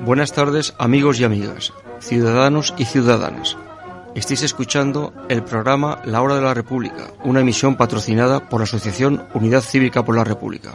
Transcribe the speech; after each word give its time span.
Buenas 0.00 0.32
tardes 0.32 0.74
amigos 0.78 1.20
y 1.20 1.24
amigas, 1.24 1.74
ciudadanos 2.00 2.72
y 2.78 2.86
ciudadanas. 2.86 3.58
Estáis 4.18 4.42
escuchando 4.42 5.14
el 5.28 5.44
programa 5.44 6.02
La 6.04 6.20
Hora 6.22 6.34
de 6.34 6.42
la 6.42 6.52
República, 6.52 7.12
una 7.22 7.40
emisión 7.40 7.76
patrocinada 7.76 8.48
por 8.48 8.58
la 8.58 8.64
Asociación 8.64 9.24
Unidad 9.32 9.60
Cívica 9.60 10.04
por 10.04 10.16
la 10.16 10.24
República. 10.24 10.74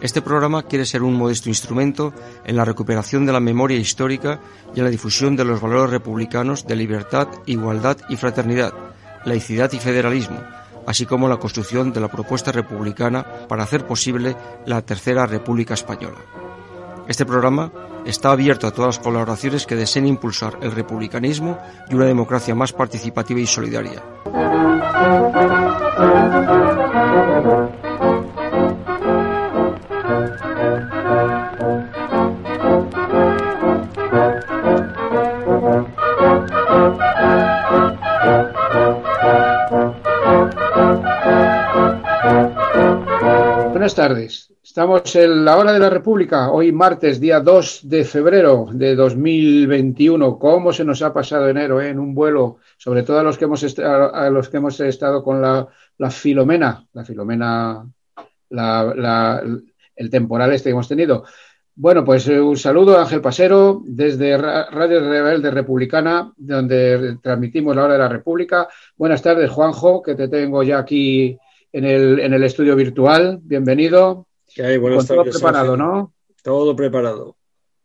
Este 0.00 0.22
programa 0.22 0.62
quiere 0.62 0.86
ser 0.86 1.02
un 1.02 1.14
modesto 1.14 1.48
instrumento 1.48 2.14
en 2.44 2.54
la 2.54 2.64
recuperación 2.64 3.26
de 3.26 3.32
la 3.32 3.40
memoria 3.40 3.76
histórica 3.76 4.38
y 4.76 4.78
en 4.78 4.84
la 4.84 4.92
difusión 4.92 5.34
de 5.34 5.44
los 5.44 5.60
valores 5.60 5.90
republicanos 5.90 6.68
de 6.68 6.76
libertad, 6.76 7.26
igualdad 7.46 7.96
y 8.08 8.14
fraternidad, 8.14 8.72
laicidad 9.24 9.72
y 9.72 9.80
federalismo, 9.80 10.38
así 10.86 11.04
como 11.04 11.28
la 11.28 11.38
construcción 11.38 11.92
de 11.92 12.00
la 12.00 12.08
propuesta 12.08 12.52
republicana 12.52 13.26
para 13.48 13.64
hacer 13.64 13.84
posible 13.88 14.36
la 14.66 14.82
Tercera 14.82 15.26
República 15.26 15.74
Española. 15.74 16.45
Este 17.08 17.24
programa 17.24 17.70
está 18.04 18.32
abierto 18.32 18.66
a 18.66 18.72
todas 18.72 18.96
las 18.96 19.04
colaboraciones 19.04 19.66
que 19.66 19.76
deseen 19.76 20.06
impulsar 20.06 20.58
el 20.60 20.72
republicanismo 20.72 21.58
y 21.88 21.94
una 21.94 22.06
democracia 22.06 22.54
más 22.54 22.72
participativa 22.72 23.40
y 23.40 23.46
solidaria. 23.46 24.02
Tardes. 43.96 44.52
Estamos 44.62 45.16
en 45.16 45.42
la 45.42 45.56
hora 45.56 45.72
de 45.72 45.78
la 45.78 45.88
República, 45.88 46.50
hoy 46.50 46.70
martes, 46.70 47.18
día 47.18 47.40
2 47.40 47.88
de 47.88 48.04
febrero 48.04 48.66
de 48.70 48.94
2021. 48.94 50.38
¿Cómo 50.38 50.70
se 50.70 50.84
nos 50.84 51.00
ha 51.00 51.14
pasado 51.14 51.48
enero 51.48 51.80
eh? 51.80 51.88
en 51.88 51.98
un 51.98 52.14
vuelo? 52.14 52.58
Sobre 52.76 53.02
todo 53.04 53.20
a 53.20 53.22
los 53.22 53.38
que 53.38 53.46
hemos, 53.46 53.78
a 53.78 54.28
los 54.28 54.50
que 54.50 54.58
hemos 54.58 54.78
estado 54.80 55.24
con 55.24 55.40
la, 55.40 55.66
Filomena, 56.10 56.86
la 56.92 57.04
Filomena, 57.06 57.86
el 58.50 60.10
temporal 60.10 60.52
este 60.52 60.68
que 60.68 60.72
hemos 60.72 60.88
tenido. 60.88 61.24
Bueno, 61.74 62.04
pues 62.04 62.28
eh, 62.28 62.38
un 62.38 62.58
saludo 62.58 63.00
Ángel 63.00 63.22
Pasero 63.22 63.80
desde 63.82 64.36
Radio 64.36 65.00
Rebelde 65.00 65.50
Republicana, 65.50 66.30
donde 66.36 67.16
transmitimos 67.22 67.74
la 67.74 67.84
hora 67.84 67.94
de 67.94 68.00
la 68.00 68.08
República. 68.10 68.68
Buenas 68.94 69.22
tardes, 69.22 69.50
Juanjo, 69.50 70.02
que 70.02 70.14
te 70.14 70.28
tengo 70.28 70.62
ya 70.62 70.80
aquí 70.80 71.38
en 71.72 71.84
el, 71.84 72.20
en 72.20 72.34
el 72.34 72.44
estudio 72.44 72.76
virtual. 72.76 73.38
Bienvenido. 73.42 74.26
¿Qué 74.54 74.62
hay? 74.62 74.78
Buenas 74.78 75.06
todo 75.06 75.24
preparado, 75.24 75.76
¿no? 75.76 76.14
Todo 76.42 76.74
preparado. 76.74 77.36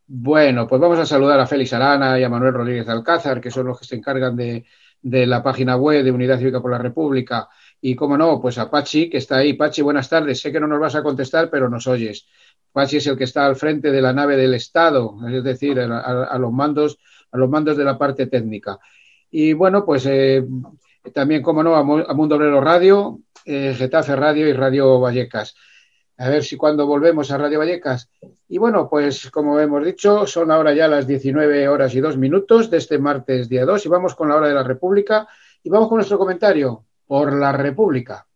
Bueno, 0.07 0.67
pues 0.67 0.81
vamos 0.81 0.99
a 0.99 1.05
saludar 1.05 1.39
a 1.39 1.47
Félix 1.47 1.73
Arana 1.73 2.19
y 2.19 2.23
a 2.23 2.29
Manuel 2.29 2.53
Rodríguez 2.53 2.87
Alcázar, 2.89 3.39
que 3.39 3.49
son 3.49 3.67
los 3.67 3.79
que 3.79 3.85
se 3.85 3.95
encargan 3.95 4.35
de, 4.35 4.65
la 5.01 5.41
página 5.41 5.77
web 5.77 6.03
de 6.03 6.11
Unidad 6.11 6.37
Cívica 6.37 6.61
por 6.61 6.71
la 6.71 6.77
República. 6.77 7.47
Y, 7.79 7.95
cómo 7.95 8.17
no, 8.17 8.39
pues 8.41 8.57
a 8.57 8.69
Pachi, 8.69 9.09
que 9.09 9.17
está 9.17 9.37
ahí. 9.37 9.53
Pachi, 9.53 9.81
buenas 9.81 10.09
tardes. 10.09 10.41
Sé 10.41 10.51
que 10.51 10.59
no 10.59 10.67
nos 10.67 10.79
vas 10.79 10.95
a 10.95 11.01
contestar, 11.01 11.49
pero 11.49 11.69
nos 11.69 11.87
oyes. 11.87 12.27
Pachi 12.71 12.97
es 12.97 13.07
el 13.07 13.17
que 13.17 13.23
está 13.23 13.45
al 13.45 13.55
frente 13.55 13.91
de 13.91 14.01
la 14.01 14.13
nave 14.13 14.35
del 14.35 14.53
Estado, 14.53 15.17
es 15.29 15.43
decir, 15.43 15.79
a, 15.79 16.37
los 16.37 16.51
mandos, 16.51 16.99
a 17.31 17.37
los 17.37 17.49
mandos 17.49 17.77
de 17.77 17.83
la 17.83 17.97
parte 17.97 18.27
técnica. 18.27 18.79
Y 19.29 19.53
bueno, 19.53 19.85
pues 19.85 20.05
eh, 20.07 20.45
también, 21.13 21.41
cómo 21.41 21.63
no, 21.63 21.75
a, 21.75 21.83
Mundo 21.83 22.35
Obrero 22.35 22.61
Radio, 22.61 23.19
eh, 23.45 23.73
Getafe 23.77 24.15
Radio 24.15 24.47
y 24.47 24.53
Radio 24.53 24.99
Vallecas 24.99 25.55
a 26.21 26.29
ver 26.29 26.43
si 26.43 26.55
cuando 26.55 26.85
volvemos 26.85 27.31
a 27.31 27.37
Radio 27.39 27.57
Vallecas. 27.57 28.07
Y 28.47 28.59
bueno, 28.59 28.87
pues 28.87 29.31
como 29.31 29.59
hemos 29.59 29.83
dicho, 29.83 30.27
son 30.27 30.51
ahora 30.51 30.71
ya 30.71 30.87
las 30.87 31.07
19 31.07 31.67
horas 31.67 31.95
y 31.95 31.99
dos 31.99 32.15
minutos 32.15 32.69
de 32.69 32.77
este 32.77 32.99
martes 32.99 33.49
día 33.49 33.65
2 33.65 33.87
y 33.87 33.89
vamos 33.89 34.13
con 34.13 34.29
la 34.29 34.35
hora 34.35 34.47
de 34.47 34.53
la 34.53 34.61
República 34.61 35.27
y 35.63 35.71
vamos 35.71 35.89
con 35.89 35.97
nuestro 35.97 36.19
comentario 36.19 36.85
por 37.07 37.33
la 37.33 37.51
República. 37.53 38.27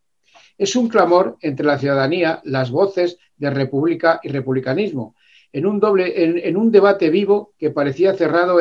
Es 0.58 0.74
un 0.74 0.88
clamor 0.88 1.36
entre 1.40 1.64
la 1.64 1.78
ciudadanía 1.78 2.40
las 2.42 2.72
voces 2.72 3.18
de 3.36 3.50
República 3.50 4.18
y 4.20 4.30
republicanismo, 4.30 5.14
en 5.52 5.64
un, 5.64 5.78
doble, 5.78 6.48
en 6.48 6.56
un 6.56 6.72
debate 6.72 7.08
vivo 7.08 7.52
que 7.56 7.70
parecía 7.70 8.14
cerrado 8.14 8.58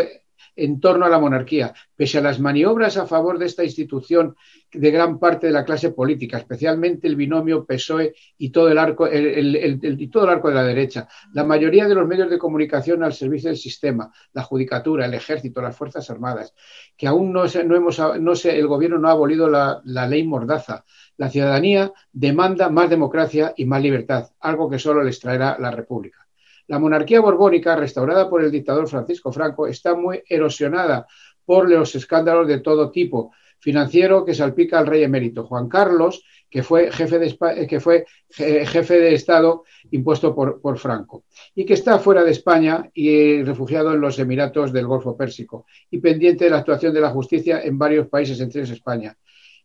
en 0.56 0.80
torno 0.80 1.06
a 1.06 1.10
la 1.10 1.20
monarquía, 1.20 1.74
pese 1.96 2.18
a 2.18 2.22
las 2.22 2.40
maniobras 2.40 2.98
a 2.98 3.06
favor 3.06 3.38
de 3.38 3.46
esta 3.46 3.64
institución 3.64 4.36
de 4.72 4.92
gran 4.92 5.20
parte 5.20 5.48
de 5.48 5.54
la 5.54 5.66
clase 5.66 5.92
política, 5.92 6.38
especialmente 6.38 7.08
el 7.08 7.16
binomio 7.16 7.66
PSOE 7.66 8.14
y 8.38 8.50
todo 8.50 8.70
el 8.70 8.78
arco, 8.78 9.08
el, 9.08 10.10
todo 10.12 10.26
el 10.26 10.30
arco 10.30 10.50
de 10.50 10.56
la 10.56 10.64
derecha. 10.64 11.08
La 11.34 11.44
mayoría 11.44 11.88
de 11.88 11.96
los 11.96 12.08
medios 12.08 12.30
de 12.30 12.38
comunicación 12.38 13.04
al 13.04 13.14
servicio 13.14 13.50
del 13.50 13.58
sistema, 13.58 14.12
la 14.34 14.44
judicatura, 14.44 15.06
el 15.06 15.14
ejército, 15.14 15.62
las 15.62 15.76
fuerzas 15.76 16.10
armadas, 16.10 16.54
que 16.98 17.08
aún 17.08 17.32
no, 17.32 17.44
no 17.46 17.76
hemos, 17.76 18.00
no 18.20 18.34
el 18.44 18.68
gobierno 18.68 18.98
no 18.98 19.08
ha 19.08 19.12
abolido 19.12 19.50
la, 19.50 19.82
la 19.86 20.08
ley 20.08 20.26
mordaza. 20.26 20.86
La 21.18 21.30
ciudadanía 21.30 21.94
demanda 22.12 22.70
más 22.70 22.90
democracia 22.90 23.54
y 23.56 23.66
más 23.66 23.82
libertad, 23.82 24.32
algo 24.40 24.70
que 24.70 24.80
solo 24.80 25.04
les 25.04 25.20
traerá 25.20 25.58
la 25.60 25.72
República. 25.72 26.25
La 26.68 26.80
monarquía 26.80 27.22
borbónica, 27.22 27.76
restaurada 27.76 28.30
por 28.30 28.44
el 28.44 28.52
dictador 28.52 28.88
Francisco 28.88 29.31
Franco, 29.31 29.68
está 29.68 29.96
muy 29.96 30.24
erosionada 30.28 31.06
por 31.46 31.70
los 31.70 31.94
escándalos 31.96 32.48
de 32.48 32.59
todo 32.59 32.92
tipo, 32.92 33.31
financiero 33.59 34.26
que 34.26 34.34
salpica 34.34 34.80
al 34.80 34.88
rey 34.88 35.03
emérito 35.03 35.46
Juan 35.46 35.68
Carlos, 35.70 36.24
que 36.50 36.64
fue 36.64 36.92
jefe 36.92 37.20
de, 37.20 37.28
eh, 37.28 38.66
eh, 38.70 39.14
Estado 39.14 39.64
impuesto 39.92 40.34
por, 40.34 40.62
por, 40.62 40.78
Franco, 40.78 41.26
y 41.53 41.66
que 41.66 41.74
está 41.74 42.00
fuera 42.00 42.24
de 42.24 42.31
España 42.31 42.90
y 42.94 43.44
refugiado 43.44 43.94
en 43.94 44.02
los 44.02 44.20
Emiratos 44.20 44.72
del 44.72 44.88
Golfo 44.88 45.18
Pérsico, 45.18 45.66
y 45.92 46.00
pendiente 46.00 46.46
de 46.46 46.52
la 46.52 46.59
actuación 46.59 46.94
de 46.94 47.02
la 47.02 47.09
justicia 47.09 47.62
en 47.62 47.78
varios 47.78 48.08
países, 48.08 48.40
entre 48.40 48.62
ellos 48.62 48.78
España. 48.78 49.18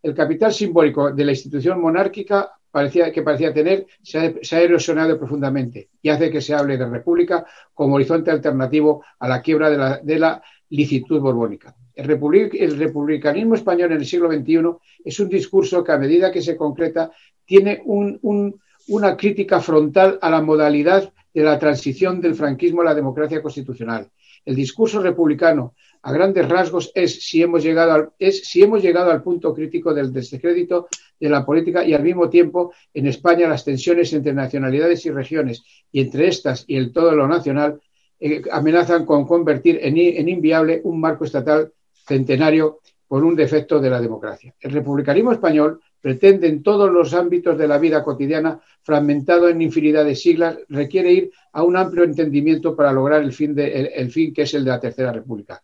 El 0.03 0.15
capital 0.15 0.53
simbólico 0.53 1.13
de 1.13 1.25
la 1.25 1.33
institución 1.33 1.81
monárquica 1.81 2.53
parecía, 2.71 3.13
que 3.13 3.23
parecía 3.23 3.53
tener 3.53 3.87
se 4.03 4.19
ha, 4.19 4.61
erosionado 4.61 5.19
profundamente 5.19 5.91
y 6.03 6.09
hace 6.09 6.31
que 6.31 6.41
se 6.41 6.55
hable 6.55 6.77
de 6.77 6.87
república 6.87 7.45
como 7.75 7.97
horizonte 7.97 8.31
alternativo 8.31 9.05
a 9.19 9.29
la 9.29 9.41
quiebra 9.41 9.99
de 10.03 10.19
la, 10.19 10.43
licitud 10.73 11.19
borbónica. 11.19 11.75
El, 11.97 12.07
republicanismo 12.07 13.57
español 13.57 13.91
en 13.91 13.99
el 13.99 14.07
siglo 14.07 14.31
XXI 14.31 14.61
es 15.05 15.19
un 15.19 15.29
discurso 15.29 15.83
que 15.83 15.91
a 15.91 15.99
medida 15.99 16.31
que 16.31 16.41
se 16.41 16.57
concreta 16.57 17.11
tiene 17.45 17.83
una 17.85 19.17
crítica 19.17 19.61
frontal 19.61 20.17
a 20.23 20.31
la 20.31 20.41
modalidad 20.41 21.13
de 21.35 21.43
la 21.43 21.59
transición 21.59 22.21
del 22.21 22.37
franquismo 22.37 22.83
a 22.83 22.85
la 22.85 22.95
democracia 22.95 23.43
constitucional. 23.43 24.09
El 24.45 24.55
discurso 24.55 25.03
republicano 25.03 25.75
a 26.03 26.13
grandes 26.13 26.49
rasgos 26.49 26.91
es 26.95 27.23
si 27.23 27.43
hemos 27.43 27.63
llegado 27.63 27.93
al, 27.93 28.11
es 28.19 28.45
si 28.49 28.63
hemos 28.63 28.83
llegado 28.83 29.11
al 29.11 29.23
punto 29.23 29.55
crítico 29.55 29.93
del 29.93 30.13
descrédito 30.13 30.89
de 31.19 31.29
la 31.29 31.45
política 31.45 31.85
y 31.85 31.93
al 31.93 32.03
mismo 32.03 32.31
tiempo 32.31 32.73
en 32.95 33.07
España 33.07 33.49
las 33.49 33.65
tensiones 33.65 34.13
entre 34.13 34.33
nacionalidades 34.33 35.05
y 35.07 35.11
regiones 35.11 35.63
y 35.93 36.01
entre 36.01 36.29
estas 36.29 36.65
y 36.67 36.77
el 36.77 36.93
todo 36.93 37.13
lo 37.13 37.29
nacional 37.29 37.81
eh, 38.19 38.43
amenazan 38.51 39.05
con 39.05 39.27
convertir 39.27 39.79
en, 39.83 40.29
inviable 40.29 40.81
un 40.85 41.01
marco 41.01 41.25
estatal 41.25 41.73
centenario 42.07 42.81
por 43.07 43.25
un 43.25 43.35
defecto 43.35 43.81
de 43.81 43.91
la 43.91 44.01
democracia. 44.01 44.55
El 44.61 44.73
republicanismo 44.73 45.33
español 45.33 45.81
pretende 46.01 46.47
en 46.47 46.63
todos 46.63 46.91
los 46.91 47.13
ámbitos 47.13 47.59
de 47.59 47.67
la 47.67 47.79
vida 47.79 48.05
cotidiana, 48.05 48.61
fragmentado 48.83 49.49
en 49.49 49.61
infinidad 49.61 50.05
de 50.05 50.15
siglas, 50.15 50.59
requiere 50.69 51.13
ir 51.13 51.31
a 51.53 51.63
un 51.63 51.77
amplio 51.77 52.05
entendimiento 52.05 52.77
para 52.77 52.93
lograr 52.93 53.23
el 53.23 53.33
fin, 53.33 53.55
de, 53.55 53.91
el 53.95 54.11
fin 54.11 54.33
que 54.33 54.43
es 54.43 54.55
el 54.55 54.65
de 54.65 54.71
la 54.71 54.81
Tercera 54.81 55.13
República. 55.13 55.61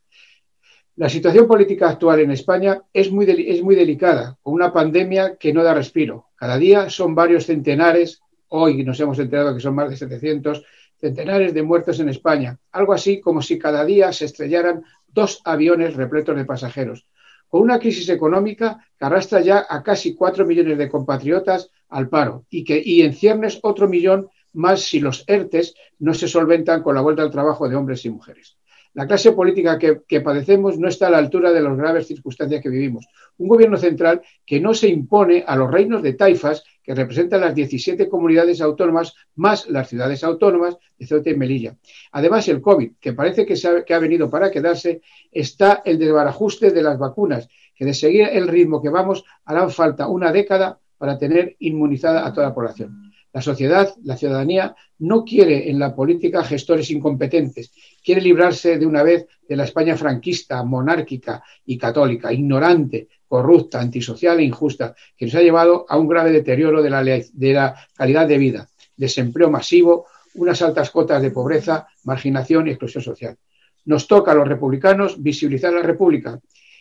La 0.97 1.11
situación 1.11 1.47
política 1.47 1.91
actual 1.91 2.21
en 2.21 2.31
España 2.31 2.81
es 2.91 3.13
muy, 3.13 3.27
delicada, 3.27 4.39
con 4.43 4.55
una 4.55 4.73
pandemia 4.73 5.37
que 5.37 5.53
no 5.53 5.63
da 5.63 5.75
respiro. 5.75 6.29
Cada 6.35 6.57
día 6.57 6.89
son 6.89 7.15
varios 7.15 7.45
centenares, 7.45 8.23
hoy 8.49 8.83
nos 8.83 8.99
hemos 9.01 9.19
enterado 9.19 9.55
que 9.55 9.61
son 9.61 9.75
más 9.75 9.91
de 9.91 9.99
700 9.99 10.65
centenares 10.99 11.53
de 11.53 11.63
muertos 11.63 12.01
en 12.01 12.09
España, 12.09 12.59
algo 12.73 12.95
así 12.95 13.21
como 13.21 13.43
si 13.43 13.59
cada 13.59 13.85
día 13.85 14.11
se 14.11 14.25
estrellaran 14.25 14.85
dos 15.07 15.43
aviones 15.45 15.97
repletos 15.97 16.35
de 16.35 16.47
pasajeros, 16.47 17.07
con 17.47 17.61
una 17.61 17.79
crisis 17.79 18.09
económica 18.09 18.83
que 18.99 19.05
arrastra 19.05 19.43
ya 19.43 19.67
a 19.69 19.83
casi 19.83 20.15
cuatro 20.15 20.47
millones 20.47 20.79
de 20.79 20.89
compatriotas 20.89 21.71
al 21.91 22.09
paro 22.09 22.47
y 22.49 22.65
que 22.65 22.83
y 22.83 23.03
en 23.03 23.13
ciernes 23.13 23.59
otro 23.63 23.87
millón 23.87 24.31
más 24.55 24.81
si 24.81 25.01
los 25.01 25.25
ERTES 25.27 25.75
no 25.99 26.15
se 26.15 26.27
solventan 26.27 26.83
con 26.83 26.95
la 26.95 27.03
vuelta 27.03 27.21
al 27.21 27.31
trabajo 27.31 27.69
de 27.69 27.77
hombres 27.77 28.03
y 28.07 28.09
mujeres. 28.09 28.57
La 28.97 29.07
clase 29.07 29.33
política 29.33 29.79
que, 29.79 30.21
padecemos 30.23 30.79
no 30.79 30.89
está 30.89 31.09
a 31.09 31.11
la 31.11 31.19
altura 31.19 31.53
de 31.53 31.61
las 31.61 31.77
graves 31.77 32.07
circunstancias 32.07 32.63
que 32.63 32.71
vivimos. 32.71 33.07
Un 33.37 33.47
gobierno 33.47 33.77
central 33.77 34.23
que 34.47 34.59
no 34.59 34.73
se 34.73 34.89
impone 34.89 35.45
a 35.47 35.55
los 35.55 35.71
reinos 35.71 36.03
de 36.03 36.15
taifas 36.15 36.65
que 36.83 36.95
representan 36.95 37.43
las 37.43 37.55
17 37.55 38.09
comunidades 38.09 38.63
autónomas 38.63 39.13
más 39.35 39.69
las 39.69 39.91
ciudades 39.91 40.25
autónomas 40.25 40.79
de 40.99 41.07
Ceuta 41.07 41.29
y 41.29 41.37
Melilla. 41.37 41.77
Además, 42.13 42.49
el 42.49 42.63
COVID, 42.63 42.93
que 42.99 43.13
parece 43.13 43.45
que, 43.45 43.53
ha, 43.69 43.85
que 43.85 43.93
ha 43.93 43.99
venido 43.99 44.31
para 44.31 44.51
quedarse, 44.51 45.03
está 45.31 45.83
el 45.85 45.99
desbarajuste 45.99 46.71
de 46.71 46.83
las 46.83 46.99
vacunas, 46.99 47.51
que 47.75 47.85
de 47.85 47.93
seguir 47.93 48.27
el 48.33 48.49
ritmo 48.49 48.81
que 48.81 48.89
vamos 48.89 49.25
harán 49.45 49.71
falta 49.71 50.09
una 50.09 50.33
década 50.33 50.81
para 50.97 51.19
tener 51.19 51.55
inmunizada 51.59 52.27
a 52.27 52.33
toda 52.33 52.49
la 52.49 52.55
población. 52.55 53.06
La 53.37 53.43
sociedad, 53.43 53.95
la 54.03 54.17
ciudadanía, 54.17 54.75
no 55.01 55.23
quiere 55.23 55.69
en 55.69 55.79
la 55.79 55.95
política 55.95 56.43
gestores 56.43 56.91
incompetentes, 56.91 57.71
quiere 58.03 58.23
librarse 58.23 58.79
de 58.79 58.87
una 58.87 59.03
vez 59.03 59.27
de 59.47 59.57
la 59.57 59.65
España 59.65 59.95
franquista, 59.95 60.63
monárquica 60.63 61.45
y 61.67 61.77
católica, 61.77 62.33
ignorante, 62.33 63.09
corrupta, 63.29 63.79
antisocial 63.79 64.41
e 64.41 64.45
injusta, 64.45 64.95
que 65.15 65.27
nos 65.27 65.35
ha 65.35 65.43
llevado 65.43 65.85
a 65.87 65.99
un 65.99 66.09
grave 66.09 66.33
deterioro 66.33 66.83
de 66.83 66.89
la, 66.89 67.05
de 67.05 67.53
la 67.53 67.75
calidad 67.95 68.27
de 68.27 68.39
vida, 68.39 68.71
desempleo 68.97 69.51
masivo, 69.51 70.07
unas 70.37 70.63
altas 70.63 70.91
cotas 70.91 71.21
de 71.21 71.31
pobreza, 71.31 71.89
marginación 72.05 72.69
y 72.69 72.71
exclusión 72.71 73.05
social. 73.05 73.37
Nos 73.85 74.09
toca 74.09 74.33
a 74.33 74.35
los 74.35 74.49
republicanos 74.49 75.23
visibilizar 75.23 75.75
la 75.75 75.83
República 75.83 76.41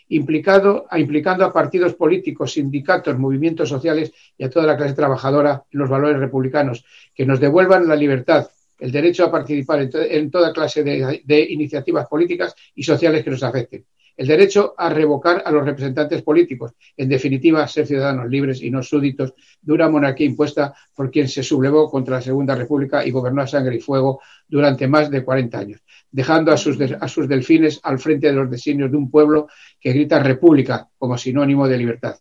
implicado, 0.09 0.85
implicando 0.91 1.45
a 1.45 1.53
partidos 1.53 1.95
políticos, 1.95 2.53
sindicatos, 2.53 3.17
movimientos 3.17 3.69
sociales 3.69 4.11
y 4.37 4.43
a 4.43 4.49
toda 4.49 4.65
la 4.65 4.77
clase 4.77 4.93
trabajadora 4.93 5.63
en 5.71 5.79
los 5.79 5.89
valores 5.89 6.19
republicanos, 6.19 6.85
que 7.13 7.25
nos 7.25 7.39
devuelvan 7.39 7.87
la 7.87 7.95
libertad, 7.95 8.47
el 8.79 8.91
derecho 8.91 9.25
a 9.25 9.31
participar 9.31 9.89
en, 9.93 10.29
toda 10.29 10.53
clase 10.53 10.83
de, 10.83 11.47
iniciativas 11.49 12.07
políticas 12.07 12.55
y 12.75 12.83
sociales 12.83 13.23
que 13.23 13.31
nos 13.31 13.43
afecten, 13.43 13.85
el 14.17 14.27
derecho 14.27 14.75
a 14.77 14.89
revocar 14.89 15.43
a 15.45 15.51
los 15.51 15.65
representantes 15.65 16.21
políticos, 16.21 16.71
en 16.95 17.09
definitiva, 17.09 17.67
ser 17.67 17.85
ciudadanos 17.85 18.29
libres 18.29 18.61
y 18.61 18.69
no 18.71 18.81
súditos 18.81 19.33
de 19.61 19.73
una 19.73 19.89
monarquía 19.89 20.27
impuesta 20.27 20.73
por 20.93 21.11
quien 21.11 21.27
se 21.27 21.43
sublevó 21.43 21.89
contra 21.89 22.15
la 22.15 22.21
Segunda 22.21 22.55
República 22.55 23.05
y 23.05 23.11
gobernó 23.11 23.41
a 23.41 23.47
sangre 23.47 23.75
y 23.75 23.81
fuego 23.81 24.21
durante 24.47 24.87
más 24.87 25.09
de 25.09 25.23
40 25.23 25.59
años 25.59 25.81
dejando 26.15 26.53
a 26.53 26.57
sus, 26.57 26.77
a 26.79 27.07
sus 27.09 27.27
delfines 27.27 27.81
al 27.83 27.99
frente 27.99 28.27
de 28.27 28.33
los 28.33 28.49
designios 28.49 28.89
de 28.89 28.95
un 28.95 29.11
pueblo 29.11 29.49
que 29.77 29.91
grita 29.91 30.17
república 30.17 30.87
como 30.97 31.17
sinónimo 31.17 31.67
de 31.67 31.77
libertad. 31.77 32.15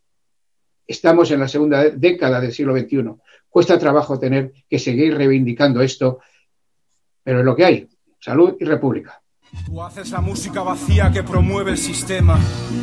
Estamos 0.84 1.30
en 1.30 1.38
la 1.38 1.46
segunda 1.46 1.84
década 1.90 2.40
del 2.40 2.52
siglo 2.52 2.76
XXI. 2.76 3.04
Cuesta 3.48 3.78
trabajo 3.78 4.18
tener 4.18 4.52
que 4.68 4.80
seguir 4.80 5.16
reivindicando 5.16 5.80
esto, 5.80 6.18
pero 7.22 7.38
es 7.38 7.44
lo 7.44 7.54
que 7.54 7.64
hay. 7.64 7.88
Salud 8.18 8.56
y 8.58 8.64
república. 8.64 9.22
Tú 9.64 9.80
haces 9.80 10.10
la 10.10 10.20
música 10.20 10.64
vacía 10.64 11.12
que 11.12 11.22
promueve 11.22 11.70
el 11.70 11.78
sistema 11.78 12.36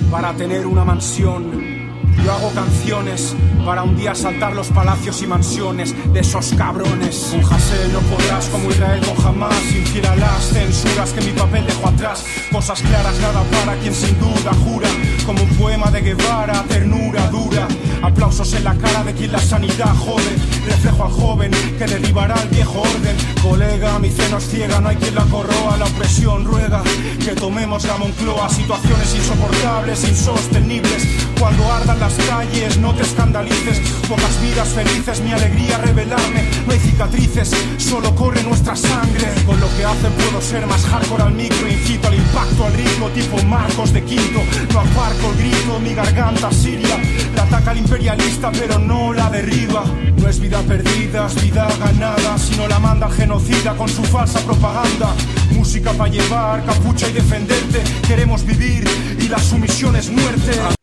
para 0.09 0.33
tener 0.33 0.65
una 0.65 0.85
mansión 0.85 1.80
yo 2.23 2.31
hago 2.33 2.51
canciones 2.51 3.35
para 3.65 3.83
un 3.83 3.95
día 3.95 4.15
saltar 4.15 4.53
los 4.53 4.67
palacios 4.67 5.21
y 5.21 5.27
mansiones 5.27 5.95
de 6.13 6.19
esos 6.19 6.53
cabrones. 6.53 7.29
Con 7.31 7.53
Hassel 7.53 7.93
no 7.93 7.99
podrás, 7.99 8.47
como 8.47 8.69
Israel 8.69 9.01
con 9.05 9.15
jamás, 9.17 9.61
infiel 9.75 10.05
a 10.05 10.15
las 10.15 10.49
censuras 10.49 11.11
que 11.13 11.21
mi 11.21 11.31
papel 11.31 11.65
dejó 11.65 11.89
atrás. 11.89 12.25
Cosas 12.51 12.81
claras, 12.81 13.19
nada 13.19 13.43
para 13.51 13.77
quien 13.79 13.93
sin 13.93 14.17
duda 14.19 14.51
jura, 14.63 14.89
como 15.25 15.43
un 15.43 15.49
poema 15.49 15.91
de 15.91 16.01
Guevara, 16.01 16.63
ternura 16.67 17.27
dura. 17.27 17.67
Aplausos 18.01 18.53
en 18.53 18.63
la 18.63 18.75
cara 18.75 19.03
de 19.03 19.13
quien 19.13 19.31
la 19.31 19.39
sanidad 19.39 19.95
jode. 19.95 20.35
Reflejo 20.65 21.05
al 21.05 21.11
joven 21.11 21.51
que 21.77 21.85
derribará 21.85 22.35
el 22.41 22.49
viejo 22.49 22.81
orden. 22.81 23.15
Colega, 23.41 23.99
mi 23.99 24.09
ceno 24.09 24.37
es 24.37 24.47
ciega, 24.47 24.81
no 24.81 24.89
hay 24.89 24.95
quien 24.95 25.15
la 25.15 25.25
corroa. 25.25 25.77
La 25.77 25.85
opresión 25.85 26.45
ruega 26.45 26.81
que 27.23 27.31
tomemos 27.31 27.83
la 27.85 27.97
Moncloa. 27.97 28.49
Situaciones 28.49 29.15
insoportables, 29.15 30.03
insostenibles. 30.07 31.30
Cuando 31.41 31.73
ardan 31.73 31.99
las 31.99 32.13
calles, 32.13 32.77
no 32.77 32.93
te 32.93 33.01
escandalices. 33.01 33.79
Pocas 34.07 34.39
vidas 34.43 34.69
felices, 34.69 35.21
mi 35.21 35.31
alegría 35.31 35.79
revelarme. 35.79 36.43
No 36.67 36.71
hay 36.71 36.79
cicatrices, 36.79 37.49
solo 37.77 38.13
corre 38.13 38.43
nuestra 38.43 38.75
sangre. 38.75 39.27
Con 39.47 39.59
lo 39.59 39.67
que 39.75 39.83
hace 39.83 40.07
puedo 40.11 40.39
ser 40.39 40.67
más 40.67 40.85
hardcore 40.85 41.23
al 41.23 41.33
micro. 41.33 41.67
Incito 41.67 42.09
al 42.09 42.13
impacto, 42.13 42.63
al 42.63 42.73
ritmo, 42.73 43.09
tipo 43.09 43.41
Marcos 43.45 43.91
de 43.91 44.03
Quinto. 44.03 44.39
No 44.71 44.81
aparco 44.81 45.31
el 45.31 45.37
grito, 45.39 45.79
mi 45.79 45.95
garganta 45.95 46.51
siria. 46.51 47.01
La 47.35 47.41
ataca 47.41 47.71
el 47.71 47.79
imperialista, 47.79 48.51
pero 48.51 48.77
no 48.77 49.11
la 49.11 49.31
derriba. 49.31 49.83
No 50.17 50.29
es 50.29 50.39
vida 50.39 50.61
perdida, 50.61 51.25
es 51.25 51.41
vida 51.41 51.67
ganada. 51.79 52.37
Si 52.37 52.55
no 52.55 52.67
la 52.67 52.77
manda 52.77 53.09
genocida 53.09 53.75
con 53.75 53.89
su 53.89 54.03
falsa 54.03 54.41
propaganda. 54.41 55.15
Música 55.49 55.91
para 55.93 56.11
llevar, 56.11 56.63
capucha 56.65 57.09
y 57.09 57.13
defenderte. 57.13 57.81
Queremos 58.07 58.45
vivir 58.45 58.87
y 59.17 59.27
la 59.27 59.39
sumisión 59.39 59.95
es 59.95 60.11
muerte. 60.11 60.80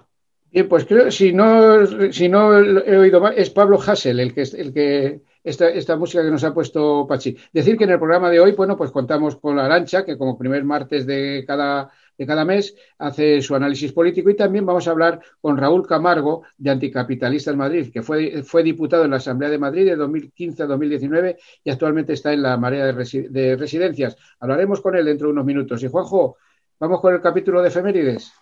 Bien, 0.59 0.69
pues 0.69 0.87
creo, 0.87 1.09
si 1.13 1.33
no, 1.33 1.87
si 2.11 2.29
no 2.29 2.59
he 2.59 2.99
oído 2.99 3.21
mal, 3.21 3.33
es 3.37 3.49
Pablo 3.49 3.79
Hassel 3.81 4.19
el 4.19 4.35
que, 4.35 4.43
el 4.43 4.73
que 4.75 5.23
esta, 5.45 5.69
esta 5.69 5.95
música 5.97 6.25
que 6.25 6.33
nos 6.33 6.43
ha 6.43 6.53
puesto 6.53 7.07
Pachi. 7.07 7.37
Decir 7.53 7.79
que 7.79 7.85
en 7.85 7.91
el 7.91 8.01
programa 8.01 8.29
de 8.29 8.41
hoy, 8.41 8.51
bueno, 8.57 8.77
pues 8.77 8.91
contamos 8.91 9.37
con 9.37 9.55
la 9.55 9.67
Arancha, 9.67 10.05
que 10.05 10.19
como 10.19 10.37
primer 10.37 10.65
martes 10.65 11.07
de 11.07 11.45
cada, 11.47 11.93
de 12.17 12.27
cada 12.27 12.45
mes 12.45 12.75
hace 12.99 13.41
su 13.41 13.55
análisis 13.55 13.93
político 13.93 14.31
y 14.31 14.35
también 14.35 14.67
vamos 14.67 14.89
a 14.89 14.91
hablar 14.91 15.21
con 15.41 15.57
Raúl 15.57 15.87
Camargo 15.87 16.43
de 16.57 16.71
Anticapitalistas 16.71 17.55
Madrid, 17.55 17.93
que 17.93 18.03
fue, 18.03 18.43
fue 18.43 18.65
diputado 18.65 19.05
en 19.05 19.13
la 19.13 19.19
Asamblea 19.19 19.51
de 19.51 19.59
Madrid 19.59 19.85
de 19.85 19.95
2015 19.95 20.65
a 20.65 20.67
2019 20.67 21.39
y 21.63 21.71
actualmente 21.71 22.15
está 22.15 22.33
en 22.33 22.43
la 22.43 22.57
marea 22.57 22.85
de, 22.85 23.29
de 23.31 23.57
residencias. 23.57 24.17
Hablaremos 24.41 24.81
con 24.81 24.97
él 24.97 25.05
dentro 25.05 25.29
de 25.29 25.35
unos 25.35 25.45
minutos. 25.45 25.81
Y 25.85 25.87
Juanjo, 25.87 26.37
vamos 26.81 27.01
con 27.01 27.15
el 27.15 27.21
capítulo 27.21 27.63
de 27.63 27.69
efemérides. 27.69 28.33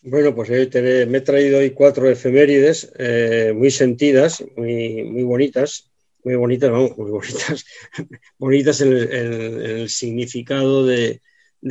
Bueno, 0.00 0.34
pues 0.34 0.48
me 0.48 1.18
he 1.18 1.20
traído 1.20 1.58
hoy 1.58 1.70
cuatro 1.70 2.08
efemérides 2.08 2.92
eh, 2.98 3.52
muy 3.54 3.70
sentidas, 3.70 4.44
muy, 4.56 5.02
muy 5.02 5.24
bonitas, 5.24 5.90
muy 6.22 6.36
bonitas, 6.36 6.70
vamos, 6.70 6.96
muy 6.96 7.10
bonitas, 7.10 7.64
bonitas 8.38 8.80
en 8.80 8.92
el, 8.92 9.88
significado 9.88 10.86
de, 10.86 11.20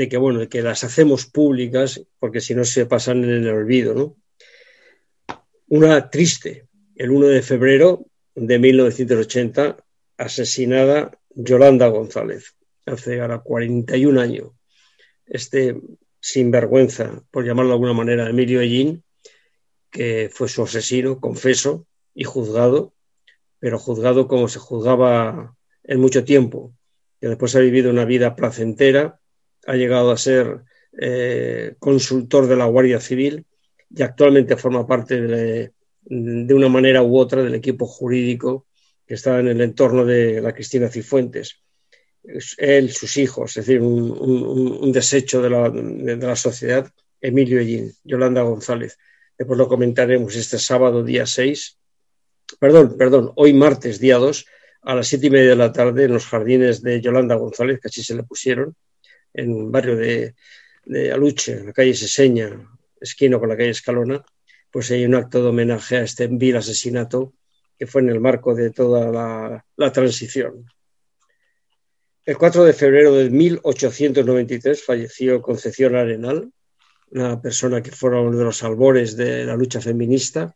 que, 0.09 0.17
bueno, 0.17 0.47
que 0.49 0.61
las 0.61 0.83
hacemos 0.83 1.25
públicas 1.25 2.01
porque 2.19 2.41
si 2.41 2.53
no 2.53 2.65
se 2.65 2.85
pasan 2.85 3.23
en 3.23 3.29
el 3.29 3.49
olvido, 3.49 3.93
¿no? 3.93 4.17
Una 5.69 6.09
triste, 6.09 6.67
el 6.95 7.11
1 7.11 7.27
de 7.27 7.41
febrero 7.41 8.05
de 8.35 8.59
1980, 8.59 9.77
asesinada 10.17 11.17
Yolanda 11.29 11.87
González, 11.87 12.55
hace 12.85 13.21
ahora 13.21 13.39
41 13.39 14.19
años. 14.19 14.51
Este 15.25 15.75
sinvergüenza, 16.27 17.23
por 17.31 17.45
llamarlo 17.45 17.69
de 17.69 17.75
alguna 17.75 17.93
manera, 17.93 18.29
Emilio 18.29 18.59
Ellín, 18.59 19.01
que 19.89 20.29
fue 20.29 20.49
su 20.49 20.61
asesino, 20.61 21.21
confeso 21.21 21.87
y 22.13 22.25
juzgado, 22.25 22.93
pero 23.59 23.79
juzgado 23.79 24.27
como 24.27 24.49
se 24.49 24.59
juzgaba 24.59 25.55
en 25.85 26.01
mucho 26.01 26.25
tiempo, 26.25 26.73
que 27.21 27.29
después 27.29 27.55
ha 27.55 27.59
vivido 27.59 27.89
una 27.89 28.03
vida 28.03 28.35
placentera, 28.35 29.21
ha 29.67 29.75
llegado 29.75 30.11
a 30.11 30.17
ser 30.17 30.63
eh, 30.99 31.75
consultor 31.79 32.47
de 32.47 32.57
la 32.57 32.65
Guardia 32.65 32.99
Civil 32.99 33.45
y 33.89 34.01
actualmente 34.01 34.57
forma 34.57 34.85
parte 34.85 35.21
de, 35.21 35.71
de, 36.01 36.53
una 36.53 36.67
manera 36.67 37.03
u 37.03 37.17
otra 37.17 37.41
del 37.41 37.55
equipo 37.55 37.87
jurídico 37.87 38.65
que 39.05 39.13
está 39.13 39.39
en 39.39 39.47
el 39.47 39.61
entorno 39.61 40.03
de 40.03 40.41
la 40.41 40.53
Cristina 40.53 40.89
Cifuentes 40.89 41.61
él, 42.57 42.91
sus 42.91 43.17
hijos, 43.17 43.57
es 43.57 43.65
decir, 43.65 43.81
un, 43.81 44.91
desecho 44.91 45.41
de 45.41 45.49
la, 46.17 46.35
sociedad, 46.35 46.91
Emilio 47.21 47.59
Ellín, 47.59 47.93
Yolanda 48.03 48.41
González. 48.41 48.97
Después 49.37 49.57
lo 49.57 49.67
comentaremos 49.67 50.35
este 50.35 50.59
sábado, 50.59 51.03
día 51.03 51.25
6, 51.25 51.77
perdón, 52.59 52.97
perdón, 52.97 53.31
hoy 53.35 53.53
martes, 53.53 53.99
día 53.99 54.17
2, 54.17 54.45
a 54.83 54.95
las 54.95 55.07
siete 55.07 55.27
y 55.27 55.29
media 55.29 55.49
de 55.49 55.55
la 55.55 55.71
tarde, 55.71 56.05
en 56.05 56.13
los 56.13 56.25
jardines 56.25 56.81
de 56.81 57.01
Yolanda 57.01 57.35
González, 57.35 57.79
que 57.79 57.87
así 57.87 58.03
se 58.03 58.15
le 58.15 58.23
pusieron, 58.23 58.75
en 59.33 59.71
barrio 59.71 59.95
de, 59.95 60.33
Aluche, 61.11 61.53
en 61.53 61.65
la 61.67 61.73
calle 61.73 61.93
Seseña, 61.93 62.49
esquino 62.99 63.39
con 63.39 63.49
la 63.49 63.57
calle 63.57 63.71
Escalona, 63.71 64.23
pues 64.71 64.89
hay 64.91 65.05
un 65.05 65.15
acto 65.15 65.41
de 65.41 65.49
homenaje 65.49 65.97
a 65.97 66.03
este 66.03 66.27
vil 66.27 66.55
asesinato 66.55 67.33
que 67.77 67.85
fue 67.87 68.01
en 68.01 68.09
el 68.09 68.19
marco 68.19 68.55
de 68.55 68.71
toda 68.71 69.63
la 69.75 69.91
transición. 69.91 70.65
El 72.27 72.37
4 72.37 72.65
de 72.65 72.73
febrero 72.73 73.13
de 73.15 73.29
1893 73.29 74.83
falleció 74.83 75.41
Concepción 75.41 75.95
Arenal, 75.95 76.51
una 77.11 77.41
persona 77.41 77.81
que 77.81 77.91
fue 77.91 78.09
uno 78.19 78.37
de 78.37 78.43
los 78.43 78.63
albores 78.63 79.15
de 79.15 79.45
la 79.45 79.55
lucha 79.55 79.79
feminista, 79.79 80.53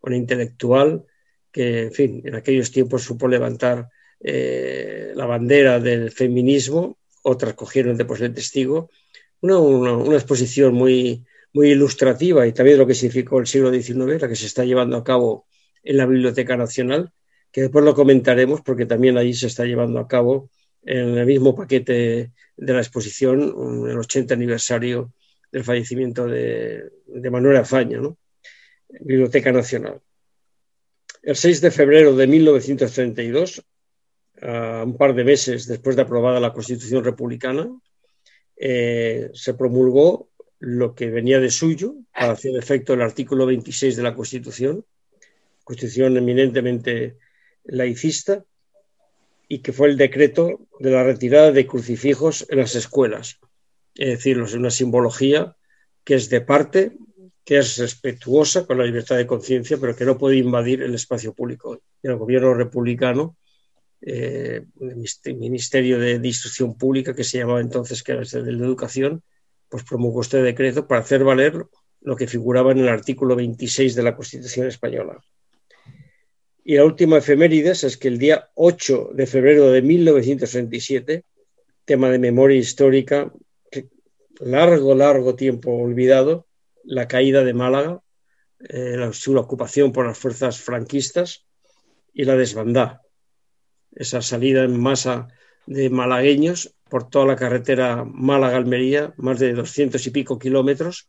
una 0.00 0.16
intelectual 0.16 1.04
que, 1.52 1.82
en 1.82 1.92
fin, 1.92 2.22
en 2.24 2.34
aquellos 2.34 2.72
tiempos 2.72 3.04
supo 3.04 3.28
levantar 3.28 3.88
eh, 4.18 5.12
la 5.14 5.24
bandera 5.26 5.78
del 5.78 6.10
feminismo, 6.10 6.98
otras 7.22 7.54
cogieron 7.54 7.96
después 7.96 8.20
el 8.20 8.34
testigo, 8.34 8.90
una, 9.42 10.16
exposición 10.16 10.74
muy, 10.74 11.24
muy 11.52 11.70
ilustrativa 11.70 12.48
y 12.48 12.52
también 12.52 12.78
lo 12.78 12.86
que 12.88 12.96
significó 12.96 13.38
el 13.38 13.46
siglo 13.46 13.70
XIX, 13.70 14.20
la 14.20 14.28
que 14.28 14.34
se 14.34 14.46
está 14.46 14.64
llevando 14.64 14.96
a 14.96 15.04
cabo 15.04 15.46
en 15.84 15.98
la 15.98 16.06
Biblioteca 16.06 16.56
Nacional, 16.56 17.12
que 17.52 17.60
después 17.60 17.84
lo 17.84 17.94
comentaremos 17.94 18.60
porque 18.62 18.86
también 18.86 19.16
allí 19.18 19.34
se 19.34 19.46
está 19.46 19.64
llevando 19.64 20.00
a 20.00 20.08
cabo 20.08 20.50
en 20.84 21.18
el 21.18 21.26
mismo 21.26 21.54
paquete 21.54 22.32
de 22.56 22.72
la 22.72 22.80
exposición, 22.80 23.40
el 23.88 23.98
80 23.98 24.34
aniversario 24.34 25.12
del 25.50 25.64
fallecimiento 25.64 26.26
de, 26.26 26.90
Manuel 27.30 27.58
Azaña, 27.58 28.00
Biblioteca 28.88 29.52
Nacional. 29.52 30.00
El 31.22 31.36
6 31.36 31.60
de 31.60 31.70
febrero 31.70 32.16
de 32.16 32.26
1932, 32.26 33.62
un 34.42 34.96
par 34.96 35.14
de 35.14 35.24
meses 35.24 35.66
después 35.66 35.94
de 35.94 36.02
aprobada 36.02 36.40
la 36.40 36.52
Constitución 36.52 37.04
republicana, 37.04 37.70
eh, 38.56 39.30
se 39.34 39.54
promulgó 39.54 40.30
lo 40.58 40.94
que 40.94 41.10
venía 41.10 41.40
de 41.40 41.50
suyo 41.50 41.96
para 42.12 42.32
hacer 42.32 42.56
efecto 42.56 42.94
el 42.94 43.02
artículo 43.02 43.46
26 43.46 43.96
de 43.96 44.02
la 44.02 44.14
Constitución, 44.14 44.84
Constitución 45.64 46.16
eminentemente 46.16 47.16
laicista, 47.64 48.44
y 49.52 49.58
que 49.58 49.74
fue 49.74 49.88
el 49.88 49.98
decreto 49.98 50.66
de 50.80 50.90
la 50.92 51.04
retirada 51.04 51.52
de 51.52 51.66
crucifijos 51.66 52.46
en 52.48 52.60
las 52.60 52.74
escuelas. 52.74 53.38
Es 53.94 54.08
decir, 54.08 54.40
es 54.40 54.54
una 54.54 54.70
simbología 54.70 55.54
que 56.04 56.14
es 56.14 56.30
de 56.30 56.40
parte, 56.40 56.96
que 57.44 57.58
es 57.58 57.76
respetuosa 57.76 58.66
con 58.66 58.78
la 58.78 58.86
libertad 58.86 59.18
de 59.18 59.26
conciencia, 59.26 59.76
pero 59.76 59.94
que 59.94 60.06
no 60.06 60.16
puede 60.16 60.36
invadir 60.36 60.80
el 60.82 60.94
espacio 60.94 61.34
público. 61.34 61.82
Y 62.02 62.08
el 62.08 62.16
gobierno 62.16 62.54
republicano, 62.54 63.36
eh, 64.00 64.64
el 64.80 65.36
Ministerio 65.36 65.98
de, 65.98 66.14
Instrucción 66.14 66.78
Pública, 66.78 67.14
que 67.14 67.22
se 67.22 67.36
llamaba 67.36 67.60
entonces, 67.60 68.02
que 68.02 68.12
era 68.12 68.22
el 68.22 68.58
de 68.58 68.64
Educación, 68.64 69.22
pues 69.68 69.84
promulgó 69.84 70.22
este 70.22 70.42
decreto 70.42 70.86
para 70.86 71.02
hacer 71.02 71.24
valer 71.24 71.62
lo 72.00 72.16
que 72.16 72.26
figuraba 72.26 72.72
en 72.72 72.78
el 72.78 72.88
artículo 72.88 73.36
26 73.36 73.96
de 73.96 74.02
la 74.02 74.16
Constitución 74.16 74.68
española. 74.68 75.20
Y 76.64 76.76
la 76.76 76.84
última 76.84 77.18
efemérides 77.18 77.84
es 77.84 77.96
que 77.96 78.08
el 78.08 78.18
día 78.18 78.50
8 78.54 79.10
de 79.14 79.26
febrero 79.26 79.70
de 79.70 79.82
1967, 79.82 81.24
tema 81.84 82.08
de 82.08 82.18
memoria 82.18 82.58
histórica, 82.58 83.32
largo, 84.38 84.94
largo 84.94 85.34
tiempo 85.34 85.72
olvidado, 85.72 86.46
la 86.84 87.08
caída 87.08 87.44
de 87.44 87.54
Málaga, 87.54 88.00
eh, 88.60 88.96
la, 88.96 89.12
su 89.12 89.36
ocupación 89.36 89.92
por 89.92 90.06
las 90.06 90.18
fuerzas 90.18 90.60
franquistas 90.60 91.46
y 92.12 92.24
la 92.24 92.36
desbandada. 92.36 93.02
Esa 93.92 94.22
salida 94.22 94.62
en 94.62 94.80
masa 94.80 95.28
de 95.66 95.90
malagueños 95.90 96.74
por 96.88 97.08
toda 97.08 97.26
la 97.26 97.36
carretera 97.36 98.04
Málaga-Almería, 98.04 99.14
más 99.16 99.38
de 99.38 99.52
doscientos 99.52 100.06
y 100.06 100.10
pico 100.10 100.38
kilómetros, 100.38 101.08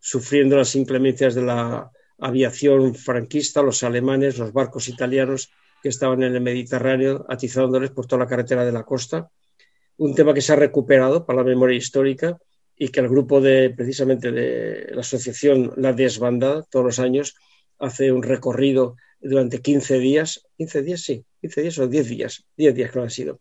sufriendo 0.00 0.56
las 0.56 0.74
inclemencias 0.76 1.34
de 1.34 1.42
la 1.42 1.90
aviación 2.18 2.94
franquista, 2.94 3.62
los 3.62 3.82
alemanes, 3.82 4.38
los 4.38 4.52
barcos 4.52 4.88
italianos 4.88 5.50
que 5.82 5.88
estaban 5.88 6.22
en 6.22 6.34
el 6.34 6.40
Mediterráneo 6.40 7.26
atizándoles 7.28 7.90
por 7.90 8.06
toda 8.06 8.24
la 8.24 8.28
carretera 8.28 8.64
de 8.64 8.72
la 8.72 8.84
costa. 8.84 9.30
Un 9.98 10.14
tema 10.14 10.34
que 10.34 10.40
se 10.40 10.52
ha 10.52 10.56
recuperado 10.56 11.24
para 11.26 11.38
la 11.38 11.44
memoria 11.44 11.76
histórica 11.76 12.38
y 12.76 12.88
que 12.88 13.00
el 13.00 13.08
grupo 13.08 13.40
de 13.40 13.70
precisamente 13.70 14.32
de 14.32 14.88
la 14.92 15.00
asociación 15.00 15.72
La 15.76 15.92
Desbandada 15.92 16.62
todos 16.70 16.84
los 16.84 16.98
años 16.98 17.36
hace 17.78 18.12
un 18.12 18.22
recorrido 18.22 18.96
durante 19.20 19.60
15 19.60 19.98
días, 19.98 20.46
15 20.58 20.82
días 20.82 21.00
sí, 21.00 21.24
15 21.40 21.62
días 21.62 21.78
o 21.78 21.88
10 21.88 22.08
días, 22.08 22.44
10 22.56 22.74
días 22.74 22.90
que 22.90 22.98
lo 22.98 23.04
han 23.04 23.10
sido, 23.10 23.40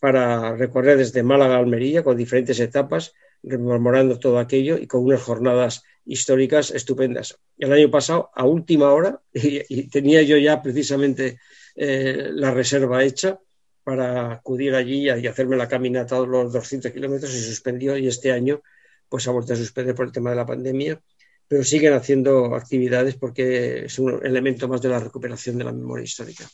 para 0.00 0.56
recorrer 0.56 0.96
desde 0.96 1.22
Málaga 1.22 1.56
a 1.56 1.58
Almería 1.58 2.02
con 2.02 2.16
diferentes 2.16 2.58
etapas, 2.60 3.12
rememorando 3.42 4.18
todo 4.18 4.38
aquello 4.38 4.78
y 4.78 4.86
con 4.86 5.04
unas 5.04 5.22
jornadas 5.22 5.82
históricas 6.10 6.72
estupendas. 6.72 7.38
El 7.56 7.72
año 7.72 7.88
pasado, 7.88 8.30
a 8.34 8.44
última 8.44 8.92
hora, 8.92 9.20
y, 9.32 9.88
tenía 9.88 10.22
yo 10.22 10.36
ya 10.36 10.60
precisamente 10.60 11.38
eh, 11.76 12.30
la 12.32 12.50
reserva 12.50 13.04
hecha 13.04 13.38
para 13.84 14.32
acudir 14.32 14.74
allí 14.74 15.08
y 15.08 15.26
hacerme 15.26 15.56
la 15.56 15.68
caminata 15.68 16.16
todos 16.16 16.28
los 16.28 16.52
200 16.52 16.90
kilómetros, 16.90 17.30
se 17.30 17.42
suspendió 17.42 17.96
y 17.96 18.08
este 18.08 18.32
año 18.32 18.60
pues 19.08 19.26
ha 19.28 19.30
vuelto 19.30 19.52
a 19.52 19.56
suspender 19.56 19.94
por 19.94 20.06
el 20.06 20.12
tema 20.12 20.30
de 20.30 20.36
la 20.36 20.46
pandemia, 20.46 21.00
pero 21.46 21.62
siguen 21.62 21.94
haciendo 21.94 22.56
actividades 22.56 23.14
porque 23.14 23.84
es 23.84 23.98
un 23.98 24.24
elemento 24.24 24.68
más 24.68 24.82
de 24.82 24.88
la 24.88 24.98
recuperación 24.98 25.58
de 25.58 25.64
la 25.64 25.72
memoria 25.72 26.04
histórica. 26.04 26.44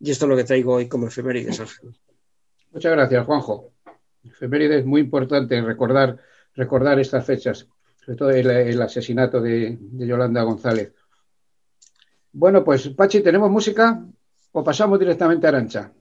Y 0.00 0.10
esto 0.10 0.26
es 0.26 0.28
lo 0.28 0.36
que 0.36 0.44
traigo 0.44 0.74
hoy 0.74 0.86
como 0.86 1.06
efemérides, 1.06 1.60
Ángel. 1.60 1.94
Muchas 2.70 2.92
gracias, 2.92 3.26
Juanjo. 3.26 3.72
Efemérides 4.24 4.84
muy 4.84 5.00
importante 5.00 5.60
recordar, 5.62 6.18
recordar 6.54 6.98
estas 6.98 7.24
fechas 7.26 7.68
sobre 8.04 8.16
todo 8.16 8.30
el, 8.30 8.82
asesinato 8.82 9.40
de, 9.40 9.78
Yolanda 9.92 10.42
González. 10.42 10.92
Bueno, 12.32 12.64
pues 12.64 12.88
Pachi, 12.88 13.20
¿tenemos 13.20 13.50
música 13.50 14.04
o 14.52 14.64
pasamos 14.64 14.98
directamente 14.98 15.46
a 15.46 15.50
Arancha? 15.50 15.92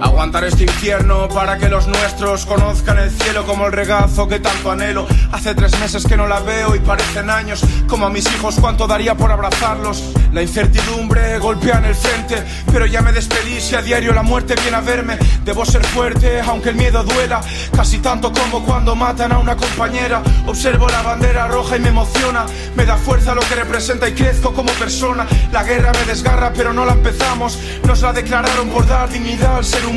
Aguantar 0.00 0.44
este 0.44 0.62
infierno 0.62 1.28
para 1.28 1.58
que 1.58 1.68
los 1.68 1.88
nuestros 1.88 2.46
conozcan 2.46 2.98
el 2.98 3.10
cielo 3.10 3.44
como 3.44 3.66
el 3.66 3.72
regazo 3.72 4.28
que 4.28 4.38
tanto 4.38 4.70
anhelo. 4.70 5.08
Hace 5.32 5.54
tres 5.54 5.78
meses 5.80 6.06
que 6.06 6.16
no 6.16 6.28
la 6.28 6.38
veo 6.38 6.76
y 6.76 6.78
parecen 6.78 7.30
años. 7.30 7.64
Como 7.88 8.06
a 8.06 8.10
mis 8.10 8.26
hijos, 8.32 8.56
cuánto 8.60 8.86
daría 8.86 9.16
por 9.16 9.32
abrazarlos. 9.32 10.12
La 10.32 10.42
incertidumbre 10.42 11.38
golpea 11.38 11.78
en 11.78 11.86
el 11.86 11.94
frente, 11.96 12.44
pero 12.72 12.86
ya 12.86 13.02
me 13.02 13.12
despedí. 13.12 13.60
Si 13.60 13.74
a 13.74 13.82
diario 13.82 14.12
la 14.12 14.22
muerte 14.22 14.54
viene 14.62 14.76
a 14.76 14.80
verme, 14.80 15.18
debo 15.44 15.64
ser 15.64 15.84
fuerte, 15.84 16.40
aunque 16.40 16.68
el 16.68 16.76
miedo 16.76 17.02
duela. 17.02 17.40
Casi 17.74 17.98
tanto 17.98 18.32
como 18.32 18.64
cuando 18.64 18.94
matan 18.94 19.32
a 19.32 19.38
una 19.38 19.56
compañera. 19.56 20.22
Observo 20.46 20.88
la 20.88 21.02
bandera 21.02 21.48
roja 21.48 21.76
y 21.76 21.80
me 21.80 21.88
emociona. 21.88 22.46
Me 22.76 22.84
da 22.84 22.96
fuerza 22.96 23.34
lo 23.34 23.40
que 23.40 23.56
representa 23.56 24.08
y 24.08 24.12
crezco 24.12 24.54
como 24.54 24.70
persona. 24.72 25.26
La 25.50 25.64
guerra 25.64 25.92
me 25.92 26.04
desgarra, 26.04 26.52
pero 26.54 26.72
no 26.72 26.84
la 26.84 26.92
empezamos. 26.92 27.58
Nos 27.84 28.02
la 28.02 28.12
declararon 28.12 28.68
por 28.68 28.86
dar 28.86 29.08
dignidad 29.08 29.56
al 29.56 29.64
ser 29.64 29.87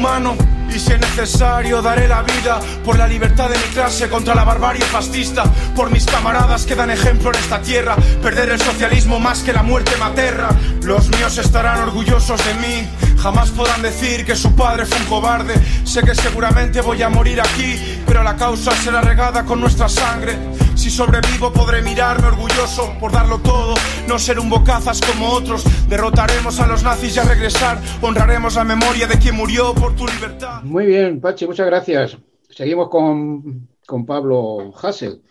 Y 0.74 0.80
si 0.80 0.94
es 0.94 1.00
necesario, 1.00 1.82
daré 1.82 2.08
la 2.08 2.22
vida 2.24 2.60
por 2.86 2.98
la 2.98 3.06
libertad 3.08 3.50
de 3.50 3.58
mi 3.58 3.74
clase 3.74 4.08
contra 4.08 4.34
la 4.34 4.46
barbarie 4.46 4.84
fascista. 4.86 5.44
Por 5.76 5.92
mis 5.92 6.06
camaradas 6.06 6.66
que 6.66 6.76
dan 6.76 6.90
ejemplo 6.92 7.30
en 7.34 7.40
esta 7.40 7.62
tierra. 7.62 7.98
Perder 8.22 8.52
el 8.52 8.60
socialismo 8.60 9.20
más 9.20 9.44
que 9.44 9.52
la 9.52 9.64
muerte 9.64 9.92
materna. 9.98 10.50
Los 10.84 11.10
míos 11.10 11.38
estarán 11.38 11.80
orgullosos 11.82 12.40
de 12.46 12.54
mí. 12.56 12.88
Jamás 13.22 13.52
podrán 13.52 13.84
decir 13.84 14.26
que 14.26 14.36
su 14.36 14.56
padre 14.56 14.84
fue 14.84 14.98
un 14.98 15.06
cobarde. 15.06 15.54
Sé 15.84 16.02
que 16.02 16.16
seguramente 16.16 16.82
voy 16.82 17.04
a 17.04 17.10
morir 17.10 17.40
aquí, 17.40 17.76
pero 18.08 18.24
la 18.24 18.36
causa 18.36 18.72
será 18.72 19.00
regada 19.00 19.46
con 19.46 19.62
nuestra 19.62 19.88
sangre. 19.88 20.34
Si 20.74 20.90
sobrevivo 20.90 21.54
podré 21.54 21.84
mirarme 21.84 22.30
orgulloso 22.30 22.96
por 23.00 23.12
darlo 23.12 23.38
todo, 23.38 23.76
no 24.08 24.18
ser 24.18 24.40
un 24.40 24.50
bocazas 24.50 25.00
como 25.02 25.30
otros. 25.30 25.64
Derrotaremos 25.88 26.60
a 26.60 26.66
los 26.66 26.82
nazis 26.82 27.16
y 27.16 27.20
a 27.20 27.24
regresar 27.24 27.80
honraremos 28.02 28.56
la 28.56 28.64
memoria 28.64 29.06
de 29.06 29.20
quien 29.20 29.36
murió 29.36 29.76
por 29.76 29.96
tu 29.96 30.08
libertad. 30.08 30.64
Muy 30.64 30.88
bien, 30.88 31.22
Pachi, 31.22 31.46
muchas 31.46 31.68
gracias. 31.68 32.18
Seguimos 32.50 32.90
con, 32.90 33.68
con 33.86 34.04
Pablo 34.04 34.74
Hassel. 34.82 35.22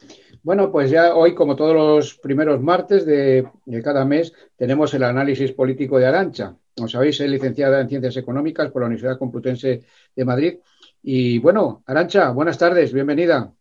Bueno, 0.44 0.70
pues 0.70 0.92
ya 0.92 1.16
hoy, 1.16 1.34
como 1.34 1.56
todos 1.56 1.74
los 1.74 2.14
primeros 2.14 2.62
martes 2.62 3.04
de, 3.04 3.48
de, 3.66 3.82
cada 3.82 4.04
mes, 4.04 4.32
tenemos 4.56 4.94
el 4.94 5.02
análisis 5.02 5.50
político 5.52 5.98
de 5.98 6.06
Arancha. 6.06 6.54
Como 6.80 6.88
sabéis, 6.88 7.20
es 7.20 7.28
licenciada 7.28 7.78
en 7.78 7.90
Ciencias 7.90 8.16
Económicas 8.16 8.70
por 8.70 8.80
la 8.80 8.86
Universidad 8.86 9.18
Complutense 9.18 9.82
de 10.16 10.24
Madrid. 10.24 10.54
Y 11.02 11.38
bueno, 11.38 11.82
Arancha, 11.84 12.30
buenas 12.30 12.56
tardes, 12.56 12.94
bienvenida. 12.94 13.52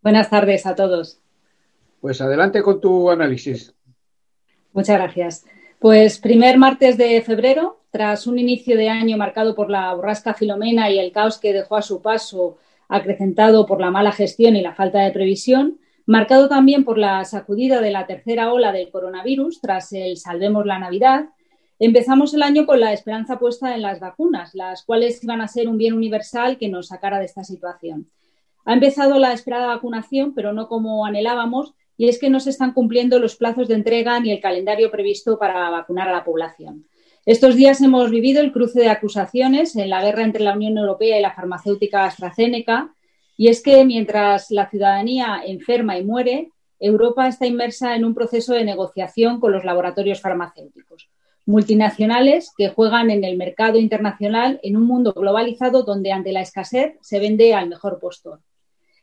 Buenas 0.00 0.30
tardes 0.30 0.64
a 0.64 0.76
todos. 0.76 1.18
Pues 2.00 2.20
adelante 2.20 2.62
con 2.62 2.80
tu 2.80 3.10
análisis. 3.10 3.74
Muchas 4.72 4.96
gracias. 4.96 5.44
Pues 5.80 6.20
primer 6.20 6.56
martes 6.56 6.96
de 6.96 7.20
febrero, 7.20 7.80
tras 7.90 8.28
un 8.28 8.38
inicio 8.38 8.76
de 8.76 8.88
año 8.88 9.16
marcado 9.16 9.56
por 9.56 9.70
la 9.70 9.92
borrasca 9.92 10.34
Filomena 10.34 10.88
y 10.88 11.00
el 11.00 11.10
caos 11.10 11.38
que 11.38 11.52
dejó 11.52 11.78
a 11.78 11.82
su 11.82 12.00
paso, 12.00 12.58
acrecentado 12.88 13.66
por 13.66 13.80
la 13.80 13.90
mala 13.90 14.12
gestión 14.12 14.54
y 14.54 14.62
la 14.62 14.76
falta 14.76 15.00
de 15.00 15.10
previsión, 15.10 15.80
marcado 16.06 16.48
también 16.48 16.84
por 16.84 16.96
la 16.96 17.24
sacudida 17.24 17.80
de 17.80 17.90
la 17.90 18.06
tercera 18.06 18.52
ola 18.52 18.70
del 18.70 18.88
coronavirus 18.88 19.60
tras 19.60 19.92
el 19.94 20.16
Salvemos 20.16 20.64
la 20.64 20.78
Navidad, 20.78 21.30
empezamos 21.78 22.34
el 22.34 22.42
año 22.42 22.66
con 22.66 22.80
la 22.80 22.92
esperanza 22.92 23.38
puesta 23.38 23.74
en 23.74 23.82
las 23.82 24.00
vacunas, 24.00 24.54
las 24.54 24.84
cuales 24.84 25.22
iban 25.22 25.40
a 25.40 25.48
ser 25.48 25.68
un 25.68 25.78
bien 25.78 25.94
universal 25.94 26.58
que 26.58 26.68
nos 26.68 26.88
sacara 26.88 27.18
de 27.18 27.26
esta 27.26 27.44
situación. 27.44 28.10
Ha 28.64 28.74
empezado 28.74 29.18
la 29.18 29.32
esperada 29.32 29.66
vacunación, 29.66 30.34
pero 30.34 30.52
no 30.52 30.68
como 30.68 31.06
anhelábamos, 31.06 31.74
y 31.96 32.08
es 32.08 32.18
que 32.18 32.30
no 32.30 32.38
se 32.38 32.50
están 32.50 32.72
cumpliendo 32.72 33.18
los 33.18 33.36
plazos 33.36 33.68
de 33.68 33.74
entrega 33.74 34.20
ni 34.20 34.30
el 34.30 34.40
calendario 34.40 34.90
previsto 34.90 35.38
para 35.38 35.68
vacunar 35.70 36.08
a 36.08 36.12
la 36.12 36.24
población. 36.24 36.86
Estos 37.26 37.56
días 37.56 37.80
hemos 37.82 38.10
vivido 38.10 38.40
el 38.40 38.52
cruce 38.52 38.80
de 38.80 38.88
acusaciones 38.88 39.76
en 39.76 39.90
la 39.90 40.02
guerra 40.02 40.22
entre 40.22 40.42
la 40.42 40.54
Unión 40.54 40.78
Europea 40.78 41.18
y 41.18 41.22
la 41.22 41.34
farmacéutica 41.34 42.04
AstraZeneca, 42.04 42.94
y 43.36 43.48
es 43.48 43.62
que 43.62 43.84
mientras 43.84 44.50
la 44.50 44.68
ciudadanía 44.68 45.42
enferma 45.44 45.98
y 45.98 46.04
muere, 46.04 46.50
Europa 46.80 47.26
está 47.28 47.46
inmersa 47.46 47.96
en 47.96 48.04
un 48.04 48.14
proceso 48.14 48.54
de 48.54 48.64
negociación 48.64 49.40
con 49.40 49.52
los 49.52 49.64
laboratorios 49.64 50.20
farmacéuticos, 50.20 51.08
multinacionales 51.48 52.52
que 52.58 52.68
juegan 52.68 53.10
en 53.10 53.24
el 53.24 53.38
mercado 53.38 53.78
internacional 53.78 54.60
en 54.62 54.76
un 54.76 54.82
mundo 54.82 55.14
globalizado 55.14 55.82
donde 55.82 56.12
ante 56.12 56.30
la 56.30 56.42
escasez 56.42 56.98
se 57.00 57.20
vende 57.20 57.54
al 57.54 57.70
mejor 57.70 57.98
postor. 57.98 58.40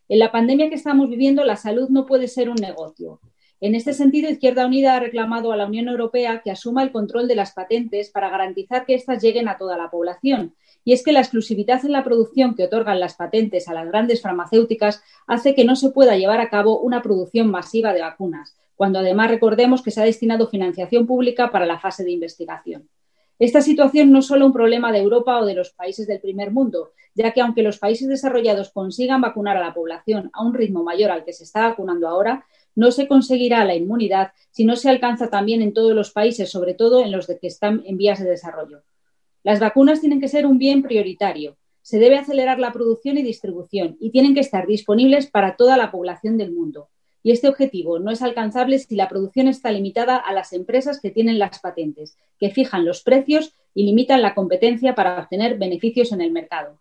En 0.09 0.19
la 0.19 0.31
pandemia 0.31 0.69
que 0.69 0.75
estamos 0.75 1.09
viviendo, 1.09 1.43
la 1.43 1.55
salud 1.55 1.89
no 1.89 2.05
puede 2.05 2.27
ser 2.27 2.51
un 2.51 2.57
negocio. 2.57 3.19
En 3.61 3.73
este 3.73 3.93
sentido, 3.93 4.29
Izquierda 4.29 4.67
Unida 4.67 4.95
ha 4.95 4.99
reclamado 4.99 5.51
a 5.51 5.57
la 5.57 5.65
Unión 5.65 5.87
Europea 5.87 6.41
que 6.43 6.51
asuma 6.51 6.83
el 6.83 6.91
control 6.91 7.27
de 7.27 7.33
las 7.33 7.53
patentes 7.53 8.11
para 8.11 8.29
garantizar 8.29 8.85
que 8.85 8.93
éstas 8.93 9.23
lleguen 9.23 9.47
a 9.47 9.57
toda 9.57 9.75
la 9.75 9.89
población. 9.89 10.53
Y 10.83 10.93
es 10.93 11.03
que 11.03 11.13
la 11.13 11.21
exclusividad 11.21 11.83
en 11.83 11.93
la 11.93 12.03
producción 12.03 12.53
que 12.53 12.65
otorgan 12.65 12.99
las 12.99 13.15
patentes 13.15 13.67
a 13.67 13.73
las 13.73 13.87
grandes 13.87 14.21
farmacéuticas 14.21 15.01
hace 15.25 15.55
que 15.55 15.65
no 15.65 15.75
se 15.75 15.89
pueda 15.89 16.15
llevar 16.15 16.41
a 16.41 16.49
cabo 16.51 16.79
una 16.79 17.01
producción 17.01 17.49
masiva 17.49 17.91
de 17.91 18.01
vacunas, 18.01 18.55
cuando 18.75 18.99
además 18.99 19.29
recordemos 19.29 19.81
que 19.81 19.91
se 19.91 20.01
ha 20.01 20.05
destinado 20.05 20.47
financiación 20.47 21.07
pública 21.07 21.51
para 21.51 21.65
la 21.65 21.79
fase 21.79 22.03
de 22.03 22.11
investigación. 22.11 22.89
Esta 23.37 23.61
situación 23.61 24.11
no 24.11 24.19
es 24.19 24.27
solo 24.27 24.45
un 24.45 24.53
problema 24.53 24.93
de 24.93 24.99
Europa 24.99 25.39
o 25.39 25.45
de 25.45 25.55
los 25.55 25.71
países 25.71 26.07
del 26.07 26.21
primer 26.21 26.51
mundo, 26.51 26.91
ya 27.15 27.31
que 27.31 27.41
aunque 27.41 27.63
los 27.63 27.79
países 27.79 28.07
desarrollados 28.07 28.71
consigan 28.71 29.19
vacunar 29.19 29.57
a 29.57 29.61
la 29.61 29.73
población 29.73 30.29
a 30.33 30.43
un 30.43 30.53
ritmo 30.53 30.83
mayor 30.83 31.11
al 31.11 31.25
que 31.25 31.33
se 31.33 31.43
está 31.43 31.67
vacunando 31.67 32.07
ahora, 32.07 32.45
no 32.75 32.91
se 32.91 33.07
conseguirá 33.07 33.65
la 33.65 33.75
inmunidad 33.75 34.31
si 34.51 34.63
no 34.63 34.77
se 34.77 34.89
alcanza 34.89 35.29
también 35.29 35.61
en 35.61 35.73
todos 35.73 35.93
los 35.93 36.11
países, 36.11 36.49
sobre 36.49 36.73
todo 36.73 37.03
en 37.03 37.11
los 37.11 37.27
que 37.27 37.47
están 37.47 37.83
en 37.85 37.97
vías 37.97 38.19
de 38.19 38.29
desarrollo. 38.29 38.83
Las 39.43 39.59
vacunas 39.59 39.99
tienen 39.99 40.19
que 40.19 40.27
ser 40.27 40.45
un 40.45 40.57
bien 40.57 40.81
prioritario. 40.81 41.57
Se 41.81 41.99
debe 41.99 42.17
acelerar 42.17 42.57
la 42.57 42.71
producción 42.71 43.17
y 43.17 43.21
distribución 43.21 43.97
y 43.99 44.11
tienen 44.11 44.33
que 44.33 44.39
estar 44.39 44.65
disponibles 44.65 45.27
para 45.27 45.55
toda 45.55 45.77
la 45.77 45.91
población 45.91 46.37
del 46.37 46.51
mundo. 46.51 46.89
Y 47.25 47.31
este 47.31 47.47
objetivo 47.47 47.97
no 47.97 48.11
es 48.11 48.21
alcanzable 48.21 48.77
si 48.77 48.95
la 48.95 49.09
producción 49.09 49.47
está 49.47 49.71
limitada 49.71 50.15
a 50.15 50.31
las 50.31 50.53
empresas 50.53 51.01
que 51.01 51.09
tienen 51.09 51.39
las 51.39 51.57
patentes, 51.57 52.19
que 52.39 52.51
fijan 52.51 52.85
los 52.85 53.01
precios 53.01 53.55
y 53.73 53.83
limitan 53.83 54.21
la 54.21 54.35
competencia 54.35 54.93
para 54.93 55.19
obtener 55.19 55.57
beneficios 55.57 56.11
en 56.11 56.21
el 56.21 56.31
mercado. 56.31 56.77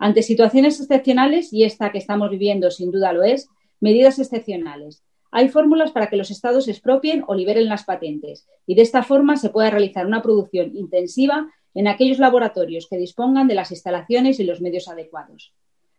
Ante 0.00 0.22
situaciones 0.22 0.80
excepcionales, 0.80 1.52
y 1.52 1.62
esta 1.62 1.92
que 1.92 1.98
estamos 1.98 2.28
viviendo 2.28 2.72
sin 2.72 2.90
duda 2.90 3.12
lo 3.12 3.22
es, 3.22 3.48
medidas 3.78 4.18
excepcionales. 4.18 5.04
Hay 5.30 5.48
fórmulas 5.48 5.92
para 5.92 6.08
que 6.10 6.16
los 6.16 6.32
estados 6.32 6.66
expropien 6.66 7.22
o 7.28 7.36
liberen 7.36 7.68
las 7.68 7.84
patentes 7.84 8.48
y 8.66 8.74
de 8.74 8.82
esta 8.82 9.04
forma 9.04 9.36
se 9.36 9.50
pueda 9.50 9.70
realizar 9.70 10.08
una 10.08 10.22
producción 10.22 10.76
intensiva 10.76 11.52
en 11.72 11.86
aquellos 11.86 12.18
laboratorios 12.18 12.88
que 12.90 12.98
dispongan 12.98 13.46
de 13.46 13.54
las 13.54 13.70
instalaciones 13.70 14.40
y 14.40 14.44
los 14.44 14.60
medios 14.60 14.88
adecuados. 14.88 15.54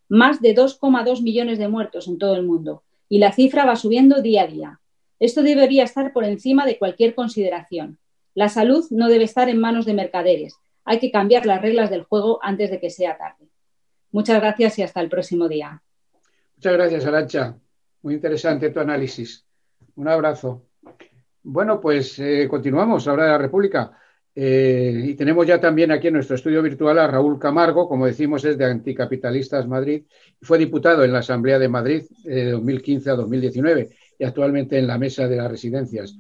Más 0.10 0.42
de 0.42 0.54
2,2 0.54 1.24
millones 1.24 1.60
de 1.60 1.70
muertos 1.70 2.10
en 2.10 2.18
todo 2.18 2.36
el 2.36 2.44
mundo 2.44 2.84
y 3.10 3.20
la 3.20 3.32
cifra 3.32 3.66
va 3.66 3.76
subiendo 3.76 4.22
día 4.22 4.44
a 4.44 4.48
día. 4.48 4.80
Esto 5.20 5.44
debería 5.44 5.84
estar 5.84 6.12
por 6.14 6.24
encima 6.24 6.66
de 6.66 6.78
cualquier 6.78 7.16
consideración. 7.16 8.00
La 8.34 8.50
salud 8.50 8.86
no 8.90 9.08
debe 9.08 9.24
estar 9.24 9.50
en 9.50 9.60
manos 9.60 9.86
de 9.86 9.94
mercaderes. 9.94 10.56
Hay 10.84 11.00
que 11.00 11.12
cambiar 11.12 11.46
las 11.46 11.62
reglas 11.62 11.90
del 11.90 12.04
juego 12.04 12.40
antes 12.44 12.70
de 12.70 12.80
que 12.80 12.90
sea 12.90 13.18
tarde. 13.18 13.50
Muchas 14.12 14.40
gracias 14.40 14.78
y 14.80 14.84
hasta 14.84 15.02
el 15.02 15.10
próximo 15.10 15.48
día. 15.48 15.82
Muchas 16.58 16.74
gracias, 16.74 17.06
Arancha. 17.06 17.58
Muy 18.02 18.14
interesante 18.14 18.70
tu 18.70 18.80
análisis. 18.80 19.46
Un 19.96 20.08
abrazo. 20.08 20.68
Bueno, 21.44 21.80
pues 21.80 22.20
eh, 22.20 22.48
continuamos, 22.50 23.08
ahora 23.08 23.26
de 23.26 23.32
la 23.32 23.38
República. 23.38 23.98
Eh, 24.38 25.02
y 25.06 25.16
tenemos 25.16 25.48
ya 25.48 25.62
también 25.62 25.92
aquí 25.92 26.08
en 26.08 26.16
nuestro 26.16 26.36
estudio 26.36 26.62
virtual 26.62 27.00
a 27.00 27.08
Raúl 27.08 27.40
Camargo, 27.40 27.88
como 27.88 28.06
decimos, 28.06 28.44
es 28.44 28.58
de 28.58 28.66
Anticapitalistas 28.66 29.68
Madrid. 29.68 30.04
Fue 30.42 30.58
diputado 30.58 31.04
en 31.06 31.14
la 31.14 31.20
Asamblea 31.20 31.58
de 31.58 31.70
Madrid 31.70 32.04
de 32.24 32.52
2015 32.52 33.10
a 33.12 33.16
2019 33.16 33.90
y 34.20 34.24
actualmente 34.26 34.78
en 34.78 34.88
la 34.88 34.98
mesa 34.98 35.28
de 35.28 35.38
las 35.38 35.50
residencias. 35.50 36.18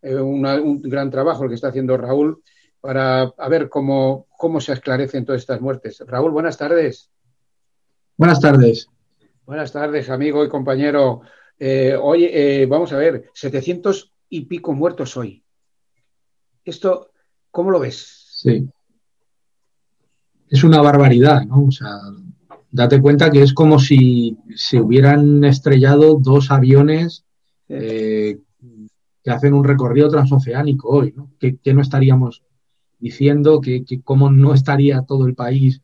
Eh, 0.00 0.14
un 0.14 0.80
gran 0.82 1.10
trabajo 1.10 1.44
el 1.44 1.50
que 1.50 1.56
está 1.56 1.68
haciendo 1.68 1.96
Raúl 1.96 2.42
para 2.80 3.32
ver 3.50 3.68
cómo, 3.68 4.26
cómo 4.36 4.60
se 4.60 4.72
esclarecen 4.72 5.24
todas 5.24 5.42
estas 5.42 5.60
muertes. 5.60 6.02
Raúl, 6.06 6.30
buenas 6.30 6.56
tardes. 6.56 7.10
Buenas 8.16 8.40
tardes. 8.40 8.88
Buenas 9.44 9.72
tardes, 9.72 10.10
amigo 10.10 10.44
y 10.44 10.48
compañero. 10.48 11.22
Eh, 11.58 11.96
hoy 12.00 12.24
eh, 12.24 12.66
vamos 12.68 12.92
a 12.92 12.98
ver, 12.98 13.30
700 13.32 14.12
y 14.28 14.42
pico 14.46 14.72
muertos 14.72 15.16
hoy. 15.16 15.42
Esto, 16.64 17.12
¿cómo 17.50 17.70
lo 17.70 17.80
ves? 17.80 18.26
Sí. 18.36 18.68
Es 20.48 20.64
una 20.64 20.80
barbaridad, 20.80 21.44
¿no? 21.44 21.64
O 21.64 21.70
sea, 21.70 21.98
date 22.70 23.00
cuenta 23.00 23.30
que 23.30 23.42
es 23.42 23.52
como 23.52 23.78
si 23.78 24.36
se 24.54 24.80
hubieran 24.80 25.44
estrellado 25.44 26.18
dos 26.20 26.50
aviones 26.50 27.24
eh, 27.68 28.38
que 29.22 29.30
hacen 29.30 29.54
un 29.54 29.64
recorrido 29.64 30.08
transoceánico 30.08 30.88
hoy, 30.88 31.12
¿no? 31.16 31.30
Que, 31.38 31.58
no 31.74 31.82
estaríamos 31.82 32.42
diciendo 32.98 33.60
que, 33.60 33.84
que 33.84 34.00
cómo 34.00 34.30
no 34.30 34.54
estaría 34.54 35.02
todo 35.02 35.26
el 35.26 35.34
país 35.34 35.80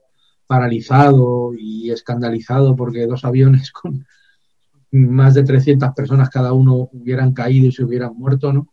paralizado 0.47 1.53
y 1.55 1.91
escandalizado 1.91 2.77
porque 2.77 3.07
dos 3.07 3.25
aviones 3.25 3.71
con 3.73 4.07
más 4.93 5.35
de 5.35 5.43
300 5.43 5.93
personas 5.95 6.31
cada 6.31 6.53
uno 6.53 6.89
hubieran 6.93 7.33
caído 7.33 7.67
y 7.67 7.73
se 7.73 7.85
hubieran 7.85 8.17
muerto, 8.17 8.53
¿no? 8.53 8.69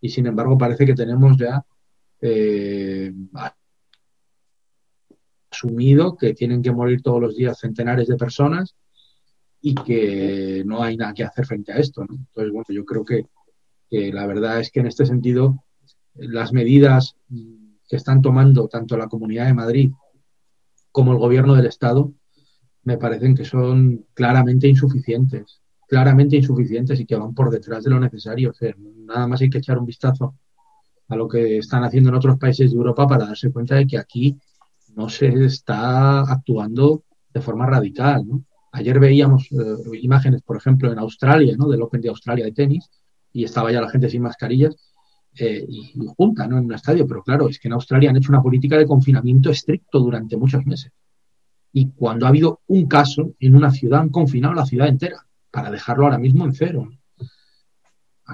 Y 0.00 0.08
sin 0.08 0.26
embargo 0.26 0.58
parece 0.58 0.84
que 0.84 0.94
tenemos 0.94 1.36
ya 1.36 1.64
eh, 2.22 3.12
asumido 5.50 6.16
que 6.16 6.34
tienen 6.34 6.62
que 6.62 6.72
morir 6.72 7.02
todos 7.02 7.20
los 7.20 7.36
días 7.36 7.58
centenares 7.58 8.08
de 8.08 8.16
personas 8.16 8.74
y 9.60 9.74
que 9.74 10.62
no 10.64 10.82
hay 10.82 10.96
nada 10.96 11.12
que 11.14 11.24
hacer 11.24 11.44
frente 11.44 11.72
a 11.72 11.76
esto, 11.76 12.04
¿no? 12.04 12.14
Entonces, 12.14 12.52
bueno, 12.52 12.66
yo 12.68 12.84
creo 12.84 13.04
que, 13.04 13.26
que 13.90 14.12
la 14.12 14.26
verdad 14.26 14.60
es 14.60 14.70
que 14.70 14.80
en 14.80 14.86
este 14.86 15.04
sentido 15.04 15.64
las 16.14 16.52
medidas 16.52 17.16
que 17.88 17.96
están 17.96 18.22
tomando 18.22 18.68
tanto 18.68 18.96
la 18.96 19.08
Comunidad 19.08 19.46
de 19.46 19.54
Madrid 19.54 19.90
como 20.90 21.12
el 21.12 21.18
gobierno 21.18 21.54
del 21.54 21.66
Estado, 21.66 22.12
me 22.84 22.98
parecen 22.98 23.34
que 23.34 23.44
son 23.44 24.06
claramente 24.14 24.68
insuficientes, 24.68 25.60
claramente 25.88 26.36
insuficientes 26.36 27.00
y 27.00 27.06
que 27.06 27.16
van 27.16 27.34
por 27.34 27.50
detrás 27.50 27.84
de 27.84 27.90
lo 27.90 28.00
necesario. 28.00 28.52
nada 29.06 29.26
más 29.26 29.40
hay 29.40 29.50
que 29.50 29.58
echar 29.58 29.78
un 29.78 29.86
vistazo 29.86 30.36
a 31.12 31.16
lo 31.16 31.28
que 31.28 31.58
están 31.58 31.84
haciendo 31.84 32.08
en 32.08 32.16
otros 32.16 32.38
países 32.38 32.70
de 32.70 32.76
Europa 32.76 33.06
para 33.06 33.26
darse 33.26 33.52
cuenta 33.52 33.74
de 33.74 33.86
que 33.86 33.98
aquí 33.98 34.38
no 34.96 35.10
se 35.10 35.28
está 35.44 36.20
actuando 36.20 37.04
de 37.32 37.40
forma 37.42 37.66
radical. 37.66 38.24
Ayer 38.72 38.98
veíamos 38.98 39.46
eh, 39.52 39.98
imágenes, 40.00 40.40
por 40.40 40.56
ejemplo, 40.56 40.90
en 40.90 40.98
Australia, 40.98 41.54
¿no? 41.58 41.68
del 41.68 41.82
Open 41.82 42.00
de 42.00 42.08
Australia 42.08 42.46
de 42.46 42.52
tenis, 42.52 42.88
y 43.30 43.44
estaba 43.44 43.70
ya 43.70 43.82
la 43.82 43.90
gente 43.90 44.08
sin 44.08 44.22
mascarillas 44.22 44.74
eh, 45.38 45.64
y, 45.68 45.92
junta 46.16 46.46
¿no? 46.46 46.56
en 46.56 46.64
un 46.64 46.72
estadio. 46.72 47.06
Pero 47.06 47.22
claro, 47.22 47.48
es 47.48 47.58
que 47.58 47.68
en 47.68 47.74
Australia 47.74 48.08
han 48.08 48.16
hecho 48.16 48.32
una 48.32 48.42
política 48.42 48.78
de 48.78 48.86
confinamiento 48.86 49.50
estricto 49.50 50.00
durante 50.00 50.38
muchos 50.38 50.64
meses. 50.64 50.92
Y 51.74 51.90
cuando 51.90 52.24
ha 52.24 52.30
habido 52.30 52.60
un 52.68 52.86
caso 52.86 53.34
en 53.38 53.54
una 53.54 53.70
ciudad, 53.70 54.00
han 54.00 54.08
confinado 54.08 54.54
la 54.54 54.64
ciudad 54.64 54.88
entera 54.88 55.26
para 55.50 55.70
dejarlo 55.70 56.04
ahora 56.04 56.18
mismo 56.18 56.46
en 56.46 56.54
cero. 56.54 56.88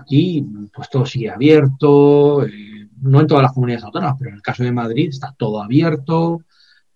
Aquí, 0.01 0.47
pues 0.75 0.89
todo 0.91 1.07
sigue 1.07 1.31
abierto, 1.31 2.45
eh, 2.45 2.89
no 3.01 3.21
en 3.21 3.27
todas 3.27 3.43
las 3.43 3.53
comunidades 3.53 3.85
autónomas, 3.85 4.17
pero 4.19 4.31
en 4.31 4.37
el 4.37 4.43
caso 4.43 4.65
de 4.65 4.73
Madrid 4.73 5.09
está 5.09 5.35
todo 5.37 5.63
abierto, 5.63 6.43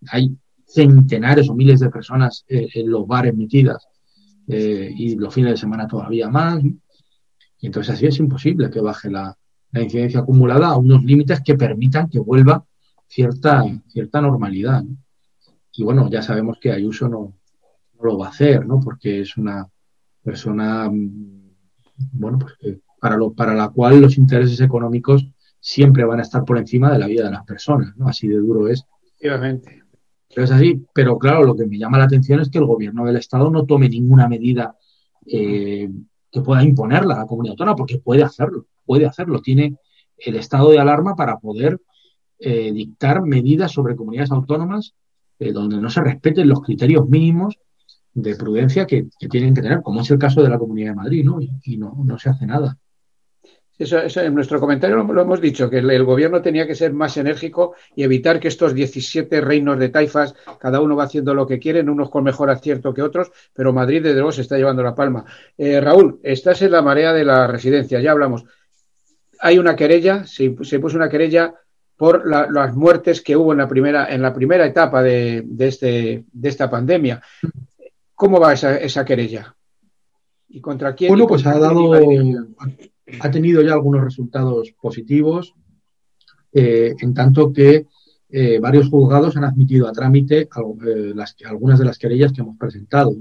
hay 0.07 0.35
centenares 0.65 1.49
o 1.49 1.55
miles 1.55 1.79
de 1.79 1.89
personas 1.89 2.45
eh, 2.47 2.67
en 2.73 2.89
los 2.89 3.07
bares 3.07 3.35
metidas 3.35 3.87
y 4.45 5.15
los 5.15 5.33
fines 5.33 5.51
de 5.51 5.57
semana 5.57 5.87
todavía 5.87 6.29
más. 6.29 6.61
Y 6.61 7.65
entonces 7.65 7.95
así 7.95 8.07
es 8.07 8.19
imposible 8.19 8.69
que 8.69 8.81
baje 8.81 9.09
la, 9.09 9.37
la 9.73 9.81
incidencia 9.81 10.19
acumulada 10.19 10.67
a 10.67 10.77
unos 10.77 11.03
límites 11.03 11.41
que 11.43 11.55
permitan 11.55 12.07
que 12.07 12.19
vuelva 12.19 12.63
cierta, 13.07 13.63
cierta 13.87 14.21
normalidad. 14.21 14.83
Y 15.73 15.83
bueno, 15.83 16.09
ya 16.09 16.21
sabemos 16.21 16.59
que 16.61 16.71
Ayuso 16.71 17.09
no, 17.09 17.33
no, 17.95 18.03
lo 18.03 18.17
va 18.17 18.27
a 18.27 18.29
hacer, 18.29 18.65
¿no? 18.67 18.79
Porque 18.79 19.21
es 19.21 19.35
una 19.35 19.67
persona, 20.23 20.89
mm, 20.89 21.49
bueno, 22.13 22.37
pues 22.37 22.53
para, 23.03 23.17
lo, 23.17 23.33
para 23.33 23.53
la 23.53 23.69
cual 23.69 23.99
los 23.99 24.17
intereses 24.17 24.61
económicos 24.61 25.27
siempre 25.59 26.05
van 26.05 26.19
a 26.19 26.23
estar 26.23 26.45
por 26.45 26.57
encima 26.57 26.91
de 26.91 26.99
la 26.99 27.07
vida 27.07 27.25
de 27.25 27.31
las 27.31 27.43
personas, 27.43 27.95
¿no? 27.97 28.07
Así 28.07 28.27
de 28.27 28.37
duro 28.37 28.67
es. 28.67 28.85
Efectivamente. 29.03 29.83
Pero 30.29 30.45
es 30.45 30.51
así, 30.51 30.85
pero 30.93 31.19
claro, 31.19 31.43
lo 31.43 31.55
que 31.55 31.65
me 31.65 31.77
llama 31.77 31.97
la 31.97 32.05
atención 32.05 32.39
es 32.39 32.49
que 32.49 32.57
el 32.57 32.65
gobierno 32.65 33.05
del 33.05 33.17
Estado 33.17 33.51
no 33.51 33.65
tome 33.65 33.89
ninguna 33.89 34.27
medida 34.27 34.75
eh, 35.25 35.89
que 36.31 36.41
pueda 36.41 36.63
imponerla 36.63 37.15
a 37.15 37.19
la 37.19 37.25
comunidad 37.25 37.51
autónoma, 37.51 37.75
porque 37.75 37.99
puede 37.99 38.23
hacerlo 38.23 38.65
puede 38.85 39.05
hacerlo, 39.05 39.41
tiene 39.41 39.77
el 40.17 40.35
estado 40.35 40.71
de 40.71 40.79
alarma 40.79 41.15
para 41.15 41.37
poder 41.37 41.81
eh, 42.39 42.71
dictar 42.71 43.21
medidas 43.21 43.71
sobre 43.71 43.95
comunidades 43.95 44.31
autónomas 44.31 44.93
eh, 45.39 45.51
donde 45.51 45.77
no 45.77 45.89
se 45.89 46.01
respeten 46.01 46.47
los 46.47 46.61
criterios 46.61 47.07
mínimos 47.07 47.57
de 48.13 48.35
prudencia 48.35 48.85
que, 48.85 49.07
tienen 49.29 49.53
que 49.53 49.61
tener, 49.61 49.81
como 49.81 50.01
es 50.01 50.11
el 50.11 50.19
caso 50.19 50.43
de 50.43 50.49
la 50.49 50.59
Comunidad 50.59 50.91
de 50.91 50.95
Madrid, 50.95 51.25
¿no? 51.25 51.39
Y, 51.41 51.77
no, 51.77 51.95
no 52.05 52.19
se 52.19 52.29
hace 52.29 52.45
nada. 52.45 52.77
Eso, 53.77 54.21
en 54.21 54.35
nuestro 54.35 54.59
comentario 54.59 54.97
lo, 54.97 55.21
hemos 55.21 55.41
dicho, 55.41 55.69
que 55.69 55.79
el, 55.79 56.03
gobierno 56.03 56.41
tenía 56.41 56.67
que 56.67 56.75
ser 56.75 56.93
más 56.93 57.17
enérgico 57.17 57.75
y 57.95 58.03
evitar 58.03 58.39
que 58.39 58.47
estos 58.47 58.73
17 58.73 59.41
reinos 59.41 59.79
de 59.79 59.89
taifas, 59.89 60.35
cada 60.59 60.79
uno 60.79 60.95
va 60.95 61.05
haciendo 61.05 61.33
lo 61.33 61.47
que 61.47 61.59
quieren, 61.59 61.89
unos 61.89 62.09
con 62.09 62.23
mejor 62.23 62.49
acierto 62.49 62.93
que 62.93 63.01
otros, 63.01 63.31
pero 63.53 63.73
Madrid 63.73 64.03
de 64.03 64.13
luego 64.13 64.31
se 64.31 64.41
está 64.41 64.57
llevando 64.57 64.83
la 64.83 64.93
palma. 64.93 65.25
Eh, 65.57 65.81
Raúl, 65.81 66.19
estás 66.21 66.61
en 66.61 66.71
la 66.71 66.81
marea 66.81 67.13
de 67.13 67.25
la 67.25 67.47
residencia, 67.47 67.99
ya 67.99 68.11
hablamos 68.11 68.45
hay 69.43 69.59
una 69.59 69.75
querella, 69.75 70.25
se, 70.25 70.51
puso 70.51 70.95
una 70.95 71.09
querella 71.09 71.53
por 71.97 72.25
las 72.25 72.73
muertes 72.75 73.21
que 73.21 73.35
hubo 73.35 73.51
en 73.51 73.57
la 73.57 73.67
primera, 73.67 74.05
en 74.07 74.21
la 74.21 74.33
primera 74.33 74.65
etapa 74.65 75.03
de, 75.03 75.45
este, 75.59 76.23
de 76.31 76.49
esta 76.49 76.69
pandemia. 76.69 77.21
¿Cómo 78.15 78.39
va 78.39 78.53
esa, 78.53 79.03
querella? 79.03 79.53
¿Y 80.47 80.61
contra 80.61 80.95
quién? 80.95 81.09
Bueno, 81.09 81.27
pues 81.27 81.45
ha 81.45 81.59
dado, 81.59 81.91
ha 83.19 83.31
tenido 83.31 83.61
ya 83.61 83.73
algunos 83.73 84.03
resultados 84.03 84.73
positivos, 84.81 85.53
eh, 86.51 86.95
en 86.99 87.13
tanto 87.13 87.51
que 87.51 87.87
eh, 88.29 88.59
varios 88.59 88.89
juzgados 88.89 89.37
han 89.37 89.43
admitido 89.43 89.87
a 89.87 89.91
trámite 89.91 90.41
eh, 90.41 91.13
algunas 91.45 91.79
de 91.79 91.85
las 91.85 91.97
querellas 91.97 92.31
que 92.31 92.41
hemos 92.41 92.57
presentado. 92.57 93.15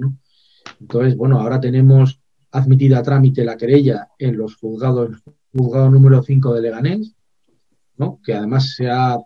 Entonces, 0.81 1.17
bueno, 1.17 1.41
ahora 1.41 1.61
tenemos 1.61 2.21
admitida 2.51 2.99
a 2.99 3.03
trámite 3.03 3.45
la 3.45 3.57
querella 3.57 4.09
en 4.19 4.37
los 4.37 4.57
juzgados 4.57 5.23
juzgado 5.53 5.91
número 5.91 6.23
5 6.23 6.55
de 6.55 6.63
Leganés, 6.63 7.15
¿no? 7.97 8.21
que 8.25 8.35
además 8.35 8.75
se 8.75 8.89
ha 8.89 9.19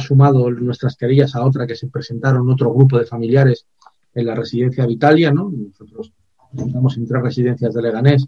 sumado 0.00 0.50
nuestras 0.50 0.96
querellas 0.96 1.34
a 1.34 1.44
otra 1.44 1.66
que 1.66 1.76
se 1.76 1.88
presentaron 1.88 2.50
otro 2.50 2.72
grupo 2.74 2.98
de 2.98 3.06
familiares 3.06 3.66
en 4.14 4.26
la 4.26 4.34
residencia 4.34 4.86
Vitalia, 4.86 5.32
¿no? 5.32 5.50
Nosotros 5.50 6.12
presentamos 6.52 6.96
en 6.96 7.06
tres 7.06 7.22
residencias 7.22 7.74
de 7.74 7.82
Leganés 7.82 8.26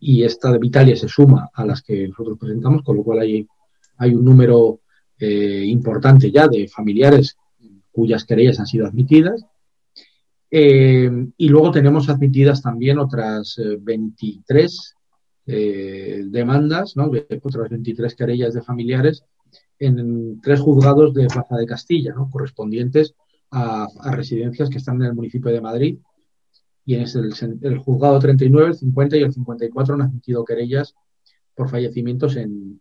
y 0.00 0.22
esta 0.24 0.52
de 0.52 0.58
Vitalia 0.58 0.96
se 0.96 1.08
suma 1.08 1.50
a 1.52 1.64
las 1.64 1.82
que 1.82 2.08
nosotros 2.08 2.38
presentamos, 2.38 2.82
con 2.82 2.96
lo 2.96 3.02
cual 3.02 3.20
hay, 3.20 3.46
hay 3.98 4.14
un 4.14 4.24
número 4.24 4.80
eh, 5.18 5.64
importante 5.66 6.30
ya 6.30 6.48
de 6.48 6.68
familiares 6.68 7.36
cuyas 7.92 8.24
querellas 8.24 8.58
han 8.60 8.66
sido 8.66 8.86
admitidas. 8.86 9.44
Eh, 10.50 11.10
y 11.36 11.48
luego 11.48 11.70
tenemos 11.70 12.08
admitidas 12.08 12.62
también 12.62 12.98
otras 12.98 13.60
23 13.80 14.94
eh, 15.46 16.22
demandas, 16.26 16.96
¿no? 16.96 17.10
otras 17.42 17.68
23 17.68 18.14
querellas 18.14 18.54
de 18.54 18.62
familiares 18.62 19.24
en 19.78 20.40
tres 20.40 20.60
juzgados 20.60 21.12
de 21.12 21.26
Plaza 21.26 21.56
de 21.56 21.66
Castilla, 21.66 22.14
¿no? 22.14 22.30
correspondientes 22.30 23.14
a, 23.50 23.86
residencias 24.12 24.70
que 24.70 24.78
están 24.78 24.96
en 24.96 25.08
el 25.08 25.14
municipio 25.14 25.52
de 25.52 25.60
Madrid. 25.60 25.98
Y 26.84 26.94
en 26.94 27.02
el, 27.02 27.58
el, 27.62 27.78
juzgado 27.78 28.18
39, 28.18 28.68
el 28.68 28.74
50 28.74 29.16
y 29.16 29.22
el 29.22 29.32
54 29.32 29.94
han 29.94 30.02
admitido 30.02 30.44
querellas 30.44 30.94
por 31.54 31.70
fallecimientos 31.70 32.36
en, 32.36 32.80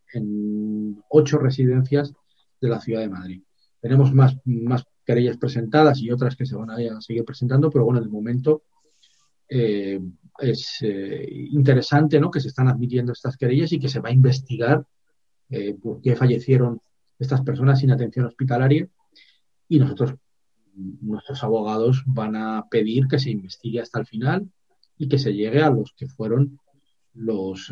ocho 1.09 1.37
residencias 1.37 2.13
de 2.59 2.69
la 2.69 2.81
ciudad 2.81 3.01
de 3.01 3.09
Madrid. 3.09 3.43
Tenemos 3.79 4.13
más, 4.13 4.37
más 4.45 4.85
querellas 5.05 5.37
presentadas 5.37 6.01
y 6.01 6.11
otras 6.11 6.35
que 6.35 6.45
se 6.45 6.55
van 6.55 6.71
a 6.71 7.01
seguir 7.01 7.23
presentando, 7.23 7.69
pero 7.69 7.85
bueno, 7.85 8.01
de 8.01 8.09
momento 8.09 8.63
eh, 9.47 9.99
es 10.39 10.77
eh, 10.81 11.27
interesante 11.51 12.19
¿no? 12.19 12.31
que 12.31 12.39
se 12.39 12.47
están 12.47 12.67
admitiendo 12.67 13.11
estas 13.11 13.37
querellas 13.37 13.71
y 13.71 13.79
que 13.79 13.89
se 13.89 13.99
va 13.99 14.09
a 14.09 14.13
investigar 14.13 14.85
eh, 15.49 15.75
por 15.75 16.01
qué 16.01 16.15
fallecieron 16.15 16.81
estas 17.19 17.41
personas 17.41 17.79
sin 17.79 17.91
atención 17.91 18.25
hospitalaria 18.25 18.87
y 19.67 19.79
nosotros, 19.79 20.15
nuestros 20.75 21.43
abogados, 21.43 22.03
van 22.05 22.35
a 22.35 22.65
pedir 22.69 23.07
que 23.07 23.19
se 23.19 23.31
investigue 23.31 23.81
hasta 23.81 23.99
el 23.99 24.05
final 24.05 24.49
y 24.97 25.07
que 25.07 25.19
se 25.19 25.33
llegue 25.33 25.61
a 25.61 25.69
los 25.69 25.93
que 25.93 26.07
fueron 26.07 26.59
los 27.13 27.71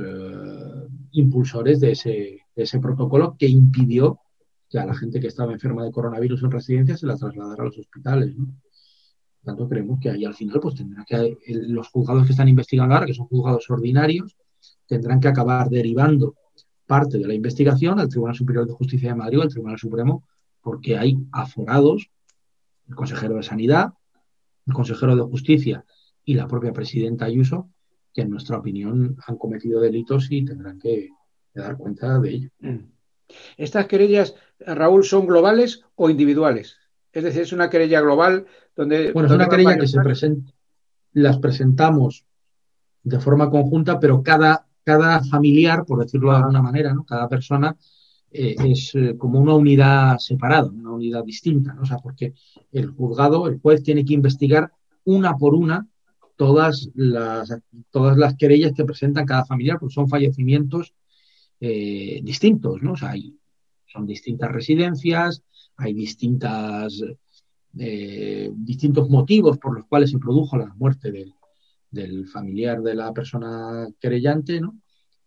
impulsores 1.12 1.80
de 1.80 1.92
ese, 1.92 2.80
protocolo 2.80 3.36
que 3.38 3.48
impidió 3.48 4.20
que 4.70 4.80
a 4.80 4.86
la 4.86 4.96
gente 4.96 5.20
que 5.20 5.28
estaba 5.28 5.52
enferma 5.52 5.84
de 5.84 5.92
coronavirus 5.92 6.44
en 6.44 6.52
residencia 6.52 6.98
se 6.98 7.08
la 7.08 7.18
trasladara 7.18 7.64
a 7.64 7.66
los 7.66 7.78
hospitales. 7.78 8.38
¿no? 8.38 8.56
Tanto, 9.44 9.68
creemos 9.68 10.00
que 10.00 10.10
ahí 10.10 10.24
al 10.24 10.36
final 10.36 10.60
pues 10.60 10.76
tendrá 10.76 11.04
que 11.04 11.38
los 11.48 11.90
juzgados 11.90 12.26
que 12.26 12.32
están 12.32 12.48
investigando 12.48 12.94
ahora, 12.94 13.08
que 13.08 13.14
son 13.14 13.26
juzgados 13.26 13.70
ordinarios, 13.70 14.38
tendrán 14.86 15.20
que 15.20 15.28
acabar 15.28 15.70
derivando 15.70 16.36
parte 16.86 17.18
de 17.18 17.28
la 17.28 17.34
investigación 17.34 18.00
al 18.00 18.10
Tribunal 18.10 18.36
Superior 18.36 18.68
de 18.68 18.74
Justicia 18.74 19.10
de 19.10 19.16
Madrid 19.16 19.40
o 19.40 19.42
al 19.42 19.50
Tribunal 19.50 19.80
Supremo, 19.80 20.28
porque 20.62 20.98
hay 20.98 21.18
aforados, 21.32 22.12
el 22.92 22.96
consejero 22.96 23.36
de 23.36 23.44
Sanidad, 23.44 23.94
el 24.68 24.74
consejero 24.74 25.16
de 25.16 25.24
Justicia 25.24 25.86
y 26.26 26.34
la 26.36 26.48
propia 26.48 26.74
presidenta 26.74 27.26
Ayuso, 27.26 27.70
que 28.14 28.22
en 28.22 28.30
nuestra 28.30 28.58
opinión 28.58 29.16
han 29.26 29.38
cometido 29.38 29.80
delitos 29.80 30.28
y 30.30 30.44
tendrán 30.44 30.78
que, 30.78 31.10
dar 31.54 31.78
cuenta 31.78 32.20
de 32.20 32.30
ello. 32.30 32.50
Mm. 32.60 32.80
Estas 33.58 33.86
querellas, 33.86 34.36
Raúl, 34.60 35.06
son 35.06 35.26
globales 35.26 35.86
o 35.96 36.10
individuales. 36.10 36.78
Es 37.14 37.24
decir, 37.24 37.42
es 37.42 37.54
una 37.54 37.70
querella 37.70 38.02
global 38.02 38.46
donde... 38.76 39.14
Bueno, 39.14 39.28
es 39.28 39.36
una 39.36 39.48
querella 39.48 39.78
que 39.78 39.88
se 39.88 40.02
presenta, 40.02 40.52
las 41.14 41.40
presentamos 41.40 42.26
de 43.04 43.20
forma 43.20 43.50
conjunta, 43.50 44.00
pero 44.00 44.22
cada, 44.22 44.68
cada 44.84 45.24
familiar, 45.24 45.86
por 45.86 46.04
decirlo 46.04 46.32
de 46.32 46.38
alguna 46.38 46.62
manera, 46.62 46.94
¿no? 46.94 47.06
cada 47.06 47.30
persona 47.30 47.78
eh, 48.34 48.56
es 48.66 48.96
eh, 48.96 49.18
como 49.18 49.42
una 49.42 49.56
unidad 49.56 50.18
separada, 50.18 50.70
una 50.70 50.92
unidad 50.92 51.26
distinta, 51.26 51.74
¿no? 51.74 51.82
O 51.82 51.86
sea, 51.86 51.98
porque 51.98 52.34
el 52.72 52.88
juzgado, 52.88 53.48
el 53.48 53.60
juez 53.60 53.84
tiene 53.84 54.06
que 54.06 54.14
investigar 54.14 54.72
una 55.04 55.38
por 55.38 55.54
una 55.54 55.86
todas 56.38 56.90
las, 56.96 57.54
todas 57.90 58.18
las 58.18 58.36
querellas 58.38 58.72
que 58.74 58.86
presentan 58.86 59.26
cada 59.26 59.46
familiar, 59.46 59.80
porque 59.80 59.94
son 59.94 60.08
fallecimientos 60.08 60.94
eh, 61.60 62.22
distintos, 62.24 62.82
¿no? 62.82 62.94
O 62.94 62.96
sea, 62.96 63.12
hay, 63.12 63.38
son 63.86 64.08
distintas 64.08 64.50
residencias, 64.52 65.44
hay 65.76 65.94
distintas, 65.94 67.04
distintos 67.74 69.10
motivos 69.10 69.58
por 69.58 69.76
los 69.76 69.86
cuales 69.86 70.12
se 70.12 70.20
produjo 70.20 70.58
la 70.58 70.74
muerte 70.76 71.12
del, 71.12 71.34
del, 71.90 72.28
familiar 72.28 72.82
de 72.82 72.96
la 72.96 73.14
persona 73.14 73.88
querellante, 74.00 74.62
¿no? 74.62 74.80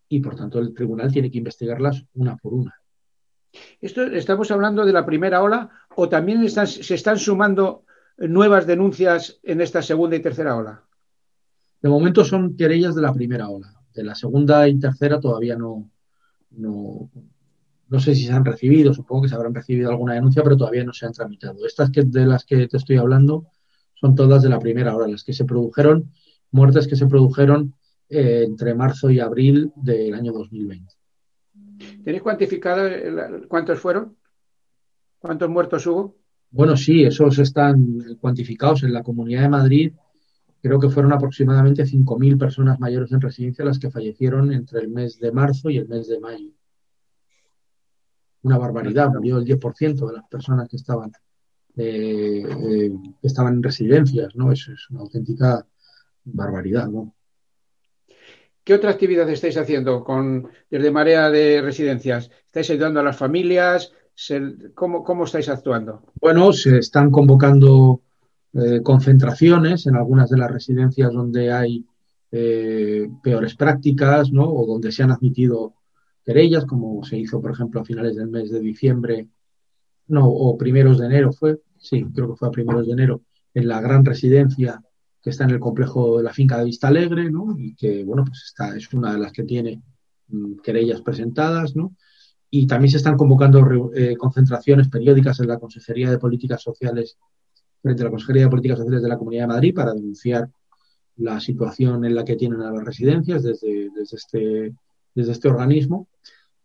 Y 0.08 0.20
por 0.20 0.36
tanto 0.36 0.58
el 0.58 0.74
tribunal 0.74 1.12
tiene 1.12 1.30
que 1.30 1.38
investigarlas 1.38 2.04
una 2.14 2.36
por 2.36 2.54
una. 2.54 2.74
Esto 3.80 4.02
estamos 4.02 4.50
hablando 4.50 4.84
de 4.84 4.92
la 4.92 5.06
primera 5.06 5.42
ola 5.42 5.70
o 5.96 6.08
también 6.08 6.48
se 6.48 6.94
están 6.94 7.18
sumando 7.18 7.84
nuevas 8.18 8.66
denuncias 8.66 9.40
en 9.42 9.60
esta 9.60 9.82
segunda 9.82 10.16
y 10.16 10.20
tercera 10.20 10.56
ola. 10.56 10.82
De 11.80 11.88
momento 11.88 12.24
son 12.24 12.56
querellas 12.56 12.94
de 12.94 13.02
la 13.02 13.12
primera 13.12 13.48
ola. 13.48 13.74
De 13.92 14.02
la 14.02 14.14
segunda 14.14 14.66
y 14.68 14.78
tercera 14.78 15.20
todavía 15.20 15.56
no, 15.56 15.90
no, 16.50 17.10
no 17.88 18.00
sé 18.00 18.14
si 18.14 18.26
se 18.26 18.32
han 18.32 18.44
recibido, 18.44 18.94
supongo 18.94 19.22
que 19.22 19.28
se 19.28 19.34
habrán 19.34 19.54
recibido 19.54 19.90
alguna 19.90 20.14
denuncia, 20.14 20.42
pero 20.42 20.56
todavía 20.56 20.84
no 20.84 20.92
se 20.92 21.06
han 21.06 21.12
tramitado. 21.12 21.66
Estas 21.66 21.90
que, 21.90 22.02
de 22.02 22.26
las 22.26 22.44
que 22.44 22.66
te 22.68 22.76
estoy 22.76 22.96
hablando 22.96 23.46
son 23.94 24.14
todas 24.14 24.42
de 24.42 24.48
la 24.48 24.58
primera 24.58 24.94
hora, 24.96 25.06
las 25.06 25.24
que 25.24 25.32
se 25.32 25.44
produjeron, 25.44 26.10
muertes 26.50 26.88
que 26.88 26.96
se 26.96 27.06
produjeron 27.06 27.74
eh, 28.08 28.44
entre 28.46 28.74
marzo 28.74 29.10
y 29.10 29.20
abril 29.20 29.72
del 29.76 30.14
año 30.14 30.32
2020. 30.32 30.92
¿Tenéis 32.04 32.22
cuantificado 32.22 32.88
cuántos 33.48 33.80
fueron? 33.80 34.16
¿Cuántos 35.18 35.48
muertos 35.48 35.86
hubo? 35.86 36.16
Bueno, 36.50 36.76
sí, 36.76 37.04
esos 37.04 37.38
están 37.38 38.16
cuantificados 38.20 38.82
en 38.82 38.92
la 38.92 39.02
Comunidad 39.02 39.42
de 39.42 39.48
Madrid 39.48 39.92
creo 40.64 40.80
que 40.80 40.88
fueron 40.88 41.12
aproximadamente 41.12 41.84
5.000 41.84 42.38
personas 42.38 42.80
mayores 42.80 43.12
en 43.12 43.20
residencia 43.20 43.66
las 43.66 43.78
que 43.78 43.90
fallecieron 43.90 44.50
entre 44.50 44.80
el 44.80 44.88
mes 44.88 45.20
de 45.20 45.30
marzo 45.30 45.68
y 45.68 45.76
el 45.76 45.86
mes 45.86 46.08
de 46.08 46.18
mayo. 46.18 46.48
Una 48.44 48.56
barbaridad, 48.56 49.10
murió 49.10 49.36
el 49.36 49.44
10% 49.44 50.06
de 50.06 50.12
las 50.14 50.26
personas 50.26 50.66
que 50.66 50.76
estaban, 50.76 51.12
eh, 51.76 52.46
eh, 52.48 52.92
estaban 53.20 53.56
en 53.56 53.62
residencias, 53.62 54.34
¿no? 54.36 54.50
Eso 54.52 54.72
es 54.72 54.88
una 54.88 55.00
auténtica 55.00 55.66
barbaridad, 56.24 56.88
¿no? 56.88 57.14
¿Qué 58.64 58.72
otra 58.72 58.90
actividad 58.90 59.28
estáis 59.28 59.58
haciendo 59.58 60.02
con, 60.02 60.48
desde 60.70 60.90
Marea 60.90 61.28
de 61.28 61.60
Residencias? 61.60 62.30
¿Estáis 62.46 62.70
ayudando 62.70 63.00
a 63.00 63.02
las 63.02 63.16
familias? 63.16 63.92
¿Cómo, 64.74 65.04
¿Cómo 65.04 65.24
estáis 65.24 65.50
actuando? 65.50 66.02
Bueno, 66.18 66.50
se 66.52 66.78
están 66.78 67.10
convocando 67.10 68.00
eh, 68.54 68.80
concentraciones 68.82 69.86
en 69.86 69.96
algunas 69.96 70.30
de 70.30 70.38
las 70.38 70.50
residencias 70.50 71.12
donde 71.12 71.52
hay 71.52 71.84
eh, 72.32 73.06
peores 73.22 73.54
prácticas, 73.54 74.32
¿no? 74.32 74.50
O 74.50 74.64
donde 74.66 74.92
se 74.92 75.02
han 75.02 75.10
admitido 75.10 75.74
querellas, 76.24 76.64
como 76.64 77.04
se 77.04 77.18
hizo, 77.18 77.42
por 77.42 77.50
ejemplo, 77.50 77.82
a 77.82 77.84
finales 77.84 78.16
del 78.16 78.28
mes 78.28 78.50
de 78.50 78.60
diciembre, 78.60 79.28
no, 80.06 80.26
o 80.26 80.56
primeros 80.56 80.98
de 80.98 81.06
enero 81.06 81.32
fue, 81.32 81.60
sí, 81.78 82.06
creo 82.14 82.30
que 82.30 82.36
fue 82.36 82.48
a 82.48 82.50
primeros 82.50 82.86
de 82.86 82.92
enero, 82.94 83.20
en 83.52 83.68
la 83.68 83.80
gran 83.82 84.04
residencia 84.04 84.82
que 85.24 85.30
está 85.30 85.44
en 85.44 85.50
el 85.50 85.58
complejo 85.58 86.18
de 86.18 86.24
la 86.24 86.34
finca 86.34 86.58
de 86.58 86.66
Vista 86.66 86.88
Alegre, 86.88 87.30
¿no? 87.30 87.56
Y 87.58 87.74
que, 87.74 88.04
bueno, 88.04 88.24
pues 88.26 88.42
está, 88.44 88.76
es 88.76 88.92
una 88.92 89.14
de 89.14 89.18
las 89.18 89.32
que 89.32 89.44
tiene 89.44 89.82
mm, 90.28 90.56
querellas 90.62 91.00
presentadas, 91.00 91.74
¿no? 91.74 91.96
Y 92.50 92.66
también 92.66 92.90
se 92.90 92.98
están 92.98 93.16
convocando 93.16 93.90
eh, 93.94 94.16
concentraciones 94.18 94.88
periódicas 94.88 95.40
en 95.40 95.48
la 95.48 95.58
Consejería 95.58 96.10
de 96.10 96.18
Políticas 96.18 96.62
Sociales 96.62 97.16
frente 97.80 98.02
a 98.02 98.04
la 98.04 98.10
Consejería 98.10 98.42
de 98.42 98.50
Políticas 98.50 98.78
Sociales 98.78 99.02
de 99.02 99.08
la 99.08 99.16
Comunidad 99.16 99.44
de 99.44 99.48
Madrid 99.48 99.74
para 99.74 99.94
denunciar 99.94 100.50
la 101.16 101.40
situación 101.40 102.04
en 102.04 102.14
la 102.14 102.24
que 102.24 102.36
tienen 102.36 102.60
a 102.60 102.70
las 102.70 102.84
residencias 102.84 103.42
desde, 103.42 103.88
desde, 103.96 104.16
este, 104.16 104.74
desde 105.14 105.32
este 105.32 105.48
organismo. 105.48 106.06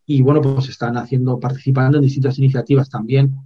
Y 0.06 0.22
bueno, 0.22 0.42
pues 0.42 0.68
están 0.68 0.98
haciendo, 0.98 1.40
participando 1.40 1.98
en 1.98 2.04
distintas 2.04 2.38
iniciativas 2.40 2.90
también 2.90 3.38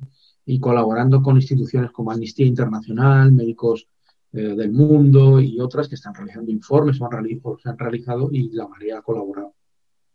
y 0.44 0.60
colaborando 0.60 1.22
con 1.22 1.36
instituciones 1.36 1.92
como 1.92 2.12
Amnistía 2.12 2.48
Internacional, 2.48 3.32
Médicos 3.32 3.88
eh, 4.34 4.56
del 4.56 4.72
Mundo 4.72 5.40
y 5.40 5.60
otras 5.60 5.88
que 5.88 5.96
están 5.96 6.14
realizando 6.14 6.52
informes 6.52 7.00
o, 7.00 7.06
han 7.06 7.60
se 7.62 7.70
han 7.70 7.78
realizado 7.78 8.30
y 8.32 8.50
la 8.50 8.68
María 8.68 8.98
ha 8.98 9.02
colaborado 9.02 9.54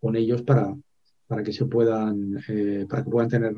con 0.01 0.17
ellos 0.17 0.43
para, 0.43 0.77
para 1.27 1.43
que 1.43 1.53
se 1.53 1.67
puedan, 1.67 2.39
eh, 2.49 2.87
para 2.89 3.05
que 3.05 3.11
puedan 3.11 3.29
tener 3.29 3.55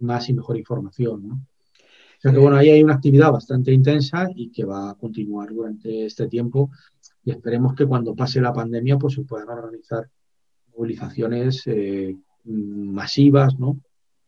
más 0.00 0.28
y 0.28 0.34
mejor 0.34 0.56
información. 0.56 1.28
¿no? 1.28 1.34
O 1.34 2.20
sea 2.20 2.32
que 2.32 2.38
bueno, 2.38 2.56
ahí 2.56 2.70
hay 2.70 2.82
una 2.82 2.94
actividad 2.94 3.30
bastante 3.30 3.72
intensa 3.72 4.28
y 4.34 4.50
que 4.50 4.64
va 4.64 4.90
a 4.90 4.94
continuar 4.94 5.52
durante 5.52 6.06
este 6.06 6.26
tiempo 6.26 6.70
y 7.24 7.30
esperemos 7.30 7.74
que 7.74 7.86
cuando 7.86 8.16
pase 8.16 8.40
la 8.40 8.52
pandemia 8.52 8.98
pues 8.98 9.14
se 9.14 9.22
puedan 9.22 9.48
organizar 9.50 10.08
movilizaciones 10.76 11.62
eh, 11.66 12.16
masivas, 12.44 13.58
¿no? 13.58 13.80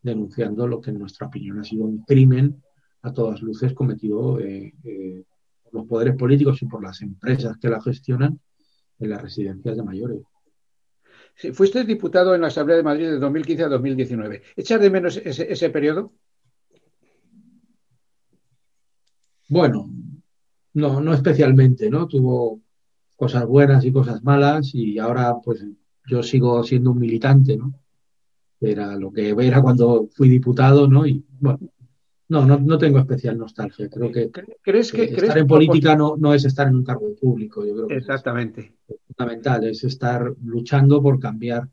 Denunciando 0.03 0.69
lo 0.69 0.81
que 0.81 0.91
en 0.91 0.99
nuestra 0.99 1.27
opinión 1.27 1.59
ha 1.59 1.65
sido 1.65 1.85
un 1.85 2.03
crimen 2.03 2.63
a 3.03 3.13
todas 3.13 3.43
luces 3.43 3.73
cometido 3.73 4.39
eh, 4.39 4.75
eh, 4.85 5.25
por 5.71 5.81
los 5.81 5.89
poderes 5.89 6.17
políticos 6.17 6.61
y 6.63 6.67
por 6.67 6.83
las 6.83 7.01
empresas 7.03 7.57
que 7.59 7.69
la 7.69 7.81
gestionan 7.81 8.39
en 8.99 9.11
las 9.11 9.23
residencias 9.23 9.77
de 9.77 9.83
mayores. 9.83 10.23
fuiste 11.55 11.85
diputado 11.85 12.35
en 12.35 12.43
la 12.43 12.49
Asamblea 12.49 12.77
de 12.77 12.83
Madrid 12.83 13.07
de 13.07 13.19
2015 13.19 13.65
a 13.65 13.69
2019. 13.69 14.43
¿Echas 14.57 14.81
de 14.81 14.91
menos 14.91 15.17
ese, 15.17 15.71
periodo? 15.71 16.13
Bueno, 19.49 19.91
no, 20.75 21.01
no 21.01 21.15
especialmente, 21.15 21.91
¿no? 21.91 22.07
Tuvo 22.07 22.61
cosas 23.17 23.47
buenas 23.47 23.85
y 23.85 23.93
cosas 23.93 24.23
malas 24.23 24.75
y 24.75 24.99
ahora 24.99 25.35
pues 25.43 25.65
yo 26.07 26.23
sigo 26.23 26.63
siendo 26.63 26.93
un 26.93 26.99
militante, 26.99 27.57
¿no? 27.57 27.75
Era 28.61 28.97
lo 28.97 29.11
que 29.11 29.31
era 29.31 29.63
cuando 29.63 30.09
fui 30.13 30.29
diputado, 30.29 30.87
¿no? 30.87 31.07
Y 31.07 31.25
bueno, 31.39 31.59
no, 32.31 32.47
no, 32.47 32.79
tengo 32.79 33.01
especial 33.01 33.37
nostalgia. 33.37 33.89
Creo 33.89 34.13
que, 34.13 34.31
¿Crees 34.63 34.93
que, 34.93 35.05
estar 35.05 35.37
en 35.37 35.47
política 35.49 35.97
no, 35.97 36.17
no, 36.17 36.33
es 36.33 36.45
estar 36.45 36.69
en 36.69 36.77
un 36.77 36.85
cargo 36.85 37.15
público. 37.21 37.67
Yo 37.67 37.75
creo 37.75 37.89
que 37.89 37.97
Exactamente. 37.97 38.77
Es 38.87 38.97
fundamental, 39.07 39.65
es 39.65 39.83
estar 39.83 40.33
luchando 40.45 41.03
por 41.03 41.19
cambiar 41.19 41.69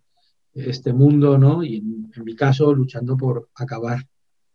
este 0.56 0.94
mundo, 0.94 1.38
¿no? 1.38 1.64
Y 1.64 1.78
en, 1.78 2.24
mi 2.26 2.36
caso, 2.36 2.74
luchando 2.74 3.16
por 3.16 3.50
acabar 3.54 4.00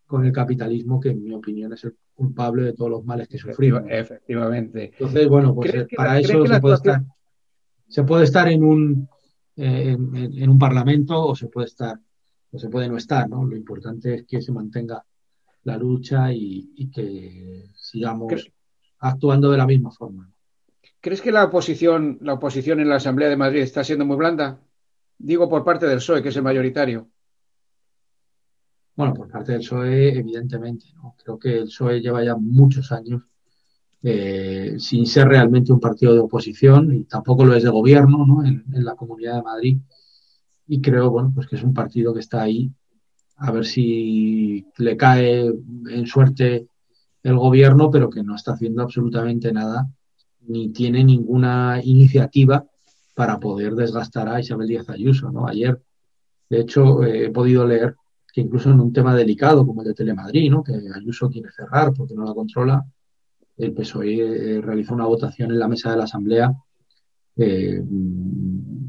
con 0.05 0.27
el 0.27 0.33
capitalismo, 0.33 0.99
que 0.99 1.11
en 1.11 1.23
mi 1.23 1.33
opinión 1.33 1.73
es 1.73 1.85
el 1.85 1.97
culpable 2.13 2.65
de 2.65 2.73
todos 2.73 2.91
los 2.91 3.05
males 3.05 3.29
que 3.29 3.39
sufrimos. 3.39 3.83
Efectivamente. 3.89 4.91
Entonces, 4.93 5.29
bueno, 5.29 5.55
pues 5.55 5.73
eh, 5.73 5.87
para 5.97 6.19
eso 6.19 6.45
se 6.45 6.61
puede, 6.61 6.75
estar, 6.75 7.03
se 7.87 8.03
puede 8.03 8.25
estar 8.25 8.49
en 8.49 8.65
un, 8.65 9.09
eh, 9.57 9.97
en, 9.97 10.51
un 10.51 10.59
parlamento 10.59 11.29
o 11.29 11.37
se 11.37 11.47
puede 11.47 11.69
estar 11.69 11.97
o 12.51 12.59
se 12.59 12.69
puede 12.69 12.89
no 12.89 12.97
estar, 12.97 13.29
¿no? 13.31 13.45
Lo 13.45 13.57
importante 13.57 14.15
es 14.15 14.25
que 14.25 14.43
se 14.43 14.53
mantenga 14.53 15.03
la 15.65 15.77
lucha 15.77 16.33
y, 16.33 16.91
que 16.91 17.71
sigamos 17.75 18.51
actuando 18.99 19.51
de 19.51 19.59
la 19.59 19.67
misma 19.67 19.91
forma. 19.91 20.31
¿Crees 21.01 21.21
que 21.21 21.33
la 21.33 21.45
oposición, 21.45 22.19
la 22.21 22.35
oposición 22.35 22.81
en 22.81 22.89
la 22.89 22.97
Asamblea 22.97 23.29
de 23.29 23.37
Madrid 23.37 23.61
está 23.61 23.83
siendo 23.83 24.05
muy 24.05 24.17
blanda? 24.17 24.61
Digo 25.19 25.49
por 25.49 25.65
parte 25.65 25.87
del 25.87 25.99
PSOE, 25.99 26.23
que 26.23 26.29
es 26.29 26.37
el 26.37 26.43
mayoritario. 26.43 27.09
Bueno, 28.95 29.15
por 29.15 29.29
parte 29.29 29.53
del 29.53 29.61
PSOE, 29.61 30.19
evidentemente. 30.19 30.87
¿no? 30.95 31.17
Creo 31.23 31.39
que 31.39 31.59
el 31.59 31.65
PSOE 31.65 32.01
lleva 32.01 32.25
ya 32.25 32.37
muchos 32.37 32.93
años 32.93 33.23
eh, 34.03 34.75
sin 34.79 35.07
ser 35.07 35.29
realmente 35.29 35.73
un 35.73 35.81
partido 35.81 36.13
de 36.13 36.21
oposición 36.21 36.93
y 36.93 37.05
tampoco 37.05 37.45
lo 37.45 37.55
es 37.55 37.63
de 37.63 37.71
gobierno 37.71 38.27
¿no? 38.27 38.45
en, 38.45 38.65
en, 38.73 38.85
la 38.85 38.95
Comunidad 38.95 39.37
de 39.37 39.43
Madrid. 39.43 39.79
Y 40.67 40.81
creo 40.81 41.11
bueno, 41.11 41.33
pues 41.35 41.47
que 41.47 41.57
es 41.57 41.63
un 41.63 41.75
partido 41.75 42.15
que 42.15 42.21
está 42.21 42.43
ahí 42.43 42.73
a 43.43 43.51
ver 43.51 43.65
si 43.65 44.65
le 44.79 44.97
cae 44.97 45.53
en 45.91 46.07
suerte 46.07 46.67
el 47.25 47.37
gobierno, 47.37 47.91
pero 47.91 48.09
que 48.09 48.23
no 48.23 48.37
está 48.37 48.53
haciendo 48.53 48.83
absolutamente 48.83 49.53
nada, 49.53 49.89
ni 50.47 50.69
tiene 50.69 51.03
ninguna 51.03 51.81
iniciativa 51.83 52.65
para 53.15 53.41
poder 53.41 53.75
desgastar 53.75 54.29
a 54.29 54.41
Isabel 54.41 54.69
Díaz 54.69 54.89
Ayuso. 54.91 55.31
¿no? 55.31 55.49
Ayer, 55.49 55.81
de 56.49 56.61
hecho, 56.61 57.03
he 57.05 57.31
podido 57.31 57.67
leer 57.67 57.97
que 58.33 58.43
incluso 58.43 58.71
en 58.71 58.81
un 58.81 58.93
tema 58.93 59.15
delicado 59.15 59.67
como 59.67 59.83
el 59.83 59.89
de 59.89 59.95
Telemadrid, 59.95 60.51
¿no? 60.51 60.63
que 60.63 60.75
Ayuso 60.95 61.29
quiere 61.29 61.51
cerrar 61.51 61.93
porque 61.93 62.15
no 62.15 62.25
la 62.25 62.35
controla, 62.35 62.85
el 63.57 63.73
PSOE 63.73 64.57
eh, 64.57 64.61
realizó 64.61 64.95
una 64.95 65.07
votación 65.07 65.51
en 65.51 65.59
la 65.59 65.69
mesa 65.69 65.91
de 65.91 65.97
la 65.97 66.05
Asamblea 66.05 66.55
eh, 67.37 67.83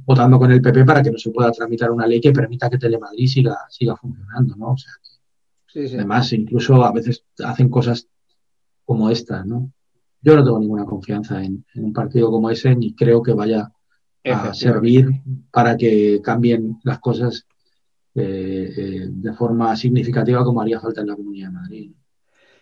votando 0.06 0.38
con 0.38 0.52
el 0.52 0.62
PP 0.62 0.86
para 0.86 1.02
que 1.02 1.12
no 1.12 1.18
se 1.18 1.32
pueda 1.32 1.52
tramitar 1.52 1.92
una 1.92 2.08
ley 2.08 2.20
que 2.20 2.32
permita 2.32 2.70
que 2.70 2.78
Telemadrid 2.78 3.28
siga, 3.28 3.58
siga 3.70 3.96
funcionando, 3.96 4.56
¿no? 4.56 4.72
O 4.72 4.78
sea, 4.78 4.92
además, 5.76 6.32
incluso 6.34 6.84
a 6.84 6.92
veces 6.92 7.26
hacen 7.44 7.70
cosas 7.70 8.08
como 8.86 9.10
esta, 9.10 9.44
¿no? 9.44 9.72
Yo 10.22 10.36
no 10.36 10.44
tengo 10.44 10.60
ninguna 10.60 10.86
confianza 10.86 11.44
en, 11.44 11.66
un 11.76 11.94
partido 11.94 12.32
como 12.32 12.50
ese 12.50 12.76
ni 12.76 12.96
creo 12.96 13.22
que 13.22 13.34
vaya 13.34 13.72
a 14.26 14.54
servir 14.54 15.10
para 15.52 15.76
que 15.76 16.22
cambien 16.24 16.80
las 16.84 17.00
cosas 17.00 17.46
eh, 18.16 18.74
eh, 18.78 19.08
de 19.10 19.34
forma 19.34 19.76
significativa 19.76 20.44
como 20.46 20.62
haría 20.62 20.80
falta 20.80 21.02
en 21.02 21.08
la 21.08 21.16
Comunidad 21.16 21.48
de 21.48 21.54
Madrid. 21.54 21.92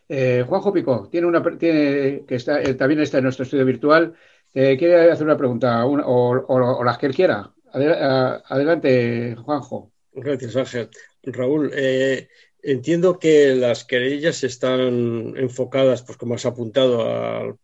Eh, 0.10 0.44
Juanjo 0.48 0.74
Pico, 0.74 1.08
tiene 1.10 1.28
una, 1.28 1.42
tiene, 1.58 2.24
que 2.28 2.36
está, 2.36 2.62
también 2.76 3.02
está 3.02 3.20
en 3.20 3.26
nuestro 3.26 3.44
estudio 3.44 3.66
virtual, 3.66 4.14
eh, 4.54 4.78
quiere 4.78 5.12
hacer 5.12 5.26
una 5.26 5.38
pregunta 5.38 5.86
o, 5.86 6.84
las 6.84 6.98
que 6.98 7.06
él 7.06 7.16
quiera. 7.16 7.52
Adelante, 7.74 9.36
Juanjo. 9.36 9.92
Gracias, 10.14 10.56
Ángel. 10.58 10.90
Raúl, 11.24 11.72
eh, 11.74 12.28
entiendo 12.62 13.18
que 13.18 13.56
las 13.56 13.86
querellas 13.86 14.44
están 14.44 15.38
enfocadas, 15.38 16.04
pues 16.04 16.18
como 16.18 16.36
has 16.36 16.46
apuntado, 16.46 17.02
al, 17.02 17.58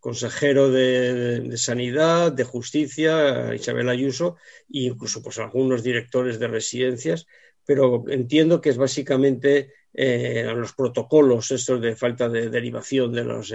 consejero 0.00 0.70
de, 0.70 1.56
Sanidad, 1.56 2.32
de 2.32 2.44
Justicia, 2.44 3.54
Isabel 3.54 3.88
Ayuso, 3.88 4.36
e 4.68 4.80
incluso 4.90 5.22
pues 5.22 5.38
algunos 5.38 5.82
directores 5.82 6.38
de 6.38 6.48
residencias, 6.48 7.26
pero 7.64 8.04
entiendo 8.08 8.60
que 8.60 8.70
es 8.70 8.76
básicamente 8.76 9.72
eh, 9.94 10.44
los 10.54 10.74
protocolos 10.74 11.50
estos 11.52 11.80
de 11.80 11.96
falta 11.96 12.28
de 12.28 12.50
derivación 12.50 13.12
de 13.12 13.24
los 13.24 13.54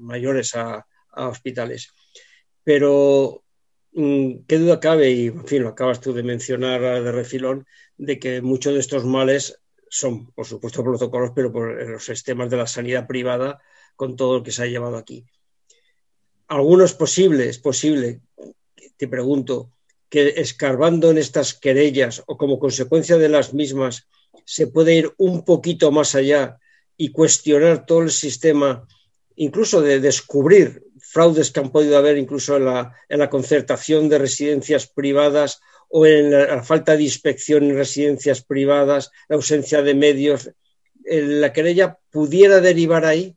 mayores 0.00 0.54
a, 0.54 0.84
a 1.14 1.28
hospitales. 1.28 1.92
Pero 2.62 3.44
mm, 3.92 4.44
qué 4.46 4.58
duda 4.58 4.80
cabe, 4.80 5.10
y 5.10 5.26
en 5.26 5.46
fin, 5.46 5.62
lo 5.62 5.70
acabas 5.70 6.00
tú 6.00 6.12
de 6.12 6.22
mencionar 6.22 6.80
de 6.80 7.12
refilón, 7.12 7.66
de 7.96 8.18
que 8.18 8.42
muchos 8.42 8.74
de 8.74 8.80
estos 8.80 9.04
males 9.04 9.60
son, 9.88 10.32
por 10.32 10.46
supuesto, 10.46 10.82
protocolos, 10.82 11.32
pero 11.34 11.52
por 11.52 11.88
los 11.88 12.04
sistemas 12.04 12.50
de 12.50 12.56
la 12.56 12.66
sanidad 12.66 13.06
privada, 13.06 13.60
con 13.96 14.16
todo 14.16 14.38
lo 14.38 14.42
que 14.42 14.50
se 14.50 14.62
ha 14.62 14.66
llevado 14.66 14.96
aquí. 14.96 15.24
Algunos 16.48 16.90
es 16.90 16.96
posible, 16.96 17.48
es 17.48 17.58
posible, 17.58 18.20
te 18.96 19.08
pregunto, 19.08 19.70
que 20.08 20.28
escarbando 20.36 21.10
en 21.10 21.18
estas 21.18 21.54
querellas 21.54 22.22
o 22.26 22.36
como 22.36 22.58
consecuencia 22.58 23.16
de 23.16 23.28
las 23.28 23.54
mismas 23.54 24.08
se 24.44 24.66
puede 24.66 24.94
ir 24.94 25.12
un 25.16 25.44
poquito 25.44 25.90
más 25.90 26.14
allá 26.14 26.58
y 26.96 27.10
cuestionar 27.10 27.86
todo 27.86 28.02
el 28.02 28.10
sistema, 28.10 28.86
incluso 29.36 29.80
de 29.80 30.00
descubrir 30.00 30.84
fraudes 31.14 31.52
que 31.52 31.60
han 31.60 31.70
podido 31.70 31.96
haber 31.96 32.18
incluso 32.18 32.56
en 32.56 32.64
la, 32.64 33.30
concertación 33.30 34.08
de 34.08 34.18
residencias 34.18 34.88
privadas 34.88 35.60
o 35.88 36.06
en 36.06 36.32
la, 36.32 36.62
falta 36.64 36.96
de 36.96 37.04
inspección 37.04 37.62
en 37.62 37.76
residencias 37.76 38.42
privadas, 38.42 39.12
la 39.28 39.36
ausencia 39.36 39.80
de 39.80 39.94
medios, 39.94 40.50
la 41.04 41.52
querella 41.52 41.98
pudiera 42.10 42.60
derivar 42.60 43.04
ahí 43.04 43.36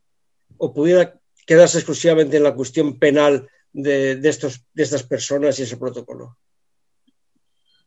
o 0.56 0.74
pudiera 0.74 1.20
quedarse 1.46 1.78
exclusivamente 1.78 2.36
en 2.36 2.42
la 2.42 2.54
cuestión 2.54 2.98
penal 2.98 3.48
de, 3.72 4.18
estos, 4.24 4.64
de 4.74 4.82
estas 4.82 5.04
personas 5.04 5.56
y 5.58 5.62
ese 5.62 5.76
protocolo? 5.76 6.36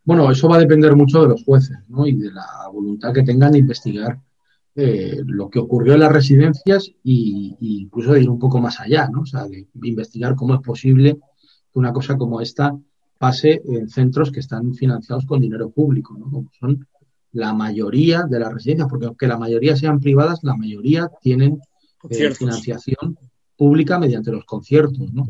Bueno, 0.05 0.31
eso 0.31 0.47
va 0.47 0.55
a 0.55 0.59
depender 0.59 0.95
mucho 0.95 1.21
de 1.21 1.27
los 1.27 1.43
jueces 1.43 1.77
y 2.05 2.15
de 2.15 2.31
la 2.31 2.47
voluntad 2.71 3.13
que 3.13 3.23
tengan 3.23 3.51
de 3.51 3.59
investigar 3.59 4.17
eh, 4.75 5.21
lo 5.25 5.49
que 5.49 5.59
ocurrió 5.59 5.93
en 5.93 5.99
las 5.99 6.11
residencias 6.11 6.87
e 6.87 7.55
incluso 7.59 8.13
de 8.13 8.21
ir 8.21 8.29
un 8.29 8.39
poco 8.39 8.59
más 8.59 8.79
allá, 8.79 9.09
¿no? 9.11 9.21
O 9.21 9.25
sea, 9.25 9.45
de 9.45 9.67
investigar 9.83 10.35
cómo 10.35 10.55
es 10.55 10.61
posible 10.61 11.19
que 11.71 11.79
una 11.79 11.93
cosa 11.93 12.17
como 12.17 12.41
esta 12.41 12.77
pase 13.17 13.61
en 13.65 13.87
centros 13.87 14.31
que 14.31 14.39
están 14.39 14.73
financiados 14.73 15.25
con 15.25 15.41
dinero 15.41 15.69
público, 15.69 16.15
¿no? 16.17 16.25
Como 16.31 16.49
son 16.59 16.87
la 17.33 17.53
mayoría 17.53 18.23
de 18.23 18.39
las 18.39 18.53
residencias, 18.53 18.89
porque 18.89 19.05
aunque 19.05 19.27
la 19.27 19.37
mayoría 19.37 19.75
sean 19.75 19.99
privadas, 19.99 20.39
la 20.43 20.55
mayoría 20.55 21.09
tienen 21.21 21.59
eh, 22.09 22.31
financiación 22.31 23.17
pública 23.55 23.99
mediante 23.99 24.31
los 24.31 24.43
conciertos, 24.45 25.13
¿no? 25.13 25.25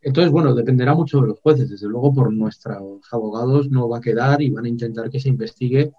Entonces, 0.00 0.32
bueno, 0.32 0.54
dependerá 0.54 0.94
mucho 0.94 1.20
de 1.20 1.28
los 1.28 1.40
jueces. 1.40 1.68
Desde 1.68 1.88
luego, 1.88 2.14
por 2.14 2.32
nuestros 2.32 2.78
abogados 3.10 3.68
no 3.70 3.88
va 3.88 3.98
a 3.98 4.00
quedar 4.00 4.40
y 4.40 4.50
van 4.50 4.64
a 4.64 4.68
intentar 4.68 5.10
que 5.10 5.20
se 5.20 5.28
investigue 5.28 5.92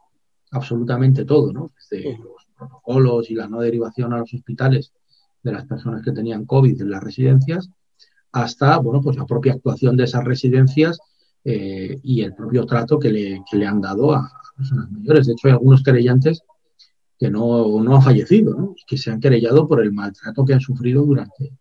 absolutamente 0.51 1.25
todo, 1.25 1.51
¿no? 1.51 1.71
Desde 1.75 2.17
protocolos 2.61 3.29
y 3.29 3.35
la 3.35 3.47
no 3.47 3.59
derivación 3.59 4.13
a 4.13 4.17
los 4.17 4.33
hospitales 4.33 4.93
de 5.43 5.51
las 5.51 5.65
personas 5.65 6.03
que 6.03 6.11
tenían 6.11 6.45
COVID 6.45 6.81
en 6.81 6.91
las 6.91 7.03
residencias, 7.03 7.69
hasta 8.31 8.77
bueno, 8.77 9.01
pues 9.01 9.17
la 9.17 9.25
propia 9.25 9.53
actuación 9.53 9.97
de 9.97 10.03
esas 10.03 10.23
residencias 10.23 10.99
eh, 11.43 11.99
y 12.03 12.21
el 12.21 12.33
propio 12.33 12.65
trato 12.65 12.99
que 12.99 13.09
le, 13.09 13.41
que 13.49 13.57
le, 13.57 13.65
han 13.65 13.81
dado 13.81 14.13
a 14.13 14.31
personas 14.55 14.91
mayores. 14.91 15.25
De 15.25 15.33
hecho, 15.33 15.47
hay 15.47 15.53
algunos 15.53 15.83
querellantes 15.83 16.43
que 17.17 17.29
no, 17.29 17.81
no 17.83 17.95
han 17.95 18.01
fallecido, 18.01 18.55
¿no? 18.55 18.75
que 18.87 18.97
se 18.97 19.11
han 19.11 19.19
querellado 19.19 19.67
por 19.67 19.81
el 19.81 19.91
maltrato 19.91 20.45
que 20.45 20.53
han 20.53 20.61
sufrido 20.61 21.03
durante, 21.03 21.51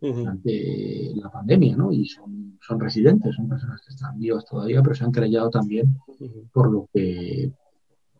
durante 0.00 1.12
la 1.14 1.30
pandemia, 1.30 1.76
¿no? 1.76 1.92
Y 1.92 2.06
son, 2.06 2.58
son 2.60 2.78
residentes, 2.78 3.34
son 3.34 3.48
personas 3.48 3.80
que 3.82 3.94
están 3.94 4.18
vivas 4.18 4.44
todavía, 4.44 4.82
pero 4.82 4.94
se 4.94 5.04
han 5.04 5.12
querellado 5.12 5.50
también 5.50 5.96
por 6.52 6.70
lo 6.70 6.88
que 6.92 7.52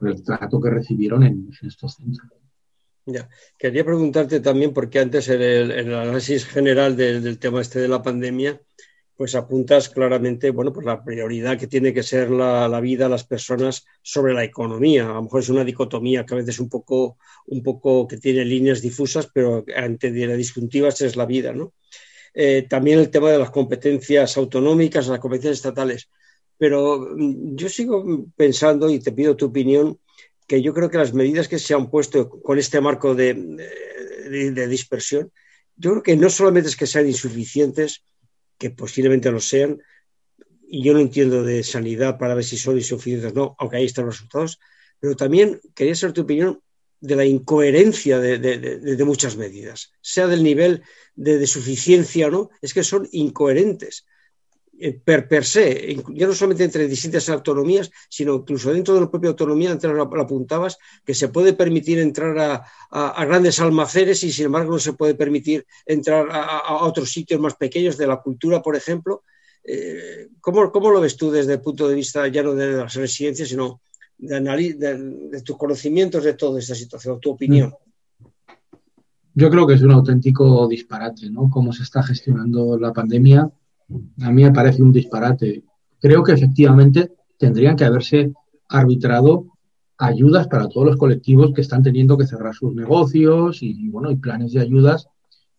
el 0.08 0.22
trato 0.22 0.60
que 0.60 0.70
recibieron 0.70 1.22
en, 1.22 1.50
estos 1.62 1.94
centros. 1.94 2.28
Ya. 3.06 3.28
Quería 3.58 3.84
preguntarte 3.84 4.40
también, 4.40 4.72
porque 4.72 5.00
antes 5.00 5.28
en 5.28 5.42
el, 5.42 5.94
análisis 5.94 6.46
general 6.46 6.96
del, 6.96 7.38
tema 7.38 7.60
este 7.60 7.80
de 7.80 7.88
la 7.88 8.02
pandemia, 8.02 8.60
pues 9.16 9.34
apuntas 9.34 9.88
claramente, 9.88 10.50
bueno, 10.50 10.72
pues 10.72 10.86
la 10.86 11.04
prioridad 11.04 11.58
que 11.58 11.66
tiene 11.66 11.92
que 11.92 12.02
ser 12.02 12.30
la, 12.30 12.68
la, 12.68 12.80
vida, 12.80 13.08
las 13.08 13.24
personas 13.24 13.84
sobre 14.02 14.34
la 14.34 14.44
economía. 14.44 15.04
A 15.04 15.14
lo 15.14 15.22
mejor 15.22 15.40
es 15.40 15.48
una 15.48 15.64
dicotomía 15.64 16.24
que 16.24 16.34
a 16.34 16.38
veces 16.38 16.60
un 16.60 16.68
poco, 16.68 17.18
un 17.46 17.62
poco 17.62 18.06
que 18.06 18.18
tiene 18.18 18.44
líneas 18.44 18.80
difusas, 18.80 19.28
pero 19.32 19.64
ante 19.76 20.10
las 20.26 20.36
disjuntivas 20.36 21.00
es 21.02 21.16
la 21.16 21.26
vida, 21.26 21.52
¿no? 21.52 21.72
Eh, 22.34 22.66
también 22.68 22.98
el 22.98 23.10
tema 23.10 23.30
de 23.30 23.38
las 23.38 23.50
competencias 23.50 24.36
autonómicas, 24.36 25.08
las 25.08 25.18
competencias 25.18 25.58
estatales. 25.58 26.08
Pero 26.58 27.08
mm, 27.16 27.56
yo 27.56 27.68
sigo 27.68 28.26
pensando 28.36 28.90
y 28.90 28.98
te 28.98 29.12
pido 29.12 29.36
tu 29.36 29.46
opinión 29.46 29.98
que 30.46 30.62
yo 30.62 30.74
creo 30.74 30.90
que 30.90 30.98
las 30.98 31.14
medidas 31.14 31.48
que 31.48 31.58
se 31.58 31.74
han 31.74 31.88
puesto 31.90 32.28
con 32.28 32.58
este 32.58 32.80
marco 32.80 33.14
de, 33.14 33.34
de, 33.34 34.68
dispersión, 34.68 35.32
yo 35.76 35.92
creo 35.92 36.02
que 36.02 36.16
no 36.16 36.28
solamente 36.30 36.68
es 36.68 36.76
que 36.76 36.86
sean 36.86 37.06
insuficientes, 37.06 38.02
que 38.58 38.70
posiblemente 38.70 39.30
no 39.30 39.40
sean, 39.40 39.80
y 40.66 40.82
yo 40.82 40.92
no 40.92 41.00
entiendo 41.00 41.42
de 41.42 41.62
sanidad 41.62 42.18
para 42.18 42.34
ver 42.34 42.44
si 42.44 42.56
son 42.56 42.76
insuficientes 42.76 43.32
o 43.32 43.34
no, 43.34 43.56
aunque 43.58 43.76
ahí 43.76 43.84
están 43.84 44.06
los 44.06 44.16
resultados, 44.16 44.58
pero 45.00 45.16
también 45.16 45.60
quería 45.74 45.94
saber 45.94 46.14
tu 46.14 46.22
opinión 46.22 46.60
de 47.00 47.16
la 47.16 47.24
incoherencia 47.24 48.20
de, 48.20 49.04
muchas 49.04 49.36
medidas, 49.36 49.92
sea 50.00 50.28
del 50.28 50.44
nivel 50.44 50.82
de, 51.16 51.46
suficiencia 51.46 52.28
o 52.28 52.30
no, 52.30 52.50
es 52.62 52.72
que 52.72 52.84
son 52.84 53.08
incoherentes. 53.10 54.06
Eh, 54.84 55.00
per, 55.04 55.44
se, 55.44 55.94
ya 56.12 56.26
no 56.26 56.34
solamente 56.34 56.64
entre 56.64 56.88
distintas 56.88 57.28
autonomías, 57.28 57.88
sino 58.08 58.34
incluso 58.34 58.72
dentro 58.72 58.94
de 58.94 59.02
la 59.02 59.08
propia 59.08 59.30
autonomía, 59.30 59.70
antes 59.70 59.88
lo, 59.88 60.02
apuntabas, 60.02 60.76
que 61.04 61.14
se 61.14 61.28
puede 61.28 61.52
permitir 61.52 62.00
entrar 62.00 62.66
a, 62.90 63.24
grandes 63.24 63.60
almacenes 63.60 64.24
y 64.24 64.32
sin 64.32 64.46
embargo 64.46 64.72
no 64.72 64.80
se 64.80 64.94
puede 64.94 65.14
permitir 65.14 65.64
entrar 65.86 66.26
a, 66.32 66.82
otros 66.82 67.12
sitios 67.12 67.40
más 67.40 67.54
pequeños 67.54 67.96
de 67.96 68.08
la 68.08 68.16
cultura, 68.16 68.60
por 68.60 68.74
ejemplo. 68.74 69.22
Eh, 69.62 70.30
¿cómo, 70.40 70.90
lo 70.90 71.00
ves 71.00 71.16
tú 71.16 71.30
desde 71.30 71.52
el 71.52 71.60
punto 71.60 71.86
de 71.86 71.94
vista 71.94 72.26
ya 72.26 72.42
no 72.42 72.52
de 72.52 72.72
las 72.72 72.92
residencias, 72.94 73.50
sino 73.50 73.82
de, 74.18 74.40
de 74.40 75.42
tus 75.42 75.56
conocimientos 75.56 76.24
de 76.24 76.34
toda 76.34 76.58
esta 76.58 76.74
situación, 76.74 77.20
tu 77.20 77.30
opinión? 77.30 77.72
Yo 79.32 79.48
creo 79.48 79.64
que 79.64 79.74
es 79.74 79.82
un 79.82 79.92
auténtico 79.92 80.66
disparate, 80.66 81.30
¿no? 81.30 81.48
Cómo 81.48 81.72
se 81.72 81.84
está 81.84 82.02
gestionando 82.02 82.76
la 82.76 82.92
pandemia 82.92 83.48
a 84.22 84.31
mí 84.31 84.42
me 84.42 84.52
parece 84.52 84.83
un 84.83 84.92
disparate. 84.92 85.64
Creo 86.00 86.22
que 86.22 86.33
efectivamente 86.33 87.12
tendrían 87.38 87.76
que 87.76 87.85
haberse 87.85 88.33
arbitrado 88.68 89.46
ayudas 89.98 90.48
para 90.48 90.68
todos 90.68 90.87
los 90.87 90.96
colectivos 90.96 91.52
que 91.55 91.61
están 91.61 91.83
teniendo 91.83 92.16
que 92.16 92.26
cerrar 92.26 92.55
sus 92.55 92.74
negocios 92.74 93.62
y, 93.62 93.88
bueno, 93.88 94.11
y 94.11 94.16
planes 94.16 94.52
de 94.52 94.61
ayudas 94.61 95.09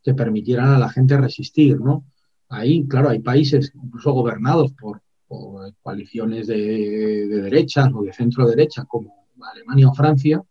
que 0.03 0.13
permitieran 0.13 0.69
a 0.69 0.79
la 0.79 0.89
gente 0.89 1.17
resistir, 1.17 1.79
¿no? 1.79 2.05
Ahí, 2.49 2.85
claro, 2.87 3.09
hay 3.09 3.19
países 3.19 3.71
incluso 3.81 4.11
gobernados 4.11 4.73
por, 4.73 5.01
coaliciones 5.81 6.45
de, 6.45 6.57
de 7.27 7.41
derechas 7.41 7.89
o 7.91 8.03
de 8.03 8.13
centro 8.13 8.47
derecha, 8.47 8.85
como 8.85 9.25
Alemania 9.51 9.89
o 9.89 9.93
Francia, 9.93 10.43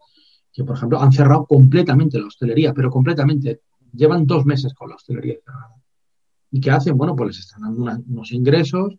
que, 0.53 0.65
por 0.65 0.77
ejemplo, 0.77 1.01
han 1.01 1.13
cerrado 1.13 1.47
completamente 1.47 2.19
la 2.19 2.27
hostelería, 2.27 2.73
pero 2.75 2.91
completamente. 2.91 3.61
Llevan 3.95 4.27
dos 4.27 4.47
meses 4.47 4.73
con 4.75 4.89
la 4.89 4.97
hostelería 4.97 5.37
cerrada. 5.45 5.82
¿Y 6.53 6.61
qué 6.61 6.71
hacen? 6.71 6.97
Bueno, 6.99 7.17
pues 7.17 7.29
les 7.29 7.39
están 7.39 7.63
dando 7.63 8.05
unos 8.07 8.31
ingresos 8.31 8.95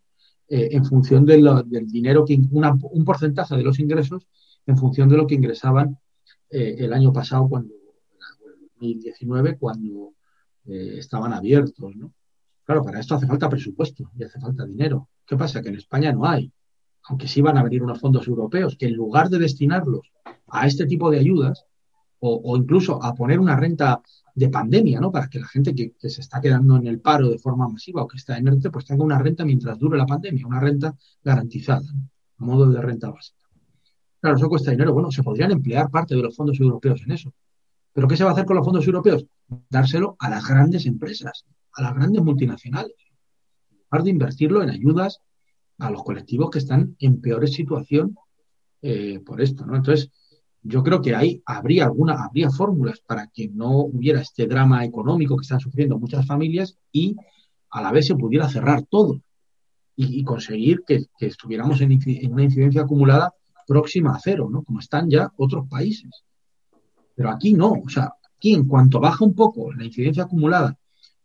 eh, 0.49 0.69
en 0.71 0.83
función 0.83 1.23
del 1.23 1.45
dinero, 1.85 2.25
que 2.25 2.33
un 2.51 3.05
porcentaje 3.05 3.55
de 3.55 3.63
los 3.63 3.79
ingresos 3.79 4.27
en 4.65 4.75
función 4.75 5.07
de 5.07 5.17
lo 5.17 5.27
que 5.27 5.35
ingresaban 5.35 5.99
eh, 6.49 6.75
el 6.79 6.91
año 6.91 7.13
pasado, 7.13 7.47
cuando, 7.47 7.75
en 7.75 8.69
2019, 8.79 9.57
cuando 9.59 10.13
eh, 10.65 10.95
estaban 10.97 11.31
abiertos, 11.31 11.95
¿no? 11.95 12.11
Claro, 12.63 12.83
para 12.83 12.99
esto 12.99 13.13
hace 13.13 13.27
falta 13.27 13.49
presupuesto 13.49 14.09
y 14.17 14.23
hace 14.23 14.39
falta 14.39 14.65
dinero. 14.65 15.09
¿Qué 15.25 15.37
pasa? 15.37 15.61
Que 15.61 15.69
en 15.69 15.75
España 15.75 16.11
no 16.11 16.25
hay. 16.25 16.51
Aunque 17.03 17.27
sí 17.27 17.41
van 17.41 17.57
a 17.57 17.63
venir 17.63 17.83
unos 17.83 17.99
fondos 17.99 18.27
europeos 18.27 18.77
que 18.77 18.87
en 18.87 18.95
lugar 18.95 19.29
de 19.29 19.37
destinarlos 19.37 20.11
a 20.47 20.65
este 20.65 20.87
tipo 20.87 21.11
de 21.11 21.19
ayudas, 21.19 21.65
o 22.25 22.55
incluso 22.55 23.03
a 23.03 23.13
poner 23.13 23.37
una 23.37 23.57
renta 23.57 24.01
de 24.35 24.49
pandemia, 24.49 24.99
¿no? 24.99 25.11
Para 25.11 25.27
que 25.27 25.39
la 25.39 25.47
gente 25.47 25.75
que, 25.75 25.93
se 26.09 26.21
está 26.21 26.41
quedando 26.41 26.75
en 26.77 26.87
el 26.87 26.99
paro 26.99 27.29
de 27.29 27.37
forma 27.37 27.67
masiva 27.67 28.03
o 28.03 28.07
que 28.07 28.17
está 28.17 28.37
en 28.37 28.47
ERTE, 28.47 28.71
pues 28.71 28.85
tenga 28.85 29.03
una 29.03 29.19
renta 29.19 29.45
mientras 29.45 29.77
dure 29.77 29.97
la 29.97 30.05
pandemia, 30.05 30.47
una 30.47 30.59
renta 30.59 30.95
garantizada, 31.23 31.87
a 32.37 32.43
modo 32.43 32.69
de 32.69 32.81
renta 32.81 33.11
básica. 33.11 33.37
Claro, 34.19 34.37
eso 34.37 34.49
cuesta 34.49 34.71
dinero. 34.71 34.93
Bueno, 34.93 35.11
se 35.11 35.21
podrían 35.21 35.51
emplear 35.51 35.89
parte 35.91 36.15
de 36.15 36.21
los 36.21 36.35
fondos 36.35 36.59
europeos 36.59 37.01
en 37.05 37.11
eso. 37.11 37.33
¿Pero 37.91 38.07
qué 38.07 38.17
se 38.17 38.23
va 38.23 38.31
a 38.31 38.33
hacer 38.33 38.45
con 38.45 38.55
los 38.55 38.65
fondos 38.65 38.85
europeos? 38.87 39.25
Dárselo 39.69 40.15
a 40.17 40.29
las 40.29 40.47
grandes 40.47 40.85
empresas, 40.85 41.45
a 41.73 41.81
las 41.83 41.93
grandes 41.93 42.23
multinacionales. 42.23 42.95
En 43.69 43.77
lugar 43.77 44.03
de 44.03 44.09
invertirlo 44.09 44.63
en 44.63 44.69
ayudas 44.69 45.19
a 45.77 45.91
los 45.91 46.03
colectivos 46.03 46.49
que 46.49 46.59
están 46.59 46.95
en 46.99 47.21
peor 47.21 47.47
situación 47.47 48.17
eh, 48.81 49.19
por 49.19 49.41
esto, 49.41 49.65
¿no? 49.65 49.75
Entonces, 49.75 50.09
yo 50.63 50.81
creo 50.81 51.01
que 51.01 51.13
ahí 51.13 51.41
habría 51.45 51.85
alguna, 51.85 52.23
habría 52.23 52.49
fórmulas 52.49 53.01
para 53.01 53.27
que 53.27 53.49
no 53.49 53.79
hubiera 53.79 54.21
este 54.21 54.47
drama 54.47 54.85
económico 54.85 55.35
que 55.35 55.43
están 55.43 55.59
sufriendo 55.59 55.99
muchas 55.99 56.25
familias 56.25 56.77
y 56.91 57.17
a 57.69 57.81
la 57.81 57.91
vez 57.91 58.07
se 58.07 58.15
pudiera 58.15 58.47
cerrar 58.49 58.83
todo 58.83 59.21
y, 59.95 60.23
conseguir 60.23 60.83
que, 60.87 61.05
estuviéramos 61.19 61.81
en, 61.81 61.99
una 62.31 62.43
incidencia 62.43 62.81
acumulada 62.81 63.33
próxima 63.67 64.15
a 64.15 64.19
cero, 64.19 64.47
¿no? 64.49 64.63
Como 64.63 64.79
están 64.79 65.09
ya 65.09 65.31
otros 65.37 65.67
países. 65.67 66.23
Pero 67.15 67.29
aquí 67.29 67.53
no, 67.53 67.73
o 67.73 67.89
sea, 67.89 68.13
aquí 68.37 68.53
en 68.53 68.67
cuanto 68.67 68.99
baja 68.99 69.23
un 69.23 69.35
poco 69.35 69.71
la 69.71 69.85
incidencia 69.85 70.23
acumulada, 70.23 70.77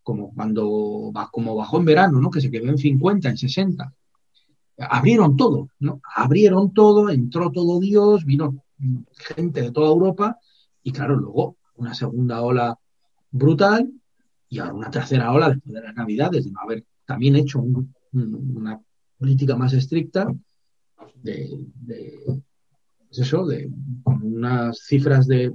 como 0.02 0.34
cuando 0.34 1.12
como 1.32 1.54
bajó 1.54 1.78
en 1.78 1.84
verano, 1.86 2.20
¿no? 2.20 2.30
Que 2.30 2.40
se 2.40 2.50
quedó 2.50 2.68
en 2.68 2.78
50, 2.78 3.28
en 3.28 3.38
60, 3.38 3.94
abrieron 4.78 5.36
todo, 5.36 5.70
¿no? 5.78 6.00
Abrieron 6.14 6.74
todo, 6.74 7.08
entró 7.08 7.50
todo 7.50 7.80
Dios, 7.80 8.24
vino 8.24 8.62
gente 9.12 9.62
de 9.62 9.72
toda 9.72 9.88
Europa 9.88 10.38
y 10.82 10.92
claro, 10.92 11.16
luego 11.16 11.56
una 11.76 11.94
segunda 11.94 12.42
ola 12.42 12.78
brutal 13.30 13.92
y 14.48 14.58
ahora 14.58 14.74
una 14.74 14.90
tercera 14.90 15.32
ola 15.32 15.50
después 15.50 15.74
de 15.74 15.82
las 15.82 15.94
navidades, 15.94 16.44
de 16.44 16.50
no 16.50 16.60
haber 16.60 16.84
también 17.04 17.36
hecho 17.36 17.60
una 18.12 18.80
política 19.18 19.56
más 19.56 19.72
estricta 19.72 20.32
de, 21.22 21.66
pues 23.06 23.18
eso, 23.18 23.46
de 23.46 23.70
unas 24.04 24.78
cifras 24.78 25.26
de, 25.26 25.52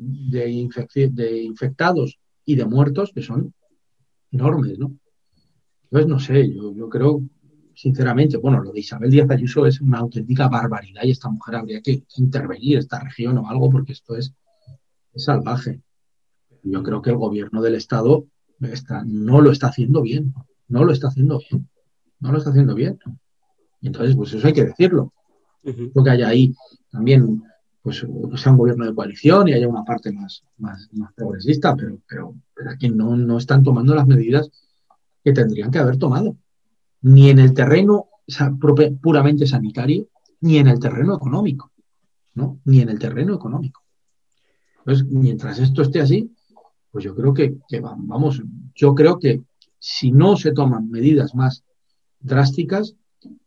infectados 1.41 2.19
y 2.45 2.55
de 2.55 2.65
muertos 2.65 3.11
que 3.13 3.21
son 3.21 3.53
enormes, 4.31 4.77
¿no? 4.77 4.93
Entonces, 5.83 6.07
no 6.07 6.19
sé, 6.19 6.53
yo, 6.53 6.73
yo 6.75 6.89
creo 6.89 7.21
sinceramente, 7.75 8.37
bueno, 8.37 8.61
lo 8.61 8.71
de 8.71 8.79
Isabel 8.79 9.09
Díaz 9.09 9.29
Ayuso 9.29 9.65
es 9.65 9.81
una 9.81 9.99
auténtica 9.99 10.47
barbaridad 10.47 11.03
y 11.03 11.11
esta 11.11 11.29
mujer 11.29 11.55
habría 11.55 11.81
que 11.81 12.03
intervenir, 12.17 12.77
esta 12.77 12.99
región 12.99 13.37
o 13.37 13.49
algo, 13.49 13.69
porque 13.69 13.93
esto 13.93 14.15
es, 14.15 14.33
salvaje. 15.15 15.81
Yo 16.63 16.81
creo 16.81 17.01
que 17.01 17.11
el 17.11 17.17
gobierno 17.17 17.61
del 17.61 17.75
Estado 17.75 18.25
está, 18.61 19.03
no 19.05 19.41
lo 19.41 19.51
está 19.51 19.67
haciendo 19.67 20.01
bien, 20.01 20.33
no 20.67 20.83
lo 20.83 20.91
está 20.91 21.07
haciendo 21.09 21.39
bien, 21.39 21.69
no 22.19 22.31
lo 22.31 22.37
está 22.37 22.49
haciendo 22.49 22.73
bien. 22.73 22.97
Y 23.81 23.87
entonces, 23.87 24.15
pues 24.15 24.33
eso 24.33 24.47
hay 24.47 24.53
que 24.53 24.65
decirlo. 24.65 25.13
Creo 25.61 26.03
que 26.03 26.09
haya 26.09 26.29
ahí 26.29 26.55
también, 26.89 27.43
pues, 27.81 28.05
sea 28.35 28.51
un 28.51 28.57
gobierno 28.57 28.85
de 28.85 28.95
coalición 28.95 29.47
y 29.47 29.53
haya 29.53 29.67
una 29.67 29.83
parte 29.83 30.11
más, 30.11 30.43
más, 30.57 30.89
progresista, 31.15 31.75
pero, 31.75 31.99
pero, 32.07 32.35
pero 32.55 32.71
aquí 32.71 32.89
no, 32.89 33.15
no 33.15 33.37
están 33.37 33.63
tomando 33.63 33.93
las 33.93 34.07
medidas 34.07 34.49
que 35.23 35.33
tendrían 35.33 35.69
que 35.69 35.79
haber 35.79 35.97
tomado 35.97 36.37
ni 37.03 37.29
en 37.29 37.39
el 37.39 37.53
terreno 37.53 38.07
puramente 39.01 39.45
sanitario, 39.45 40.07
ni 40.41 40.57
en 40.57 40.67
el 40.67 40.79
terreno 40.79 41.15
económico, 41.15 41.71
¿no? 42.33 42.59
Ni 42.65 42.81
en 42.81 42.89
el 42.89 42.99
terreno 42.99 43.35
económico. 43.35 43.81
Entonces, 44.79 45.05
mientras 45.07 45.59
esto 45.59 45.81
esté 45.81 46.01
así, 46.01 46.33
pues 46.91 47.05
yo 47.05 47.15
creo 47.15 47.33
que, 47.33 47.57
vamos, 47.81 48.41
yo 48.75 48.93
creo 48.95 49.19
que 49.19 49.41
si 49.79 50.11
no 50.11 50.37
se 50.37 50.51
toman 50.51 50.89
medidas 50.89 51.35
más 51.35 51.63
drásticas, 52.19 52.95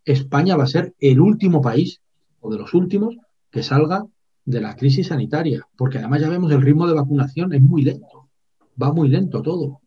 España 0.05 0.57
va 0.57 0.64
a 0.64 0.69
ser 0.69 0.95
el 1.01 1.21
último 1.21 1.61
país, 1.61 2.01
o 2.40 2.51
de 2.51 2.59
los 2.59 2.75
últimos, 2.75 3.16
que 3.51 3.62
salga 3.62 4.07
de 4.45 4.61
la 4.61 4.77
crisis 4.77 5.09
sanitaria, 5.09 5.66
porque 5.77 5.99
además 5.99 6.21
ya 6.21 6.29
vemos 6.29 6.53
el 6.53 6.62
ritmo 6.62 6.87
de 6.87 6.95
vacunación 6.95 7.53
es 7.53 7.62
muy 7.62 7.83
lento, 7.83 8.29
va 8.81 8.92
muy 8.92 9.09
lento 9.09 9.42
todo, 9.42 9.81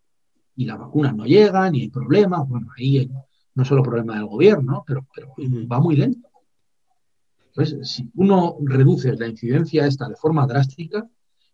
y 0.56 0.66
las 0.66 0.78
vacunas 0.78 1.16
no 1.16 1.26
llegan, 1.26 1.76
y 1.76 1.82
hay 1.82 1.90
problemas, 1.90 2.48
bueno, 2.48 2.68
ahí 2.78 3.10
no 3.56 3.66
solo 3.66 3.84
problema 3.84 4.16
del 4.16 4.26
gobierno, 4.26 4.84
pero, 4.86 5.06
pero 5.14 5.34
va 5.70 5.80
muy 5.80 5.96
lento. 5.96 6.30
Entonces, 7.48 7.90
si 7.90 8.10
uno 8.16 8.58
reduce 8.62 9.14
la 9.16 9.28
incidencia 9.28 9.86
esta 9.86 10.08
de 10.08 10.16
forma 10.16 10.46
drástica, 10.48 11.08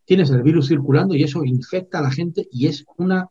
tienes 0.05 0.29
el 0.29 0.43
virus 0.43 0.67
circulando 0.67 1.15
y 1.15 1.23
eso 1.23 1.43
infecta 1.43 1.99
a 1.99 2.03
la 2.03 2.11
gente 2.11 2.47
y 2.51 2.67
es 2.67 2.85
una 2.97 3.27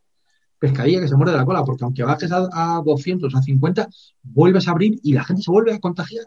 pescadilla 0.58 1.00
que 1.00 1.08
se 1.08 1.16
muerde 1.16 1.36
la 1.36 1.44
cola, 1.44 1.64
porque 1.64 1.84
aunque 1.84 2.02
bajes 2.02 2.30
a, 2.32 2.82
200, 2.84 3.34
a 3.34 3.42
50, 3.42 3.88
vuelves 4.22 4.66
a 4.66 4.72
abrir 4.72 4.98
y 5.02 5.12
la 5.12 5.24
gente 5.24 5.42
se 5.42 5.50
vuelve 5.50 5.74
a 5.74 5.78
contagiar. 5.78 6.26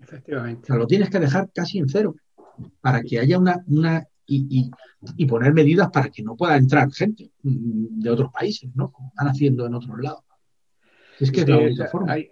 Efectivamente. 0.00 0.62
O 0.62 0.66
sea, 0.66 0.76
lo 0.76 0.86
tienes 0.86 1.10
que 1.10 1.20
dejar 1.20 1.50
casi 1.52 1.78
en 1.78 1.88
cero 1.88 2.16
para 2.80 3.02
que 3.02 3.18
haya 3.18 3.38
una, 3.38 3.62
una 3.66 4.06
y, 4.26 4.70
y, 5.16 5.26
poner 5.26 5.52
medidas 5.52 5.90
para 5.90 6.08
que 6.08 6.22
no 6.22 6.34
pueda 6.34 6.56
entrar 6.56 6.90
gente 6.92 7.30
de 7.42 8.10
otros 8.10 8.30
países, 8.32 8.70
¿no? 8.74 8.90
Como 8.90 9.08
están 9.08 9.28
haciendo 9.28 9.66
en 9.66 9.74
otros 9.74 9.98
lados. 10.00 10.24
Es 11.20 11.30
que 11.30 11.44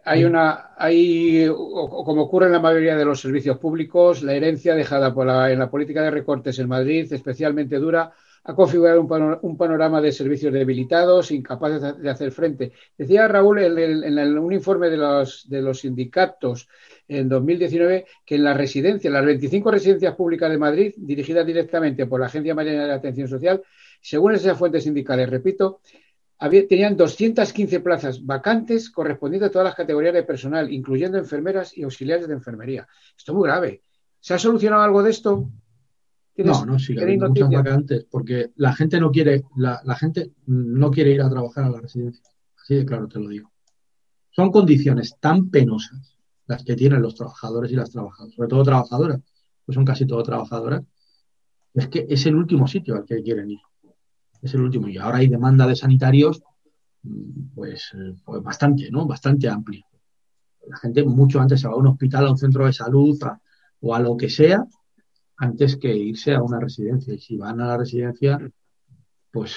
Hay, 0.05 0.25
una, 0.25 0.71
hay, 0.77 1.49
como 1.49 2.23
ocurre 2.23 2.47
en 2.47 2.53
la 2.53 2.61
mayoría 2.61 2.97
de 2.97 3.05
los 3.05 3.21
servicios 3.21 3.59
públicos, 3.59 4.23
la 4.23 4.35
herencia 4.35 4.75
dejada 4.75 5.15
por 5.15 5.27
la, 5.27 5.53
en 5.53 5.59
la 5.59 5.71
política 5.71 6.03
de 6.03 6.11
recortes 6.11 6.59
en 6.59 6.69
Madrid, 6.69 7.13
especialmente 7.13 7.77
dura, 7.77 8.13
ha 8.45 8.55
configurado 8.55 9.01
un, 9.01 9.57
panorama 9.57 10.01
de 10.01 10.11
servicios 10.11 10.53
debilitados, 10.53 11.31
incapaces 11.31 12.03
de 12.03 12.11
hacer 12.11 12.33
frente. 12.33 12.73
Decía 12.99 13.29
Raúl 13.29 13.61
en, 13.61 14.39
un 14.39 14.53
informe 14.53 14.91
de 14.91 14.97
los, 14.97 15.49
de 15.49 15.63
los 15.63 15.81
sindicatos 15.81 16.69
en 17.07 17.29
2019 17.29 18.07
que 18.27 18.35
en 18.35 18.45
las 18.45 18.57
residencias, 18.57 19.13
las 19.13 19.25
25 19.25 19.71
residencias 19.71 20.15
públicas 20.17 20.51
de 20.51 20.59
Madrid, 20.59 20.93
dirigidas 20.97 21.47
directamente 21.47 22.07
por 22.07 22.19
la 22.19 22.27
Agencia 22.27 22.55
Mariana 22.55 22.87
de 22.87 22.95
Atención 22.95 23.29
Social, 23.29 23.63
según 24.01 24.33
esas 24.33 24.59
fuentes 24.59 24.83
sindicales, 24.83 25.31
repito, 25.31 25.81
tenían 26.51 26.97
215 26.97 27.81
plazas 27.81 28.25
vacantes 28.25 28.91
correspondientes 28.91 29.49
a 29.49 29.53
todas 29.53 29.67
las 29.67 29.75
categorías 29.75 30.15
de 30.15 30.25
personal, 30.25 30.73
incluyendo 30.73 31.19
enfermeras 31.19 31.77
y 31.77 31.83
auxiliares 31.85 32.27
de 32.27 32.35
enfermería. 32.35 32.89
Esto 33.17 33.33
es 33.33 33.37
muy 33.37 33.49
grave. 33.49 33.83
¿Se 34.19 34.35
ha 34.35 34.39
solucionado 34.39 34.83
algo 34.83 35.03
de 35.03 35.11
esto? 35.11 35.49
No, 36.37 36.65
no, 36.65 36.79
sigue 36.79 37.03
habiendo 37.03 37.29
muchas 37.29 37.51
vacantes, 37.51 38.07
porque 38.11 38.53
la 38.57 38.75
gente 38.75 38.99
no 38.99 39.11
quiere, 39.11 39.45
la, 39.57 39.81
la, 39.85 39.95
gente 39.95 40.33
no 40.47 40.91
quiere 40.91 41.13
ir 41.13 41.23
a 41.23 41.29
trabajar 41.29 41.65
a 41.65 41.71
la 41.71 41.81
residencia. 41.81 42.25
Así 42.61 42.75
de 42.75 42.87
claro 42.87 43.07
te 43.07 43.21
lo 43.21 43.29
digo. 43.29 43.53
Son 44.31 44.51
condiciones 44.51 45.17
tan 45.21 45.51
penosas 45.51 46.17
las 46.47 46.65
que 46.65 46.75
tienen 46.75 47.03
los 47.03 47.15
trabajadores 47.15 47.71
y 47.71 47.77
las 47.77 47.91
trabajadoras, 47.91 48.35
sobre 48.35 48.49
todo 48.49 48.63
trabajadoras, 48.63 49.21
pues 49.65 49.75
son 49.75 49.85
casi 49.85 50.07
todo 50.07 50.23
trabajadoras, 50.23 50.83
es 51.75 51.89
que 51.89 52.07
es 52.09 52.27
el 52.27 52.35
último 52.35 52.67
sitio 52.67 52.95
al 52.95 53.05
que 53.05 53.23
quieren 53.23 53.51
ir 53.51 53.61
es 54.43 54.55
el 54.55 54.63
último. 54.63 54.89
Y 54.89 54.99
ahora 54.99 55.19
hay 55.19 55.29
demanda 55.29 55.67
de 55.67 55.77
sanitarios, 55.77 56.43
mm, 57.03 57.55
pues, 57.55 57.93
pues 58.25 58.43
bastante, 58.43 58.91
¿no? 58.91 59.07
Bastante 59.07 59.49
amplia. 59.49 59.87
La 60.69 60.77
gente 60.77 61.05
mucho 61.05 61.41
antes 61.41 61.61
se 61.61 61.69
va 61.69 61.75
a 61.75 61.77
un 61.77 61.87
hospital, 61.87 62.27
a 62.27 62.31
un 62.31 62.39
centro 62.39 62.67
de 62.67 62.73
salud 62.73 63.19
o 63.81 63.95
a 63.95 64.01
lo 64.01 64.17
que 64.17 64.29
sea, 64.29 64.65
antes 65.37 65.77
que 65.77 65.95
irse 65.95 66.35
a 66.35 66.43
una 66.43 66.61
residencia. 66.61 67.15
Y 67.15 67.19
si 67.19 67.37
van 67.37 67.61
a 67.61 67.69
la 67.69 67.79
residencia, 67.79 68.39
pues 69.31 69.57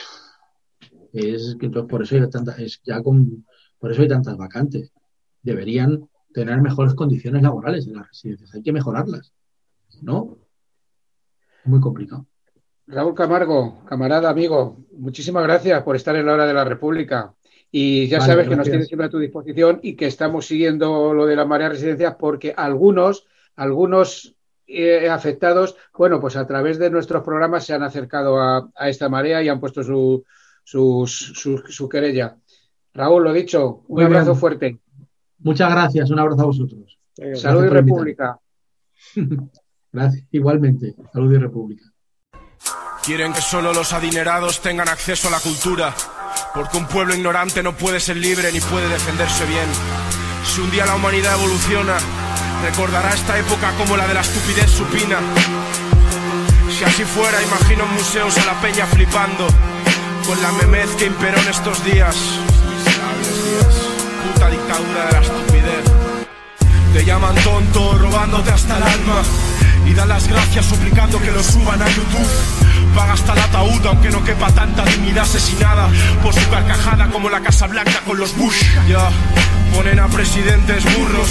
es 1.14 1.56
que 1.60 1.68
entonces 1.68 1.90
por 1.90 2.02
eso 2.04 2.16
hay 2.16 2.30
tantas, 2.30 2.60
es 2.60 2.82
ya 2.84 3.02
con, 3.02 3.46
por 3.80 3.92
eso 3.92 4.02
hay 4.02 4.08
tantas 4.08 4.38
vacantes. 4.38 4.92
Deberían 5.42 6.10
tener 6.34 6.62
mejores 6.62 6.96
condiciones 6.96 7.44
laborales 7.44 7.88
en 7.88 7.96
las 7.96 8.08
residencias. 8.08 8.54
Hay 8.54 8.62
que 8.62 8.74
mejorarlas. 8.74 9.34
¿No? 10.02 10.38
Muy 11.64 11.80
complicado. 11.80 12.28
Raúl 12.88 13.16
Camargo, 13.16 13.84
camarada, 13.86 14.30
amigo, 14.30 14.78
muchísimas 14.92 15.44
gracias 15.44 15.82
por 15.84 15.96
estar 15.96 16.16
en 16.16 16.26
la 16.26 16.34
hora 16.34 16.46
de 16.46 16.54
la 16.54 16.64
República. 16.64 17.34
Y 17.72 18.08
ya 18.08 18.22
sabes 18.22 18.48
que 18.48 18.56
nos 18.56 18.70
tienes 18.70 18.88
siempre 18.88 19.08
a 19.08 19.10
tu 19.10 19.20
disposición 19.20 19.80
y 19.82 19.96
que 19.96 20.06
estamos 20.06 20.46
siguiendo 20.46 21.14
lo 21.14 21.26
de 21.26 21.36
la 21.36 21.46
marea 21.46 21.70
residencias 21.70 22.16
porque 22.16 22.54
algunos, 22.56 23.28
algunos 23.56 24.36
eh, 24.68 25.10
afectados, 25.10 25.76
bueno, 25.98 26.22
pues 26.22 26.38
a 26.38 26.48
través 26.48 26.78
de 26.78 26.90
nuestros 26.90 27.24
programas 27.24 27.66
se 27.66 27.74
han 27.74 27.84
acercado 27.84 28.40
a, 28.40 28.72
esta 28.88 29.10
marea 29.10 29.42
y 29.44 29.50
han 29.50 29.60
puesto 29.60 29.84
su, 29.84 30.24
su, 30.64 31.90
querella. 31.90 32.38
Raúl, 32.94 33.24
lo 33.24 33.34
dicho, 33.34 33.84
un 33.88 34.04
abrazo 34.04 34.36
fuerte. 34.36 34.80
Muchas 35.40 35.70
gracias, 35.72 36.10
un 36.12 36.20
abrazo 36.20 36.44
a 36.44 36.46
vosotros. 36.46 37.00
Salud 37.34 37.66
y 37.66 37.70
República. 37.70 38.40
gracias, 39.92 40.28
igualmente. 40.32 40.96
Salud 41.12 41.34
y 41.34 41.38
República. 41.38 41.95
Quieren 43.06 43.34
que 43.34 43.42
solo 43.42 43.72
los 43.72 43.94
adinerados 43.94 44.62
tengan 44.62 44.90
acceso 44.90 45.28
a 45.28 45.32
la 45.32 45.40
cultura, 45.40 45.94
porque 46.56 46.78
un 46.78 46.88
pueblo 46.88 47.14
ignorante 47.14 47.62
no 47.62 47.74
puede 47.74 48.00
ser 48.00 48.18
libre 48.18 48.52
ni 48.52 48.60
puede 48.60 48.90
defenderse 48.90 49.46
bien. 49.46 49.68
Si 50.44 50.60
un 50.60 50.72
día 50.72 50.88
la 50.88 50.96
humanidad 50.96 51.36
evoluciona, 51.36 51.98
recordará 52.64 53.14
esta 53.14 53.38
época 53.38 53.74
como 53.78 53.96
la 53.96 54.08
de 54.08 54.16
la 54.16 54.22
estupidez 54.22 54.72
supina. 54.72 55.20
Si 56.76 56.84
así 56.84 57.04
fuera, 57.04 57.44
imagino 57.44 57.86
museos 57.86 58.36
a 58.40 58.46
la 58.46 58.60
peña 58.60 58.88
flipando, 58.88 59.46
con 60.26 60.42
la 60.42 60.52
memez 60.54 60.90
que 60.96 61.06
imperó 61.06 61.40
en 61.40 61.48
estos 61.48 61.86
días. 61.86 62.16
Puta 64.34 64.50
dictadura 64.50 65.06
de 65.06 65.12
la 65.12 65.20
estupidez. 65.20 65.86
Te 66.92 67.06
llaman 67.06 67.36
tonto, 67.36 68.00
robándote 68.00 68.50
hasta 68.50 68.78
el 68.78 68.84
alma. 68.84 69.22
Y 69.86 69.94
dan 69.94 70.10
las 70.10 70.28
gracias 70.28 70.66
suplicando 70.66 71.22
que 71.22 71.30
lo 71.30 71.44
suban 71.44 71.80
a 71.80 71.88
YouTube 71.88 72.65
paga 72.96 73.14
hasta 73.14 73.34
el 73.34 73.40
ataúd, 73.40 73.86
aunque 73.86 74.10
no 74.10 74.24
quepa 74.24 74.52
tanta 74.52 74.84
dignidad 74.86 75.24
asesinada 75.24 75.90
por 76.24 76.34
su 76.34 76.50
carcajada 76.50 77.08
como 77.10 77.30
la 77.30 77.42
Casa 77.42 77.68
Blanca 77.68 78.02
con 78.06 78.18
los 78.18 78.36
Bush. 78.38 78.64
Ya, 78.88 79.10
ponen 79.74 80.00
a 80.00 80.08
presidentes 80.08 80.84
burros, 80.98 81.30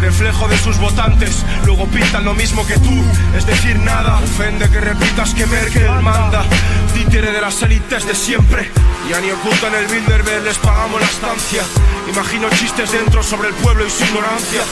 reflejo 0.00 0.48
de 0.48 0.58
sus 0.58 0.78
votantes, 0.78 1.44
luego 1.64 1.86
pintan 1.86 2.24
lo 2.24 2.34
mismo 2.34 2.66
que 2.66 2.78
tú, 2.78 3.04
es 3.36 3.46
decir, 3.46 3.78
nada. 3.78 4.18
Ofende 4.18 4.68
que 4.68 4.80
repitas 4.80 5.34
que 5.34 5.46
Merkel 5.46 5.90
manda, 6.02 6.44
títere 6.94 7.32
de 7.32 7.40
las 7.40 7.62
élites 7.62 8.06
de 8.06 8.14
siempre. 8.14 8.70
Ya 9.08 9.20
ni 9.20 9.30
ocultan 9.30 9.74
el 9.74 9.86
Bilderberg, 9.86 10.44
les 10.44 10.58
pagamos 10.58 11.00
la 11.00 11.06
estancia. 11.06 11.62
Imagino 12.08 12.48
chistes 12.50 12.92
dentro 12.92 13.22
sobre 13.22 13.48
el 13.48 13.54
pueblo 13.54 13.86
y 13.86 13.90
su 13.90 14.04
ignorancia. 14.04 14.62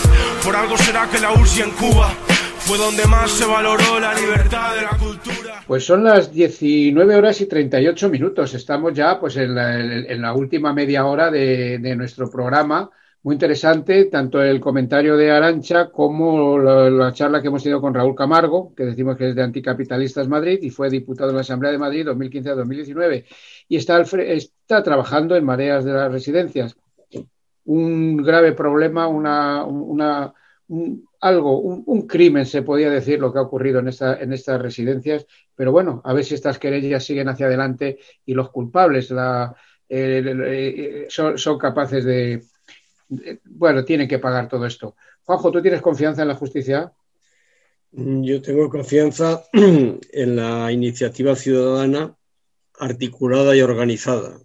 Por 0.45 0.55
algo 0.55 0.77
será 0.79 1.09
que 1.09 1.19
la 1.19 1.33
URSS 1.33 1.59
en 1.59 1.71
Cuba 1.73 2.11
fue 2.69 3.07
más 3.07 3.31
se 3.31 3.47
valoró 3.47 3.99
la 3.99 4.12
libertad 4.12 4.75
de 4.77 4.83
la 4.83 4.91
cultura. 4.91 5.62
Pues 5.66 5.87
son 5.87 6.05
las 6.05 6.31
19 6.31 7.16
horas 7.16 7.41
y 7.41 7.47
38 7.47 8.11
minutos. 8.11 8.53
Estamos 8.53 8.93
ya 8.93 9.19
pues 9.19 9.39
en 9.39 9.55
la, 9.55 10.35
última 10.35 10.75
media 10.75 11.07
hora 11.07 11.31
de, 11.31 11.79
nuestro 11.97 12.29
programa. 12.29 12.91
Muy 13.23 13.37
interesante, 13.37 14.05
tanto 14.05 14.43
el 14.43 14.61
comentario 14.61 15.16
de 15.16 15.31
Arancha 15.31 15.89
como 15.91 16.59
la, 16.59 17.11
charla 17.14 17.41
que 17.41 17.49
hemos 17.49 17.62
tenido 17.62 17.81
con 17.81 17.95
Raúl 17.95 18.14
Camargo, 18.14 18.75
que 18.75 18.85
decimos 18.85 19.16
que 19.16 19.31
es 19.31 19.35
de 19.35 19.43
Anticapitalistas 19.43 20.29
Madrid 20.29 20.59
y 20.61 20.69
fue 20.69 20.91
diputado 20.91 21.31
en 21.31 21.37
la 21.37 21.41
Asamblea 21.41 21.73
de 21.73 21.79
Madrid 21.79 22.07
2015-2019. 22.07 23.25
Y 23.69 23.77
está, 23.77 23.99
está 24.03 24.83
trabajando 24.83 25.37
en 25.37 25.45
mareas 25.45 25.87
de 25.87 25.93
las 25.95 26.12
residencias. 26.12 26.77
Un 27.64 28.19
grave 28.19 28.53
problema, 28.53 29.09
una, 29.09 29.64
una 29.64 30.35
algo, 31.21 31.59
un, 31.59 32.07
crimen, 32.07 32.47
se 32.47 32.62
podía 32.62 32.91
decir, 32.91 33.19
lo 33.19 33.33
que 33.33 33.39
ha 33.39 33.43
ocurrido 33.43 33.81
en, 33.81 33.89
esta, 33.89 34.21
en 34.21 34.33
estas 34.33 34.61
residencias, 34.61 35.27
pero 35.55 35.73
bueno, 35.73 36.01
a 36.05 36.12
ver 36.12 36.25
si 36.25 36.35
estas 36.35 36.59
querellas 36.59 37.05
siguen 37.05 37.29
hacia 37.29 37.47
adelante 37.47 37.99
y 38.25 38.35
los 38.35 38.51
culpables 38.51 39.12
eh, 39.89 41.07
son, 41.09 41.59
capaces 41.59 42.05
de, 42.05 42.45
bueno, 43.45 43.85
tienen 43.85 44.07
que 44.07 44.19
pagar 44.19 44.49
todo 44.49 44.66
esto. 44.66 44.97
Juanjo, 45.25 45.51
¿tú 45.51 45.61
tienes 45.61 45.83
confianza 45.83 46.23
en 46.23 46.29
la 46.29 46.35
justicia? 46.35 46.93
Yo 47.91 48.43
tengo 48.43 48.69
confianza 48.69 49.43
en 49.53 50.37
la 50.37 50.71
iniciativa 50.71 51.35
ciudadana 51.35 52.14
articulada 52.79 53.57
y 53.57 53.62
organizada. 53.62 54.39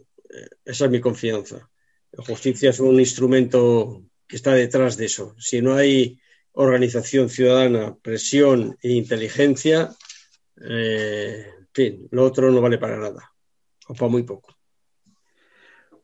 Esa 0.66 0.86
es 0.86 0.92
mi 0.92 1.00
confianza. 1.00 1.70
La 2.12 2.24
justicia 2.24 2.72
es 2.72 2.80
un 2.80 3.00
instrumento 3.00 4.04
que 4.28 4.38
está 4.38 4.54
detrás 4.54 4.98
de 4.98 5.06
eso. 5.06 5.36
Si 5.38 5.62
no 5.62 5.76
hay 5.76 6.20
organización 6.54 7.30
ciudadana, 7.30 7.96
presión 8.02 8.78
e 8.82 8.92
inteligencia, 8.92 9.90
eh, 10.62 11.46
en 11.60 11.68
fin, 11.74 12.08
lo 12.12 12.26
otro 12.26 12.52
no 12.52 12.62
vale 12.62 12.78
para 12.78 12.98
nada, 12.98 13.32
o 13.88 13.94
para 13.94 14.10
muy 14.10 14.24
poco. 14.24 14.56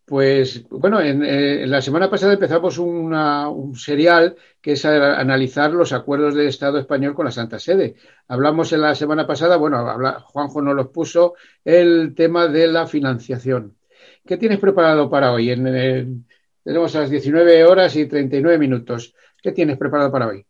Pues 0.05 0.67
bueno, 0.69 0.99
en, 1.01 1.23
eh, 1.23 1.67
la 1.67 1.83
semana 1.83 2.09
pasada 2.09 2.33
empezamos 2.33 2.79
un 2.79 3.75
serial 3.75 4.35
que 4.59 4.71
es 4.71 4.83
analizar 4.83 5.71
los 5.71 5.93
acuerdos 5.93 6.33
del 6.33 6.47
Estado 6.47 6.79
español 6.79 7.13
con 7.13 7.25
la 7.25 7.31
Santa 7.31 7.59
Sede. 7.59 7.93
Hablamos 8.27 8.73
en 8.73 8.81
la 8.81 8.95
semana 8.95 9.27
pasada, 9.27 9.57
bueno, 9.57 9.85
Juanjo 10.23 10.63
nos 10.63 10.75
los 10.75 10.87
puso, 10.87 11.35
el 11.63 12.15
tema 12.15 12.47
de 12.47 12.67
la 12.67 12.87
financiación. 12.87 13.77
¿Qué 14.25 14.37
tienes 14.37 14.57
preparado 14.57 15.11
para 15.11 15.31
hoy? 15.31 15.51
En, 15.51 16.25
tenemos 16.63 16.93
las 16.95 17.09
19 17.11 17.65
horas 17.65 17.95
y 17.95 18.07
39 18.07 18.57
minutos. 18.57 19.13
¿Qué 19.41 19.51
tienes 19.51 19.77
preparado 19.77 20.11
para 20.11 20.27
hoy? 20.27 20.45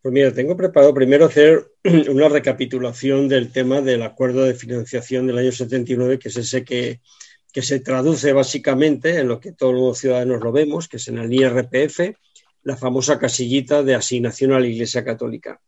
Pues 0.00 0.12
mira, 0.12 0.32
tengo 0.32 0.56
preparado 0.56 0.94
primero 0.94 1.26
hacer 1.26 1.70
una 2.10 2.28
recapitulación 2.28 3.28
del 3.28 3.52
tema 3.52 3.80
del 3.80 4.02
acuerdo 4.02 4.44
de 4.44 4.54
financiación 4.54 5.26
del 5.26 5.38
año 5.38 5.52
79, 5.52 6.18
que 6.18 6.28
es 6.28 6.36
ese 6.36 6.64
que, 6.64 7.00
que 7.52 7.62
se 7.62 7.80
traduce 7.80 8.32
básicamente 8.32 9.18
en 9.18 9.28
lo 9.28 9.38
que 9.38 9.52
todos 9.52 9.74
los 9.74 9.98
ciudadanos 9.98 10.42
lo 10.42 10.50
vemos, 10.50 10.88
que 10.88 10.96
es 10.96 11.08
en 11.08 11.18
el 11.18 11.32
IRPF, 11.32 12.16
la 12.64 12.76
famosa 12.76 13.18
casillita 13.18 13.82
de 13.82 13.94
asignación 13.94 14.52
a 14.52 14.60
la 14.60 14.66
Iglesia 14.66 15.04
Católica. 15.04 15.60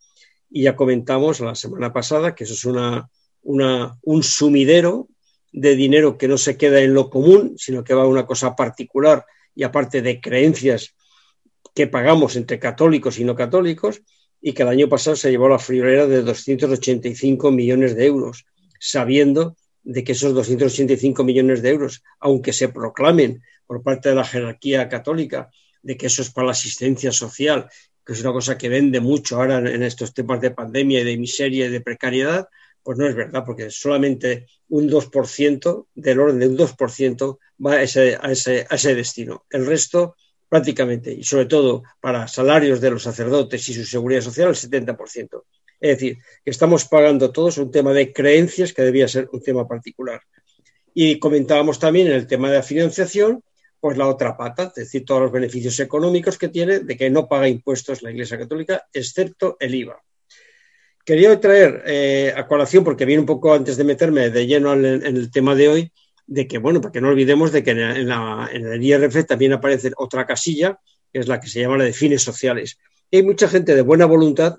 Y 0.51 0.62
ya 0.62 0.75
comentamos 0.75 1.41
la 1.41 1.55
semana 1.55 1.93
pasada 1.93 2.35
que 2.35 2.45
eso 2.45 2.55
es 2.55 2.65
una, 2.65 3.09
una, 3.43 3.99
un 4.03 4.23
sumidero 4.23 5.09
de 5.53 5.77
dinero 5.77 6.19
que 6.19 6.29
no 6.29 6.39
se 6.39 6.57
queda 6.57 6.81
en 6.81 6.95
lo 6.95 7.11
común, 7.11 7.55
sino 7.57 7.85
que 7.85 7.95
va 7.95 8.03
a 8.03 8.09
una 8.09 8.27
cosa 8.27 8.57
particular 8.57 9.25
y 9.55 9.62
aparte 9.62 10.03
de 10.03 10.21
creencias 10.21 10.95
que 11.75 11.87
pagamos 11.87 12.37
entre 12.37 12.59
católicos 12.59 13.18
y 13.18 13.25
no 13.25 13.35
católicos, 13.35 14.03
y 14.41 14.53
que 14.53 14.62
el 14.62 14.68
año 14.68 14.89
pasado 14.89 15.16
se 15.16 15.31
llevó 15.31 15.49
la 15.49 15.59
friolera 15.59 16.07
de 16.07 16.22
285 16.22 17.51
millones 17.51 17.97
de 17.97 18.07
euros, 18.07 18.45
sabiendo 18.79 19.57
de 19.83 20.05
que 20.05 20.12
esos 20.12 20.35
285 20.35 21.25
millones 21.25 21.62
de 21.62 21.70
euros, 21.70 22.03
aunque 22.20 22.53
se 22.53 22.68
proclamen 22.68 23.43
por 23.66 23.83
parte 23.83 24.11
de 24.11 24.14
la 24.14 24.25
jerarquía 24.25 24.89
católica 24.89 25.51
de 25.83 25.97
que 25.97 26.07
eso 26.07 26.22
es 26.22 26.31
para 26.31 26.47
la 26.47 26.53
asistencia 26.53 27.12
social, 27.12 27.68
que 28.05 28.14
es 28.14 28.20
una 28.20 28.33
cosa 28.33 28.59
que 28.59 28.68
vende 28.68 29.01
mucho 29.01 29.37
ahora 29.37 29.59
en 29.59 29.83
estos 29.83 30.12
temas 30.12 30.41
de 30.41 30.51
pandemia 30.51 31.01
y 31.01 31.05
de 31.05 31.16
miseria 31.16 31.66
y 31.66 31.70
de 31.70 31.81
precariedad, 31.81 32.49
pues 32.83 32.99
no 32.99 33.07
es 33.07 33.14
verdad, 33.14 33.45
porque 33.47 33.70
solamente 33.70 34.47
un 34.68 34.91
2%, 34.91 35.87
del 35.95 36.20
orden 36.20 36.39
de 36.39 36.49
un 36.49 36.57
2%, 36.57 37.39
va 37.64 37.72
a 37.72 37.83
ese, 37.83 38.18
a 38.20 38.31
ese, 38.31 38.66
a 38.68 38.75
ese 38.75 38.95
destino. 38.95 39.45
El 39.51 39.64
resto, 39.66 40.16
prácticamente, 40.55 41.13
y 41.13 41.25
sobre 41.25 41.47
todo 41.47 41.83
para 41.99 42.29
salarios 42.29 42.81
de 42.81 42.89
los 42.89 43.03
sacerdotes 43.03 43.69
y 43.69 43.75
su 43.75 43.85
seguridad 43.85 44.21
social, 44.21 44.51
el 44.51 44.55
70%. 44.55 45.43
Es 45.81 45.97
decir, 45.97 46.19
que 46.45 46.51
estamos 46.53 46.85
pagando 46.85 47.33
todos 47.33 47.59
un 47.59 47.73
tema 47.73 47.93
de 47.93 48.13
creencias 48.13 48.73
que 48.73 48.83
debía 48.83 49.09
ser 49.09 49.29
un 49.33 49.43
tema 49.43 49.67
particular. 49.67 50.21
Y 50.95 51.19
comentábamos 51.19 51.81
también 51.81 52.07
en 52.07 52.13
el 52.13 52.29
tema 52.29 52.51
de 52.51 52.59
la 52.59 52.63
financiación, 52.63 53.43
pues 53.81 53.99
la 53.99 54.07
otra 54.07 54.37
pata, 54.37 54.69
es 54.69 54.85
decir, 54.85 55.05
todos 55.05 55.23
los 55.23 55.33
beneficios 55.33 55.81
económicos 55.81 56.39
que 56.39 56.51
tiene 56.51 56.79
de 56.79 56.97
que 56.97 57.11
no 57.11 57.27
paga 57.27 57.49
impuestos 57.49 58.05
la 58.05 58.13
Iglesia 58.13 58.39
Católica, 58.39 58.87
excepto 58.93 59.57
el 59.59 59.75
IVA. 59.75 60.01
Quería 61.05 61.41
traer 61.41 61.83
eh, 61.85 62.33
a 62.37 62.47
colación, 62.47 62.85
porque 62.85 63.07
viene 63.07 63.19
un 63.19 63.27
poco 63.27 63.53
antes 63.53 63.77
de 63.77 63.83
meterme 63.83 64.31
de 64.31 64.47
lleno 64.47 64.73
en, 64.75 64.85
el 65.05 65.33
tema 65.33 65.57
de 65.57 65.69
hoy, 65.69 65.93
de 66.27 66.47
que, 66.47 66.59
bueno, 66.59 66.81
porque 66.81 67.01
no 67.01 67.09
olvidemos 67.09 67.53
de 67.53 67.62
que 67.62 67.72
en, 67.72 67.79
en 67.81 68.66
el 68.66 68.83
IRF 68.83 69.27
también 69.27 69.53
aparece 69.53 69.93
otra 69.97 70.27
casilla, 70.27 70.79
que 71.12 71.20
es 71.20 71.29
la 71.29 71.41
que 71.41 71.49
se 71.49 71.61
llama 71.61 71.79
la 71.79 71.85
de 71.85 71.93
fines 71.93 72.22
sociales. 72.22 72.79
Hay 73.12 73.22
mucha 73.22 73.49
gente 73.49 73.75
de 73.75 73.83
buena 73.83 74.07
voluntad 74.07 74.57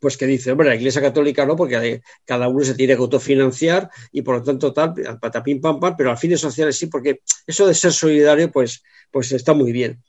pues 0.00 0.16
que 0.16 0.26
dice, 0.26 0.52
hombre, 0.52 0.68
la 0.68 0.74
Iglesia 0.74 1.00
Católica 1.00 1.46
no, 1.46 1.56
porque 1.56 2.02
cada 2.24 2.48
uno 2.48 2.64
se 2.64 2.74
tiene 2.74 2.94
que 2.94 3.00
autofinanciar 3.00 3.90
y 4.12 4.22
por 4.22 4.36
lo 4.36 4.42
tanto 4.42 4.72
tal, 4.72 4.94
patapín 5.20 5.60
pam 5.60 5.80
pam, 5.80 5.94
pero 5.96 6.10
a 6.10 6.16
fines 6.16 6.40
sociales 6.40 6.76
sí, 6.76 6.86
porque 6.86 7.20
eso 7.46 7.66
de 7.66 7.74
ser 7.74 7.92
solidario, 7.92 8.50
pues, 8.50 8.82
pues 9.10 9.32
está 9.32 9.54
muy 9.54 9.72
bien. 9.72 10.02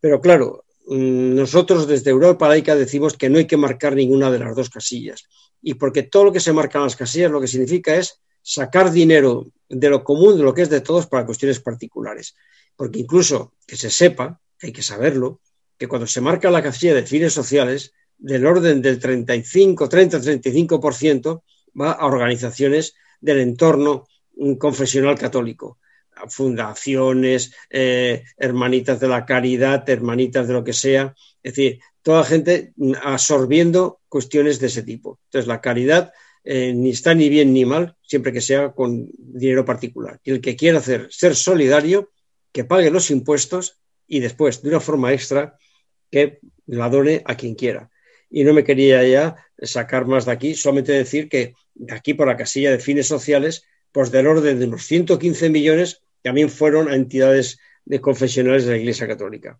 Pero 0.00 0.20
claro, 0.20 0.64
mm, 0.86 1.34
nosotros 1.34 1.86
desde 1.86 2.10
Europa 2.10 2.48
Laica 2.48 2.74
decimos 2.74 3.16
que 3.16 3.28
no 3.28 3.38
hay 3.38 3.46
que 3.46 3.56
marcar 3.56 3.94
ninguna 3.94 4.30
de 4.30 4.38
las 4.38 4.56
dos 4.56 4.70
casillas. 4.70 5.24
Y 5.62 5.74
porque 5.74 6.02
todo 6.02 6.24
lo 6.24 6.32
que 6.32 6.40
se 6.40 6.52
marca 6.52 6.78
en 6.78 6.84
las 6.84 6.96
casillas 6.96 7.30
lo 7.30 7.40
que 7.40 7.48
significa 7.48 7.96
es 7.96 8.20
sacar 8.42 8.90
dinero 8.90 9.52
de 9.68 9.88
lo 9.88 10.02
común, 10.02 10.36
de 10.36 10.42
lo 10.42 10.54
que 10.54 10.62
es 10.62 10.70
de 10.70 10.80
todos, 10.80 11.06
para 11.06 11.26
cuestiones 11.26 11.60
particulares. 11.60 12.34
Porque 12.76 12.98
incluso 12.98 13.54
que 13.66 13.76
se 13.76 13.90
sepa, 13.90 14.40
que 14.58 14.68
hay 14.68 14.72
que 14.72 14.82
saberlo, 14.82 15.40
que 15.78 15.88
cuando 15.88 16.06
se 16.06 16.20
marca 16.20 16.50
la 16.50 16.62
casilla 16.62 16.94
de 16.94 17.06
fines 17.06 17.32
sociales, 17.32 17.92
del 18.18 18.46
orden 18.46 18.82
del 18.82 18.98
35, 18.98 19.88
30-35% 19.88 21.42
va 21.80 21.92
a 21.92 22.06
organizaciones 22.06 22.94
del 23.20 23.38
entorno 23.38 24.06
confesional 24.58 25.18
católico, 25.18 25.78
fundaciones, 26.28 27.54
eh, 27.70 28.24
hermanitas 28.36 29.00
de 29.00 29.08
la 29.08 29.24
caridad, 29.24 29.88
hermanitas 29.88 30.46
de 30.46 30.52
lo 30.52 30.64
que 30.64 30.72
sea, 30.72 31.14
es 31.42 31.54
decir, 31.54 31.80
toda 32.02 32.24
gente 32.24 32.72
absorbiendo 33.02 34.00
cuestiones 34.08 34.58
de 34.60 34.66
ese 34.66 34.82
tipo. 34.82 35.18
Entonces, 35.26 35.48
la 35.48 35.60
caridad 35.60 36.12
eh, 36.44 36.72
ni 36.72 36.90
está 36.90 37.14
ni 37.14 37.28
bien 37.28 37.52
ni 37.52 37.64
mal, 37.64 37.96
siempre 38.02 38.32
que 38.32 38.40
sea 38.40 38.72
con 38.72 39.08
dinero 39.16 39.64
particular. 39.64 40.20
Y 40.24 40.30
el 40.30 40.40
que 40.40 40.56
quiera 40.56 40.78
hacer 40.78 41.08
ser 41.10 41.34
solidario, 41.34 42.10
que 42.52 42.64
pague 42.64 42.90
los 42.90 43.10
impuestos 43.10 43.80
y 44.06 44.20
después, 44.20 44.62
de 44.62 44.70
una 44.70 44.80
forma 44.80 45.12
extra, 45.12 45.56
que 46.10 46.40
la 46.66 46.88
done 46.88 47.22
a 47.24 47.36
quien 47.36 47.54
quiera 47.54 47.90
y 48.30 48.44
no 48.44 48.54
me 48.54 48.64
quería 48.64 49.06
ya 49.06 49.36
sacar 49.58 50.06
más 50.06 50.24
de 50.24 50.32
aquí, 50.32 50.54
solamente 50.54 50.92
decir 50.92 51.28
que 51.28 51.54
de 51.74 51.94
aquí 51.94 52.14
por 52.14 52.28
la 52.28 52.36
casilla 52.36 52.70
de 52.70 52.78
fines 52.78 53.06
sociales, 53.06 53.64
pues 53.92 54.12
del 54.12 54.28
orden 54.28 54.58
de 54.58 54.66
unos 54.66 54.86
115 54.86 55.50
millones 55.50 56.02
también 56.22 56.48
fueron 56.48 56.88
a 56.88 56.94
entidades 56.94 57.58
de 57.84 58.00
confesionales 58.00 58.64
de 58.64 58.72
la 58.72 58.78
Iglesia 58.78 59.08
Católica. 59.08 59.58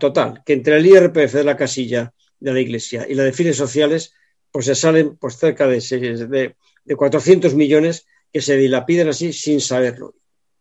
Total, 0.00 0.42
que 0.46 0.54
entre 0.54 0.78
el 0.78 0.86
IRPF 0.86 1.34
de 1.34 1.44
la 1.44 1.56
casilla 1.56 2.14
de 2.40 2.54
la 2.54 2.60
Iglesia 2.60 3.06
y 3.06 3.14
la 3.14 3.24
de 3.24 3.32
fines 3.34 3.56
sociales, 3.56 4.14
pues 4.56 4.64
se 4.64 4.74
salen 4.74 5.18
pues 5.18 5.36
cerca 5.36 5.66
de, 5.66 5.80
de, 5.80 6.56
de 6.82 6.96
400 6.96 7.54
millones 7.54 8.06
que 8.32 8.40
se 8.40 8.56
dilapiden 8.56 9.06
así 9.06 9.34
sin 9.34 9.60
saberlo, 9.60 10.14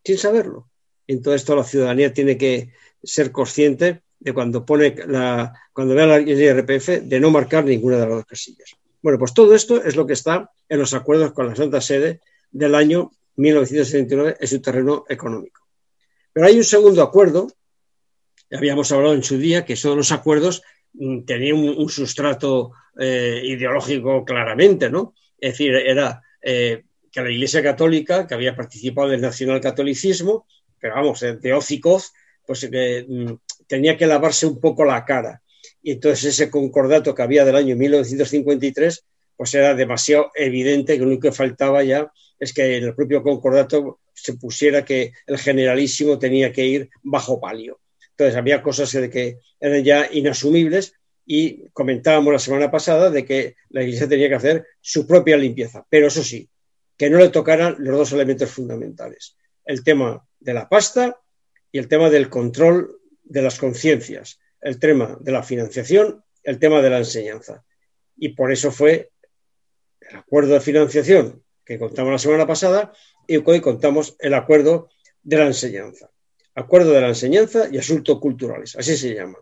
sin 0.04 0.18
saberlo. 0.18 0.70
Entonces 1.08 1.46
toda 1.46 1.60
la 1.60 1.64
ciudadanía 1.64 2.14
tiene 2.14 2.38
que 2.38 2.74
ser 3.02 3.32
consciente 3.32 4.02
de 4.20 4.34
cuando 4.34 4.66
pone 4.66 4.94
la, 5.08 5.54
cuando 5.72 5.96
vea 5.96 6.14
el 6.18 6.28
IRPF 6.28 7.04
de 7.04 7.20
no 7.22 7.32
marcar 7.32 7.64
ninguna 7.64 7.96
de 7.96 8.02
las 8.02 8.16
dos 8.16 8.26
casillas. 8.26 8.76
Bueno, 9.02 9.18
pues 9.18 9.34
todo 9.34 9.56
esto 9.56 9.82
es 9.82 9.96
lo 9.96 10.06
que 10.06 10.12
está 10.12 10.52
en 10.68 10.80
los 10.80 10.94
acuerdos 10.94 11.32
con 11.32 11.48
la 11.48 11.56
Santa 11.56 11.80
Sede 11.80 12.20
del 12.52 12.76
año 12.76 13.12
1979 13.38 14.36
en 14.42 14.48
su 14.50 14.60
terreno 14.60 15.06
económico. 15.08 15.62
Pero 16.34 16.48
hay 16.48 16.58
un 16.58 16.66
segundo 16.66 17.02
acuerdo, 17.02 17.48
habíamos 18.52 18.92
hablado 18.92 19.14
en 19.14 19.24
su 19.24 19.38
día, 19.38 19.64
que 19.64 19.78
son 19.78 19.96
los 19.96 20.12
acuerdos 20.12 20.64
tenían 21.26 21.58
un, 21.58 21.90
sustrato 21.90 22.72
eh, 23.00 23.42
ideológico 23.44 24.24
claramente, 24.24 24.90
¿no? 24.90 25.14
Es 25.40 25.54
decir, 25.54 25.76
era 25.76 26.22
eh, 26.42 26.84
que 27.12 27.22
la 27.22 27.32
Iglesia 27.32 27.62
Católica, 27.62 28.28
que 28.28 28.34
había 28.34 28.56
participado 28.56 29.10
del 29.10 29.22
nacionalcatolicismo, 29.22 30.46
pero 30.80 30.96
vamos, 30.96 31.20
de 31.20 31.54
Ocicoz, 31.54 32.14
pues 32.46 32.70
mm, 32.70 33.34
tenía 33.68 33.98
que 33.98 34.08
lavarse 34.08 34.46
un 34.46 34.60
poco 34.60 34.86
la 34.86 35.04
cara. 35.06 35.42
Y 35.82 35.92
entonces 35.92 36.26
ese 36.26 36.50
concordato 36.50 37.14
que 37.14 37.22
había 37.22 37.46
del 37.46 37.56
año 37.56 37.76
1953, 37.76 39.06
pues 39.38 39.54
era 39.54 39.76
demasiado 39.76 40.32
evidente 40.36 40.94
que 40.94 41.00
lo 41.00 41.08
único 41.08 41.30
que 41.30 41.32
faltaba 41.32 41.84
ya 41.84 42.12
es 42.40 42.54
que 42.54 42.78
en 42.78 42.86
el 42.86 42.96
propio 42.96 43.24
concordato 43.24 44.00
se 44.14 44.34
pusiera 44.34 44.86
que 44.86 45.12
el 45.28 45.38
generalísimo 45.38 46.18
tenía 46.18 46.52
que 46.52 46.66
ir 46.66 46.90
bajo 47.04 47.40
palio. 47.40 47.80
Entonces 48.18 48.38
había 48.38 48.64
cosas 48.64 48.92
que 49.12 49.40
eran 49.60 49.84
ya 49.84 50.10
inasumibles 50.10 50.94
y 51.26 51.68
comentábamos 51.70 52.32
la 52.32 52.40
semana 52.40 52.72
pasada 52.72 53.10
de 53.10 53.26
que 53.26 53.56
la 53.70 53.84
Iglesia 53.84 54.08
tenía 54.08 54.30
que 54.30 54.36
hacer 54.36 54.68
su 54.80 55.06
propia 55.06 55.36
limpieza, 55.36 55.86
pero 55.90 56.08
eso 56.08 56.24
sí, 56.24 56.50
que 56.96 57.10
no 57.10 57.18
le 57.18 57.30
tocaran 57.30 57.76
los 57.80 57.98
dos 57.98 58.14
elementos 58.14 58.50
fundamentales, 58.50 59.36
el 59.66 59.84
tema 59.84 60.26
de 60.40 60.54
la 60.54 60.70
pasta 60.70 61.20
y 61.72 61.78
el 61.78 61.90
tema 61.90 62.10
del 62.10 62.30
control 62.30 63.02
de 63.24 63.42
las 63.42 63.60
conciencias, 63.60 64.40
el 64.62 64.80
tema 64.80 65.18
de 65.20 65.32
la 65.34 65.44
financiación, 65.44 66.24
el 66.44 66.58
tema 66.58 66.82
de 66.82 66.90
la 66.92 67.00
enseñanza. 67.00 67.66
Y 68.16 68.30
por 68.30 68.52
eso 68.52 68.72
fue 68.72 69.12
el 70.00 70.16
acuerdo 70.16 70.54
de 70.54 70.62
financiación 70.62 71.44
que 71.66 71.80
contamos 71.80 72.14
la 72.14 72.20
semana 72.20 72.48
pasada 72.48 72.94
y 73.28 73.38
hoy 73.44 73.60
contamos 73.60 74.16
el 74.20 74.36
acuerdo 74.36 74.90
de 75.22 75.38
la 75.38 75.48
enseñanza. 75.48 76.12
Acuerdo 76.56 76.92
de 76.92 77.02
la 77.02 77.10
enseñanza 77.10 77.68
y 77.72 77.78
asuntos 77.78 78.20
culturales, 78.20 78.76
así 78.78 78.96
se 78.96 79.14
llama. 79.14 79.38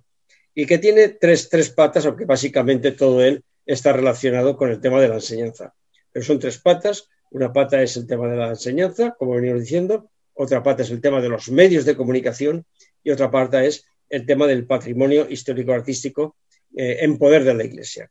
Y 0.56 0.66
que 0.66 0.80
tiene 0.80 1.10
tres, 1.10 1.48
tres 1.50 1.70
patas, 1.70 2.06
aunque 2.06 2.26
básicamente 2.26 2.92
todo 2.92 3.24
él 3.24 3.44
está 3.66 3.94
relacionado 3.94 4.58
con 4.58 4.70
el 4.70 4.82
tema 4.82 5.00
de 5.00 5.10
la 5.10 5.16
enseñanza. 5.16 5.74
Pero 6.12 6.26
son 6.26 6.40
tres 6.40 6.58
patas. 6.58 7.10
Una 7.32 7.54
pata 7.54 7.82
es 7.82 7.98
el 7.98 8.08
tema 8.08 8.28
de 8.28 8.38
la 8.38 8.50
enseñanza, 8.50 9.16
como 9.18 9.36
venimos 9.36 9.62
diciendo. 9.62 10.10
Otra 10.34 10.64
pata 10.64 10.82
es 10.84 10.90
el 10.90 11.02
tema 11.02 11.22
de 11.22 11.30
los 11.30 11.50
medios 11.50 11.86
de 11.86 11.96
comunicación 11.96 12.66
y 13.04 13.12
otra 13.12 13.30
parte 13.30 13.66
es 13.66 13.86
el 14.10 14.26
tema 14.26 14.48
del 14.48 14.66
patrimonio 14.66 15.28
histórico-artístico 15.30 16.36
eh, 16.76 16.98
en 17.02 17.18
poder 17.18 17.44
de 17.44 17.54
la 17.54 17.64
Iglesia. 17.64 18.10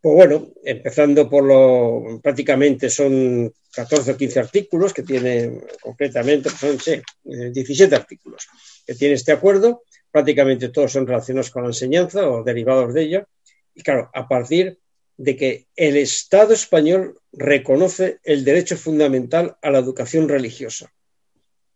Pues 0.00 0.14
bueno, 0.14 0.48
empezando 0.64 1.28
por 1.28 1.44
lo, 1.44 2.20
prácticamente 2.22 2.88
son 2.88 3.52
14 3.72 4.12
o 4.12 4.16
15 4.16 4.40
artículos 4.40 4.94
que 4.94 5.02
tiene, 5.02 5.60
concretamente, 5.80 6.48
son 6.48 6.78
17 7.22 7.94
eh, 7.94 7.98
artículos 7.98 8.48
que 8.86 8.94
tiene 8.94 9.14
este 9.14 9.32
acuerdo, 9.32 9.82
prácticamente 10.10 10.70
todos 10.70 10.92
son 10.92 11.06
relacionados 11.06 11.50
con 11.50 11.64
la 11.64 11.68
enseñanza 11.68 12.28
o 12.30 12.42
derivados 12.42 12.94
de 12.94 13.02
ella, 13.02 13.28
y 13.74 13.82
claro, 13.82 14.10
a 14.14 14.26
partir 14.26 14.78
de 15.18 15.36
que 15.36 15.66
el 15.76 15.98
Estado 15.98 16.54
español 16.54 17.20
reconoce 17.30 18.20
el 18.24 18.42
derecho 18.42 18.78
fundamental 18.78 19.58
a 19.60 19.70
la 19.70 19.78
educación 19.80 20.30
religiosa. 20.30 20.90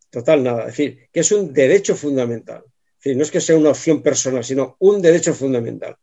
Total, 0.08 0.42
nada. 0.42 0.60
Es 0.60 0.66
decir, 0.68 1.08
que 1.12 1.20
es 1.20 1.30
un 1.30 1.52
derecho 1.52 1.94
fundamental. 1.94 2.64
No 3.04 3.22
es 3.22 3.30
que 3.30 3.40
sea 3.40 3.56
una 3.56 3.70
opción 3.70 4.02
personal, 4.02 4.42
sino 4.42 4.76
un 4.78 5.02
derecho 5.02 5.34
fundamental. 5.34 5.96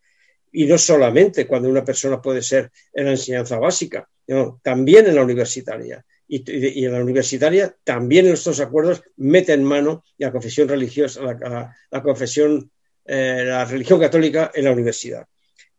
Y 0.52 0.66
no 0.66 0.78
solamente 0.78 1.47
cuando 1.47 1.70
una 1.70 1.86
persona 1.86 2.22
puede 2.22 2.41
ser 2.41 2.72
en 2.93 3.06
la 3.06 3.12
enseñanza 3.12 3.58
básica, 3.58 4.08
no, 4.28 4.60
también 4.64 5.08
en 5.08 5.16
la 5.16 5.24
universitaria. 5.24 6.06
Y, 6.28 6.86
en 6.86 6.93
la 6.93 7.04
universitaria 7.04 7.76
también 7.84 8.26
en 8.26 8.34
estos 8.34 8.62
acuerdos 8.62 9.04
mete 9.18 9.52
en 9.52 9.66
mano 9.66 10.06
la 10.18 10.32
confesión 10.32 10.70
religiosa, 10.70 11.22
la, 11.22 12.02
confesión, 12.02 12.72
eh, 13.06 13.43
la 13.45 13.66
religión 13.66 13.99
católica 13.99 14.52
en 14.54 14.66
la 14.66 14.72
universidad. 14.72 15.28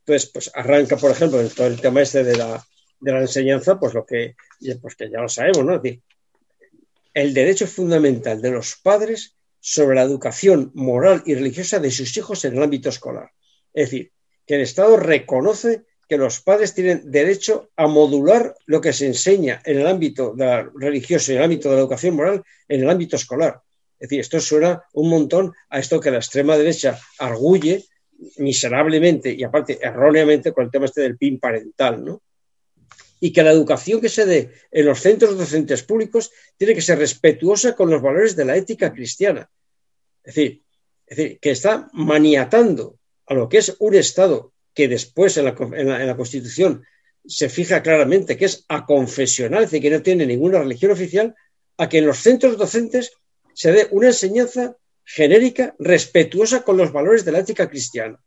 Entonces, 0.00 0.30
pues 0.30 0.50
arranca, 0.54 0.96
por 0.96 1.10
ejemplo, 1.10 1.40
en 1.40 1.48
todo 1.48 1.68
el 1.68 1.80
tema 1.80 2.02
este 2.02 2.24
de 2.24 2.36
la, 2.36 2.62
de 3.00 3.12
la 3.12 3.20
enseñanza, 3.20 3.78
pues 3.78 3.94
lo 3.94 4.04
que, 4.04 4.34
pues 4.80 4.94
que 4.94 5.10
ya 5.10 5.20
lo 5.20 5.28
sabemos, 5.28 5.64
¿no? 5.64 5.80
El 7.14 7.34
derecho 7.34 7.66
fundamental 7.66 8.42
de 8.42 8.50
los 8.50 8.76
padres 8.76 9.36
sobre 9.60 9.94
la 9.94 10.02
educación 10.02 10.72
moral 10.74 11.22
y 11.24 11.34
religiosa 11.34 11.78
de 11.78 11.90
sus 11.90 12.16
hijos 12.16 12.44
en 12.44 12.56
el 12.56 12.62
ámbito 12.62 12.88
escolar. 12.88 13.30
Es 13.72 13.90
decir, 13.90 14.12
que 14.46 14.56
el 14.56 14.60
Estado 14.62 14.96
reconoce 14.96 15.84
que 16.08 16.18
los 16.18 16.40
padres 16.40 16.74
tienen 16.74 17.10
derecho 17.10 17.70
a 17.76 17.86
modular 17.86 18.54
lo 18.66 18.80
que 18.80 18.92
se 18.92 19.06
enseña 19.06 19.62
en 19.64 19.80
el 19.80 19.86
ámbito 19.86 20.34
religioso 20.74 21.32
y 21.32 21.36
en 21.36 21.38
el 21.38 21.44
ámbito 21.44 21.68
de 21.70 21.76
la 21.76 21.80
educación 21.80 22.16
moral 22.16 22.42
en 22.68 22.82
el 22.82 22.90
ámbito 22.90 23.16
escolar. 23.16 23.60
Es 23.98 24.08
decir, 24.08 24.20
esto 24.20 24.40
suena 24.40 24.82
un 24.92 25.08
montón 25.08 25.52
a 25.70 25.78
esto 25.78 26.00
que 26.00 26.10
la 26.10 26.18
extrema 26.18 26.58
derecha 26.58 26.98
arguye 27.18 27.84
miserablemente 28.38 29.32
y 29.32 29.42
aparte 29.42 29.78
erróneamente 29.80 30.52
con 30.52 30.64
el 30.64 30.70
tema 30.70 30.84
este 30.86 31.02
del 31.02 31.16
PIN 31.16 31.38
parental, 31.40 32.04
¿no? 32.04 32.22
y 33.24 33.32
que 33.32 33.44
la 33.44 33.52
educación 33.52 34.00
que 34.00 34.08
se 34.08 34.26
dé 34.26 34.50
en 34.72 34.84
los 34.84 34.98
centros 34.98 35.38
docentes 35.38 35.84
públicos 35.84 36.32
tiene 36.56 36.74
que 36.74 36.82
ser 36.82 36.98
respetuosa 36.98 37.76
con 37.76 37.88
los 37.88 38.02
valores 38.02 38.34
de 38.34 38.44
la 38.44 38.56
ética 38.56 38.92
cristiana. 38.92 39.48
Es 40.24 40.34
decir, 40.34 40.62
es 41.06 41.16
decir 41.16 41.38
que 41.38 41.52
está 41.52 41.88
maniatando 41.92 42.98
a 43.32 43.34
lo 43.34 43.48
que 43.48 43.58
es 43.58 43.76
un 43.78 43.94
Estado 43.94 44.52
que 44.74 44.88
después 44.88 45.36
en 45.38 45.46
la, 45.46 46.16
Constitución 46.16 46.84
se 47.24 47.48
fija 47.48 47.82
claramente 47.82 48.36
que 48.36 48.44
es 48.44 48.64
aconfesional, 48.68 49.64
es 49.64 49.70
decir, 49.70 49.82
que 49.82 49.96
no 49.96 50.02
tiene 50.02 50.26
ninguna 50.26 50.58
religión 50.58 50.92
oficial, 50.92 51.34
a 51.78 51.88
que 51.88 51.98
en 51.98 52.06
los 52.06 52.18
centros 52.18 52.58
docentes 52.58 53.12
se 53.54 53.72
dé 53.72 53.88
una 53.90 54.08
enseñanza 54.08 54.76
genérica 55.04 55.74
respetuosa 55.78 56.62
con 56.62 56.76
los 56.76 56.92
valores 56.92 57.24
de 57.24 57.32
la 57.32 57.38
ética 57.38 57.68
cristiana. 57.68 58.18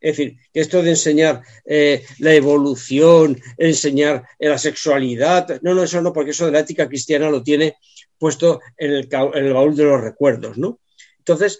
Es 0.00 0.16
decir, 0.16 0.36
que 0.52 0.60
esto 0.60 0.82
de 0.82 0.90
enseñar 0.90 1.42
eh, 1.64 2.04
la 2.18 2.34
evolución, 2.34 3.40
enseñar 3.58 4.24
la 4.38 4.58
sexualidad, 4.58 5.60
no, 5.62 5.74
no, 5.74 5.84
eso 5.84 6.00
no, 6.00 6.12
porque 6.12 6.30
eso 6.32 6.46
de 6.46 6.52
la 6.52 6.60
ética 6.60 6.88
cristiana 6.88 7.30
lo 7.30 7.42
tiene 7.42 7.76
puesto 8.18 8.60
en 8.76 8.92
el, 8.92 9.08
en 9.10 9.44
el 9.44 9.52
baúl 9.52 9.76
de 9.76 9.84
los 9.84 10.00
recuerdos, 10.00 10.56
¿no? 10.58 10.80
Entonces, 11.18 11.58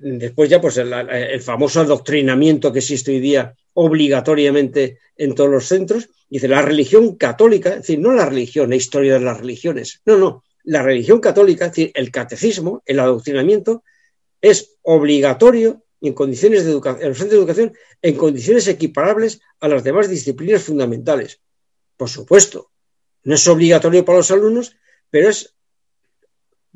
después 0.00 0.50
ya, 0.50 0.60
pues 0.60 0.76
el, 0.78 1.40
famoso 1.40 1.80
adoctrinamiento 1.80 2.72
que 2.72 2.80
existe 2.80 3.12
hoy 3.12 3.20
día 3.20 3.54
obligatoriamente 3.74 4.98
en 5.16 5.34
todos 5.34 5.50
los 5.50 5.66
centros, 5.66 6.08
dice 6.28 6.48
la 6.48 6.62
religión 6.62 7.16
católica, 7.16 7.70
es 7.70 7.76
decir, 7.76 7.98
no 7.98 8.12
la 8.12 8.26
religión, 8.26 8.70
la 8.70 8.76
historia 8.76 9.14
de 9.14 9.20
las 9.20 9.38
religiones, 9.38 10.00
no, 10.04 10.16
no, 10.16 10.44
la 10.64 10.82
religión 10.82 11.20
católica, 11.20 11.66
es 11.66 11.72
decir, 11.72 11.92
el 11.94 12.10
catecismo, 12.10 12.82
el 12.86 13.00
adoctrinamiento, 13.00 13.84
es 14.40 14.76
obligatorio 14.82 15.84
en 16.00 16.14
condiciones 16.14 16.64
de 16.64 16.70
educación, 16.70 17.02
en 17.02 17.08
los 17.08 17.18
centros 17.18 17.32
de 17.32 17.38
educación, 17.38 17.72
en 18.02 18.16
condiciones 18.16 18.68
equiparables 18.68 19.40
a 19.60 19.68
las 19.68 19.84
demás 19.84 20.08
disciplinas 20.08 20.62
fundamentales. 20.62 21.40
Por 21.96 22.08
supuesto, 22.08 22.70
no 23.24 23.34
es 23.34 23.46
obligatorio 23.48 24.04
para 24.04 24.18
los 24.18 24.30
alumnos, 24.30 24.76
pero 25.10 25.28
es, 25.28 25.54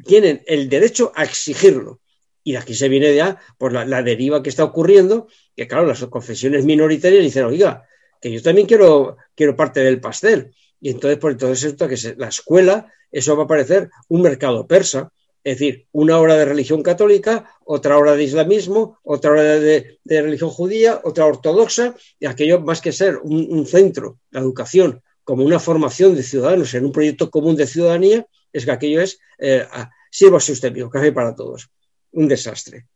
tienen 0.05 0.43
el 0.47 0.69
derecho 0.69 1.13
a 1.15 1.25
exigirlo. 1.25 2.00
Y 2.43 2.53
de 2.53 2.59
aquí 2.59 2.75
se 2.75 2.89
viene 2.89 3.15
ya 3.15 3.39
por 3.59 3.73
la, 3.73 4.03
deriva 4.03 4.43
que 4.43 4.49
está 4.49 4.65
ocurriendo, 4.65 5.29
que 5.55 5.67
claro, 5.67 5.87
las 5.87 6.05
confesiones 6.07 6.65
minoritarias 6.65 7.23
dicen, 7.23 7.45
oiga, 7.45 7.87
que 8.21 8.31
yo 8.31 8.43
también 8.43 8.67
quiero, 8.67 9.17
quiero 9.35 9.57
parte 9.57 9.81
del 9.81 10.01
pastel. 10.01 10.55
Y 10.81 10.91
entonces, 10.91 11.19
por 11.19 11.33
entonces 11.33 11.65
esto 11.65 11.89
que 11.89 11.97
la 12.17 12.29
escuela, 12.29 12.93
eso 13.11 13.37
va 13.37 13.45
a 13.45 13.49
parecer 13.49 13.91
un 14.09 14.23
mercado 14.23 14.67
persa. 14.67 15.13
Es 15.43 15.59
decir, 15.59 15.87
una 15.93 16.19
hora 16.19 16.37
de 16.37 16.45
religión 16.45 16.83
católica, 16.83 17.51
otra 17.65 17.97
hora 17.97 18.15
de 18.15 18.25
islamismo, 18.25 18.99
otra 19.03 19.31
hora 19.31 19.43
de, 19.43 19.99
religión 20.05 20.51
judía, 20.51 21.01
otra 21.03 21.25
ortodoxa, 21.25 21.95
y 22.19 22.27
aquello 22.27 22.61
más 22.61 22.83
que 22.83 22.93
ser 22.93 23.17
un, 23.23 23.67
centro, 23.67 24.19
la 24.31 24.41
educación, 24.41 25.03
como 25.25 25.45
una 25.45 25.59
formación 25.59 26.15
de 26.15 26.23
ciudadanos 26.23 26.75
en 26.75 26.85
un 26.85 26.93
proyecto 26.93 27.31
común 27.31 27.57
de 27.57 27.67
ciudadanía, 27.67 28.27
es 28.53 28.67
que 28.67 28.71
aquello 28.71 29.01
es, 29.01 29.19
eh, 29.39 29.65
sírvase 30.11 30.53
usted 30.53 30.73
mío, 30.73 30.91
café 30.91 31.11
para 31.11 31.35
todos 31.35 31.71
un 32.13 32.29
desastre. 32.29 32.87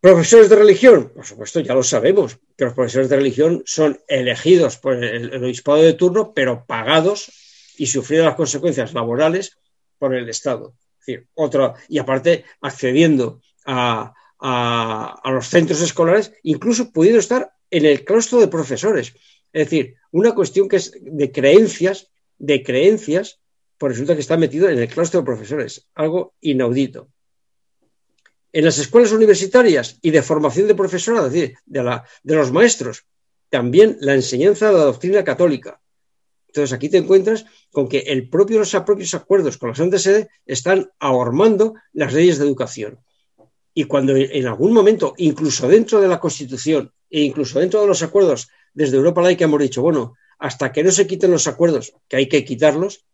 Profesores 0.00 0.48
de 0.48 0.56
religión, 0.56 1.12
por 1.14 1.26
supuesto, 1.26 1.60
ya 1.60 1.74
lo 1.74 1.82
sabemos, 1.82 2.38
que 2.56 2.64
los 2.64 2.74
profesores 2.74 3.10
de 3.10 3.16
religión 3.16 3.62
son 3.66 4.00
elegidos 4.08 4.78
por 4.78 5.04
el, 5.04 5.44
obispado 5.44 5.82
de 5.82 5.92
turno, 5.92 6.32
pero 6.32 6.64
pagados 6.64 7.30
y 7.76 7.86
sufriendo 7.86 8.26
las 8.26 8.36
consecuencias 8.36 8.94
laborales 8.94 9.58
por 9.98 10.14
el 10.14 10.28
Estado. 10.30 10.74
decir, 10.98 11.26
otro, 11.34 11.74
y 11.88 11.98
aparte 11.98 12.44
accediendo 12.62 13.42
a, 13.66 14.14
a, 14.40 15.30
los 15.30 15.48
centros 15.48 15.80
escolares, 15.82 16.32
incluso 16.42 16.90
pudiendo 16.90 17.20
estar 17.20 17.52
en 17.70 17.84
el 17.84 18.04
claustro 18.04 18.40
de 18.40 18.48
profesores. 18.48 19.14
Es 19.52 19.66
decir, 19.66 19.96
una 20.12 20.34
cuestión 20.34 20.68
que 20.68 20.76
es 20.76 20.92
de 20.98 21.30
creencias, 21.30 22.10
de 22.38 22.62
creencias 22.62 23.39
pues 23.80 23.94
resulta 23.94 24.14
que 24.14 24.20
está 24.20 24.36
metido 24.36 24.68
en 24.68 24.78
el 24.78 24.88
claustro 24.88 25.20
de 25.20 25.24
profesores, 25.24 25.88
algo 25.94 26.34
inaudito. 26.42 27.08
En 28.52 28.66
las 28.66 28.76
escuelas 28.76 29.10
universitarias 29.10 29.98
y 30.02 30.10
de 30.10 30.20
formación 30.20 30.68
de 30.68 30.74
profesorado, 30.74 31.28
es 31.28 31.32
decir, 31.32 31.56
de, 31.64 32.00
de 32.22 32.34
los 32.34 32.52
maestros, 32.52 33.06
también 33.48 33.96
la 34.00 34.12
enseñanza 34.12 34.66
de 34.66 34.74
la 34.74 34.84
doctrina 34.84 35.24
católica. 35.24 35.80
Entonces 36.48 36.74
aquí 36.74 36.90
te 36.90 36.98
encuentras 36.98 37.46
con 37.72 37.88
que 37.88 38.00
el 38.00 38.28
propio, 38.28 38.58
los 38.58 38.70
propios 38.84 39.14
acuerdos 39.14 39.56
con 39.56 39.70
la 39.70 39.74
Santa 39.74 39.98
Sede 39.98 40.28
están 40.44 40.90
ahormando 40.98 41.72
las 41.94 42.12
leyes 42.12 42.36
de 42.36 42.44
educación. 42.44 42.98
Y 43.72 43.84
cuando 43.84 44.14
en 44.14 44.46
algún 44.46 44.74
momento, 44.74 45.14
incluso 45.16 45.68
dentro 45.68 46.02
de 46.02 46.08
la 46.08 46.20
Constitución 46.20 46.92
e 47.08 47.22
incluso 47.22 47.58
dentro 47.58 47.80
de 47.80 47.86
los 47.86 48.02
acuerdos 48.02 48.50
desde 48.74 48.98
Europa 48.98 49.22
Laica 49.22 49.46
hemos 49.46 49.60
dicho, 49.60 49.80
bueno, 49.80 50.16
hasta 50.38 50.70
que 50.70 50.84
no 50.84 50.90
se 50.90 51.06
quiten 51.06 51.30
los 51.30 51.46
acuerdos, 51.46 51.94
que 52.08 52.16
hay 52.16 52.28
que 52.28 52.44
quitarlos, 52.44 53.06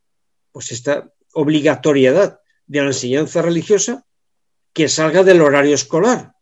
pues 0.56 0.72
esta 0.72 1.12
obligatoriedad 1.34 2.40
de 2.66 2.80
la 2.80 2.86
enseñanza 2.86 3.42
religiosa 3.42 4.06
que 4.72 4.88
salga 4.88 5.22
del 5.22 5.42
horario 5.42 5.74
escolar 5.74 6.32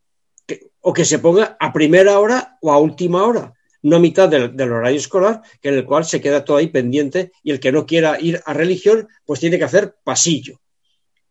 o 0.83 0.93
que 0.93 1.05
se 1.05 1.19
ponga 1.19 1.57
a 1.59 1.73
primera 1.73 2.21
hora 2.21 2.57
o 2.63 2.71
a 2.71 2.79
última 2.79 3.25
hora, 3.25 3.53
no 3.83 3.97
a 3.97 3.99
mitad 3.99 4.29
del, 4.29 4.73
horario 4.73 5.01
escolar, 5.01 5.43
que 5.61 5.71
en 5.71 5.75
el 5.75 5.85
cual 5.85 6.05
se 6.05 6.21
queda 6.21 6.45
todo 6.45 6.59
ahí 6.59 6.69
pendiente 6.69 7.33
y 7.43 7.51
el 7.51 7.59
que 7.59 7.73
no 7.73 7.87
quiera 7.87 8.21
ir 8.21 8.41
a 8.47 8.53
religión, 8.53 9.09
pues 9.25 9.41
tiene 9.41 9.59
que 9.59 9.65
hacer 9.65 9.97
pasillo. 10.05 10.61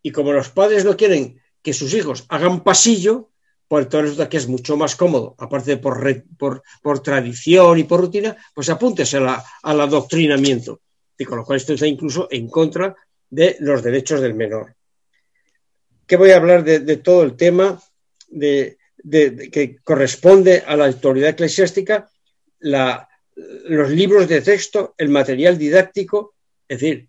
Y 0.02 0.10
como 0.10 0.34
los 0.34 0.50
padres 0.50 0.84
no 0.84 0.94
quieren 0.94 1.40
que 1.62 1.72
sus 1.72 1.94
hijos 1.94 2.26
hagan 2.28 2.62
pasillo, 2.62 3.30
pues 3.66 3.84
entonces 3.84 4.10
resulta 4.10 4.28
que 4.28 4.36
es 4.36 4.46
mucho 4.46 4.76
más 4.76 4.94
cómodo, 4.94 5.34
aparte 5.38 5.78
por, 5.78 6.04
por, 6.36 7.00
tradición 7.00 7.78
y 7.78 7.84
por 7.84 8.00
rutina, 8.02 8.36
pues 8.54 8.68
apúntese 8.68 9.16
al 9.16 9.80
adoctrinamiento 9.80 10.82
y 11.18 11.24
con 11.24 11.38
lo 11.38 11.44
cual 11.44 11.58
esto 11.58 11.74
está 11.74 11.86
incluso 11.86 12.28
en 12.30 12.48
contra 12.48 12.94
de 13.30 13.56
los 13.60 13.82
derechos 13.82 14.20
del 14.20 14.34
menor. 14.34 14.74
¿Qué 16.06 16.16
voy 16.16 16.30
a 16.30 16.36
hablar 16.36 16.64
de, 16.64 16.96
todo 16.98 17.22
el 17.22 17.36
tema 17.36 17.80
de, 18.28 18.76
que 19.50 19.78
corresponde 19.82 20.62
a 20.66 20.76
la 20.76 20.86
autoridad 20.86 21.30
eclesiástica? 21.30 22.10
los 22.60 23.90
libros 23.90 24.26
de 24.26 24.40
texto, 24.40 24.94
el 24.96 25.10
material 25.10 25.58
didáctico, 25.58 26.34
es 26.66 26.80
decir, 26.80 27.08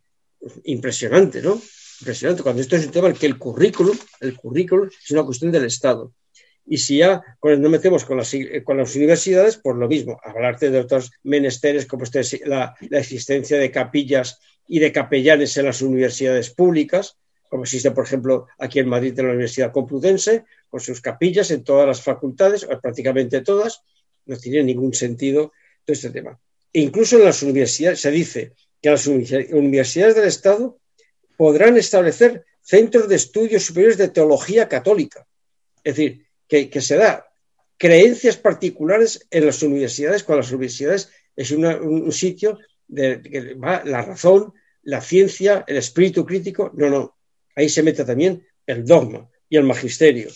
impresionante, 0.66 1.41
¿no? 1.41 1.62
Impresionante, 2.01 2.43
cuando 2.43 2.62
esto 2.62 2.76
es 2.76 2.88
un 2.88 2.91
tema 2.91 3.14
que 3.14 3.26
el 3.26 3.38
currículum, 3.38 3.97
el 4.20 4.36
currículum 4.36 4.88
es 4.88 5.12
una 5.12 5.24
cuestión 5.24 5.51
del 5.51 5.66
Estado. 5.66 6.12
Y 6.68 6.78
si 6.80 6.97
ya 6.97 7.24
nos 7.43 7.72
metemos 7.72 8.05
con 8.05 8.18
las, 8.18 8.36
con 8.63 8.78
las 8.78 8.95
universidades, 8.95 9.57
pues 9.57 9.76
lo 9.76 9.88
mismo, 9.88 10.20
hablarte 10.24 10.72
de 10.72 10.80
otros 10.80 11.11
menesteres 11.24 11.86
como 11.86 12.03
este, 12.03 12.24
la, 12.45 12.76
la 12.89 12.99
existencia 12.99 13.57
de 13.57 13.72
capillas 13.72 14.39
y 14.68 14.80
de 14.80 14.91
capellanes 14.91 15.55
en 15.57 15.66
las 15.66 15.82
universidades 15.82 16.49
públicas, 16.49 17.18
como 17.49 17.63
existe, 17.63 17.91
por 17.91 18.05
ejemplo, 18.05 18.47
aquí 18.57 18.80
en 18.80 18.89
Madrid 18.89 19.18
en 19.18 19.28
la 19.28 19.34
Universidad 19.34 19.72
Complutense, 19.72 20.45
con 20.70 20.80
sus 20.80 21.01
capillas 21.01 21.51
en 21.51 21.63
todas 21.63 21.88
las 21.88 22.01
facultades, 22.01 22.63
o 22.63 22.80
prácticamente 22.82 23.41
todas, 23.41 23.82
no 24.26 24.36
tiene 24.38 24.63
ningún 24.63 24.93
sentido 24.93 25.53
todo 25.86 25.93
este 25.93 26.09
tema. 26.09 26.39
E 26.74 26.82
incluso 26.82 27.18
en 27.18 27.26
las 27.26 27.43
universidades 27.43 28.01
se 28.01 28.11
dice 28.11 28.53
que 28.82 28.89
las 28.89 29.07
universidades 29.07 30.16
del 30.16 30.26
Estado 30.26 30.78
podrán 31.38 31.78
establecer 31.78 32.45
centros 32.61 33.07
de 33.07 33.16
estudios 33.16 33.63
superiores 33.63 33.97
de 33.97 34.09
teología 34.09 34.68
católica. 34.68 35.28
Es 35.84 35.95
decir, 35.95 36.25
que, 36.48 36.82
se 36.82 36.98
da 36.98 37.28
creencias 37.78 38.38
particulares 38.38 39.28
en 39.32 39.46
las 39.46 39.62
universidades, 39.64 40.24
cuando 40.24 40.41
las 40.41 40.52
universidades 40.52 41.10
es 41.36 41.52
un 41.52 42.12
sitio 42.12 42.60
de 42.88 43.22
que 43.22 43.54
va 43.56 43.84
la 43.84 44.02
razón, 44.02 44.54
la 44.84 45.02
ciencia, 45.02 45.64
el 45.68 45.78
espíritu 45.78 46.26
crítico. 46.26 46.72
No, 46.76 46.89
no. 46.89 47.18
Ahí 47.56 47.70
se 47.70 47.84
mete 47.84 48.06
también 48.06 48.46
el 48.66 48.86
dogma 48.86 49.30
y 49.50 49.58
el 49.58 49.64
magisterio, 49.64 50.30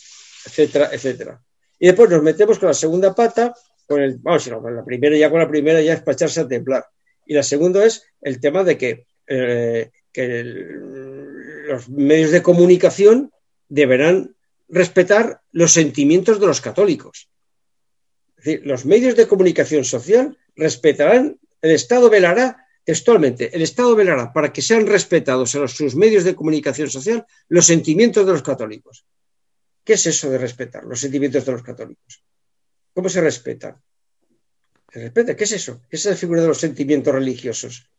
etcétera, 0.45 0.89
etcétera. 0.91 1.41
Y 1.77 1.87
después 1.87 2.09
nos 2.09 2.23
metemos 2.23 2.59
con 2.59 2.67
la 2.67 2.73
segunda 2.73 3.15
pata, 3.15 3.53
con 3.87 4.01
el, 4.01 4.17
vamos, 4.17 4.45
la 4.47 4.83
primera 4.83 5.15
ya 5.15 5.29
con 5.29 5.39
la 5.39 5.49
primera 5.49 5.81
ya 5.81 5.93
es 5.93 6.01
para 6.01 6.13
echarse 6.13 6.41
a 6.41 6.47
templar. 6.47 6.85
Y 7.25 7.33
la 7.33 7.43
segunda 7.43 7.85
es 7.85 8.03
el 8.21 8.39
tema 8.39 8.63
de 8.63 8.77
que, 8.77 9.05
eh, 9.27 9.91
que 10.11 10.43
los 10.43 11.89
medios 11.89 12.31
de 12.31 12.41
comunicación 12.41 13.31
deberán 13.67 14.35
respetar 14.69 15.41
los 15.51 15.73
sentimientos 15.73 16.39
de 16.39 16.47
los 16.47 16.61
católicos. 16.61 17.29
Es 18.37 18.45
decir, 18.45 18.61
los 18.65 18.85
medios 18.85 19.15
de 19.15 19.27
comunicación 19.27 19.83
social 19.83 20.37
respetarán, 20.55 21.39
el 21.61 21.71
Estado 21.71 22.09
velará 22.09 22.65
textualmente, 22.85 23.53
el 23.55 23.61
Estado 23.61 23.95
velará 23.95 24.31
para 24.31 24.53
que 24.53 24.61
sean 24.61 24.87
respetados 24.87 25.53
en 25.55 25.67
sus 25.67 25.95
medios 25.95 26.23
de 26.23 26.35
comunicación 26.35 26.89
social 26.89 27.25
los 27.49 27.65
sentimientos 27.65 28.25
de 28.25 28.31
los 28.31 28.41
católicos. 28.41 29.05
¿Qué 29.83 29.93
es 29.93 30.05
eso 30.05 30.29
de 30.29 30.37
respetar 30.37 30.85
los 30.85 30.99
sentimientos 30.99 31.45
de 31.45 31.51
los 31.51 31.63
católicos? 31.63 32.23
¿Cómo 32.93 33.09
se 33.09 33.21
respetan? 33.21 33.81
¿Se 34.91 34.99
respeta? 34.99 35.35
¿Qué 35.35 35.43
es 35.43 35.51
eso? 35.51 35.81
¿Qué 35.89 35.97
es 35.97 36.05
esa 36.05 36.15
figura 36.15 36.41
de 36.41 36.47
los 36.47 36.59
sentimientos 36.59 37.13
religiosos? 37.13 37.89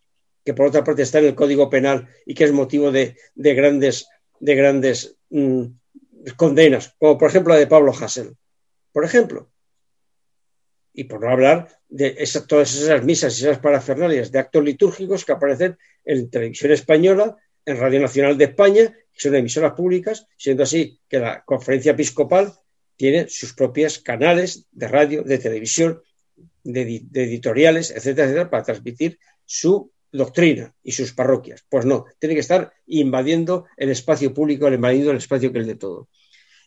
Que 0.45 0.55
por 0.55 0.67
otra 0.67 0.83
parte 0.83 1.03
está 1.03 1.19
en 1.19 1.27
el 1.27 1.35
Código 1.35 1.69
Penal 1.69 2.09
y 2.25 2.35
que 2.35 2.45
es 2.45 2.53
motivo 2.53 2.91
de, 2.91 3.17
grandes, 3.35 4.09
de 4.41 4.55
grandes 4.55 5.17
mm, 5.31 5.67
condenas, 6.37 6.95
como 6.99 7.19
por 7.19 7.31
ejemplo 7.31 7.53
la 7.53 7.61
de 7.61 7.67
Pablo 7.67 7.93
Hassel. 7.93 8.37
Por 8.93 9.05
ejemplo, 9.05 9.51
Y 10.93 11.05
por 11.05 11.21
no 11.21 11.31
hablar 11.31 11.69
de 11.89 12.17
todas 12.49 12.75
esas 12.75 13.05
misas 13.05 13.39
y 13.39 13.45
esas 13.45 13.59
parafernalias 13.59 14.33
de 14.33 14.41
actos 14.41 14.65
litúrgicos 14.65 15.25
que 15.25 15.33
aparecen 15.33 15.79
en 16.05 16.29
televisión 16.31 16.73
española, 16.73 17.37
en 17.65 17.79
Radio 17.79 18.01
Nacional 18.01 18.37
de 18.37 18.47
España, 18.47 18.93
que 19.13 19.21
son 19.21 19.35
emisoras 19.37 19.75
públicas, 19.75 20.27
siendo 20.37 20.65
así 20.65 20.99
que 21.09 21.21
la 21.21 21.45
conferencia 21.45 21.93
episcopal 21.93 22.55
tiene 22.97 23.29
sus 23.29 23.55
propios 23.55 23.99
canales 23.99 24.67
de 24.73 24.89
radio, 24.89 25.23
de 25.23 25.39
televisión, 25.39 26.03
de, 26.65 27.05
editoriales, 27.15 27.91
etcétera, 27.91 28.27
etcétera, 28.27 28.51
para 28.51 28.65
transmitir 28.65 29.19
su 29.45 29.93
doctrina 30.13 30.75
y 30.83 30.93
sus 30.93 31.13
parroquias. 31.13 31.65
Pues 31.69 31.85
no, 31.85 32.07
tiene 32.19 32.35
que 32.35 32.41
estar 32.41 32.73
invadiendo 32.87 33.67
el 33.77 33.91
espacio 33.91 34.33
público, 34.35 34.69
invadiendo 34.69 35.11
el 35.11 35.19
espacio 35.19 35.53
que 35.53 35.61
es 35.61 35.67
de 35.67 35.77
todo. 35.77 36.09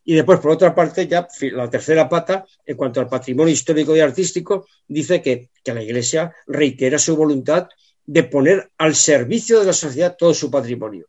Y 0.05 0.15
después, 0.15 0.39
por 0.39 0.51
otra 0.51 0.75
parte, 0.75 1.07
ya 1.07 1.27
la 1.53 1.69
tercera 1.69 2.09
pata, 2.09 2.45
en 2.65 2.75
cuanto 2.75 2.99
al 2.99 3.07
patrimonio 3.07 3.53
histórico 3.53 3.95
y 3.95 4.01
artístico, 4.01 4.67
dice 4.87 5.21
que, 5.21 5.49
que 5.63 5.73
la 5.73 5.81
Iglesia 5.81 6.35
reitera 6.45 6.99
su 6.99 7.15
voluntad 7.15 7.69
de 8.05 8.23
poner 8.23 8.71
al 8.77 8.95
servicio 8.95 9.59
de 9.61 9.67
la 9.67 9.73
sociedad 9.73 10.15
todo 10.17 10.33
su 10.33 10.51
patrimonio. 10.51 11.07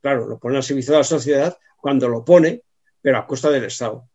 Claro, 0.00 0.26
lo 0.28 0.38
pone 0.38 0.56
al 0.56 0.62
servicio 0.62 0.92
de 0.92 0.98
la 0.98 1.04
sociedad 1.04 1.58
cuando 1.76 2.08
lo 2.08 2.24
pone, 2.24 2.62
pero 3.00 3.18
a 3.18 3.26
costa 3.26 3.50
del 3.50 3.64
Estado. 3.64 4.08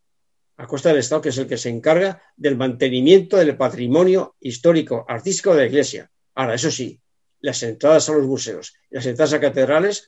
A 0.55 0.65
costa 0.65 0.89
del 0.89 0.99
Estado, 0.99 1.21
que 1.21 1.29
es 1.29 1.37
el 1.37 1.47
que 1.47 1.57
se 1.57 1.69
encarga 1.69 2.21
del 2.37 2.55
mantenimiento 2.55 3.35
del 3.35 3.57
patrimonio 3.57 4.35
histórico, 4.39 5.05
artístico 5.09 5.53
de 5.53 5.61
la 5.61 5.67
Iglesia. 5.67 6.09
Ahora, 6.35 6.55
eso 6.55 6.71
sí, 6.71 7.01
las 7.41 7.61
entradas 7.63 8.09
a 8.09 8.13
los 8.13 8.25
museos 8.25 8.73
y 8.89 8.95
las 8.95 9.05
entradas 9.05 9.33
a 9.33 9.39
catedrales, 9.39 10.07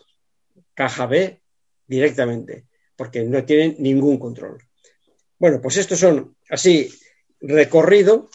caja 0.73 1.05
B 1.05 1.41
directamente, 1.87 2.65
porque 2.95 3.23
no 3.23 3.43
tienen 3.43 3.75
ningún 3.79 4.17
control. 4.17 4.57
Bueno, 5.37 5.61
pues 5.61 5.77
estos 5.77 5.99
son 5.99 6.35
así 6.49 6.93
recorrido 7.41 8.29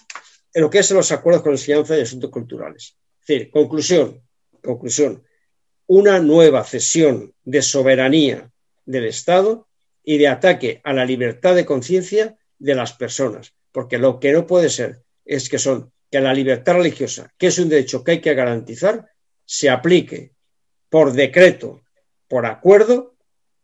en 0.53 0.63
lo 0.63 0.71
que 0.71 0.81
es 0.81 0.91
los 0.91 1.13
acuerdos 1.13 1.43
con 1.43 1.53
enseñanza 1.53 1.97
y 1.97 2.03
asuntos 2.03 2.31
culturales. 2.31 2.97
Es 3.21 3.27
decir, 3.27 3.51
conclusión, 3.51 4.23
conclusión, 4.63 5.25
una 5.87 6.21
nueva 6.21 6.65
cesión 6.65 7.33
de 7.45 7.63
soberanía 7.63 8.51
del 8.85 9.07
Estado 9.07 9.69
y 10.03 10.19
de 10.19 10.29
ataque 10.29 10.81
a 10.85 10.93
la 10.93 11.05
libertad 11.05 11.55
de 11.55 11.65
conciencia 11.65 12.39
de 12.59 12.75
las 12.75 12.93
personas, 12.93 13.55
porque 13.73 13.99
lo 13.99 14.21
que 14.21 14.33
no 14.33 14.47
puede 14.47 14.69
ser 14.69 15.03
es 15.25 15.49
que 15.49 15.59
son 15.59 15.93
que 16.11 16.21
la 16.21 16.35
libertad 16.35 16.75
religiosa, 16.75 17.33
que 17.37 17.49
es 17.49 17.59
un 17.59 17.69
derecho 17.69 18.03
que 18.03 18.13
hay 18.13 18.21
que 18.21 18.35
garantizar, 18.35 19.11
se 19.45 19.71
aplique 19.71 20.33
por 20.89 21.13
decreto, 21.13 21.83
por 22.29 22.47
acuerdo 22.47 23.15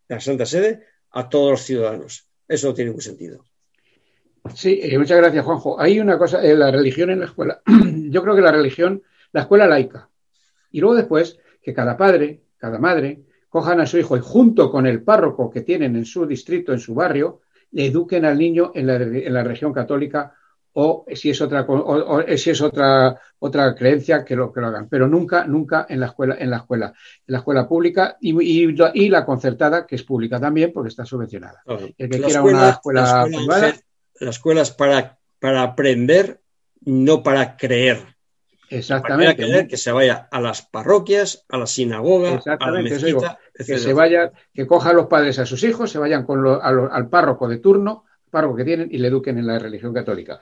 la 0.08 0.20
Santa 0.20 0.46
Sede 0.46 0.84
a 1.10 1.28
todos 1.28 1.52
los 1.52 1.62
ciudadanos. 1.62 2.28
Eso 2.46 2.68
no 2.68 2.74
tiene 2.74 2.90
ningún 2.90 3.02
sentido. 3.02 3.44
Sí, 4.54 4.78
eh, 4.82 4.98
muchas 4.98 5.16
gracias, 5.16 5.44
Juanjo. 5.44 5.80
Hay 5.80 5.98
una 5.98 6.18
cosa, 6.18 6.42
eh, 6.42 6.54
la 6.54 6.70
religión 6.70 7.10
en 7.10 7.20
la 7.20 7.26
escuela. 7.26 7.62
Yo 8.10 8.22
creo 8.22 8.34
que 8.34 8.42
la 8.42 8.52
religión, 8.52 9.02
la 9.32 9.42
escuela 9.42 9.66
laica. 9.66 10.10
Y 10.70 10.80
luego 10.80 10.96
después, 10.96 11.38
que 11.62 11.72
cada 11.72 11.96
padre, 11.96 12.42
cada 12.58 12.78
madre, 12.78 13.22
cojan 13.48 13.80
a 13.80 13.86
su 13.86 13.96
hijo 13.98 14.16
y 14.16 14.20
junto 14.20 14.70
con 14.70 14.86
el 14.86 15.02
párroco 15.02 15.50
que 15.50 15.62
tienen 15.62 15.96
en 15.96 16.04
su 16.04 16.26
distrito, 16.26 16.72
en 16.72 16.80
su 16.80 16.94
barrio, 16.94 17.40
le 17.70 17.86
eduquen 17.86 18.24
al 18.24 18.36
niño 18.36 18.72
en 18.74 18.86
la, 18.86 18.96
en 18.96 19.32
la 19.32 19.42
religión 19.42 19.72
católica 19.72 20.34
o 20.74 21.04
si 21.14 21.30
es 21.30 21.40
otra 21.40 21.64
o, 21.68 22.22
si 22.36 22.50
es 22.50 22.60
otra 22.60 23.18
otra 23.38 23.74
creencia 23.74 24.24
que 24.24 24.36
lo 24.36 24.52
que 24.52 24.60
lo 24.60 24.68
hagan. 24.68 24.88
Pero 24.88 25.08
nunca 25.08 25.46
nunca 25.46 25.86
en 25.88 26.00
la 26.00 26.06
escuela 26.06 26.36
en 26.38 26.50
la 26.50 26.58
escuela 26.58 26.86
en 26.86 27.32
la 27.32 27.38
escuela 27.38 27.68
pública 27.68 28.16
y, 28.20 28.34
y, 28.42 29.08
la 29.08 29.24
concertada 29.24 29.86
que 29.86 29.94
es 29.94 30.02
pública 30.02 30.40
también 30.40 30.72
porque 30.72 30.88
está 30.88 31.04
subvencionada. 31.04 31.62
El 31.96 32.10
que 32.10 32.20
quiera 32.20 32.42
una 32.42 32.70
escuela, 32.70 33.24
privada 33.24 33.74
la 34.20 34.30
escuela 34.30 34.62
es 34.62 34.70
para 34.70 35.18
para 35.38 35.62
aprender 35.62 36.40
no 36.80 37.22
para 37.22 37.56
creer. 37.56 37.98
Exactamente. 38.70 39.36
Para 39.36 39.48
creer, 39.48 39.68
que 39.68 39.76
se 39.76 39.92
vaya 39.92 40.28
a 40.30 40.40
las 40.40 40.62
parroquias, 40.62 41.44
a 41.48 41.58
la 41.58 41.66
sinagoga, 41.66 42.40
a 42.58 42.70
la 42.70 42.82
mezquita, 42.82 43.38
que 43.54 43.78
se 43.78 43.92
vaya, 43.92 44.32
que 44.52 44.66
cojan 44.66 44.96
los 44.96 45.06
padres 45.06 45.38
a 45.38 45.46
sus 45.46 45.62
hijos, 45.62 45.90
se 45.90 45.98
vayan 45.98 46.24
con 46.24 46.44
al 46.46 47.08
párroco 47.08 47.46
de 47.46 47.58
turno, 47.58 48.04
párroco 48.30 48.56
que 48.56 48.64
tienen 48.64 48.88
y 48.90 48.98
le 48.98 49.08
eduquen 49.08 49.38
en 49.38 49.46
la 49.46 49.58
religión 49.58 49.94
católica. 49.94 50.40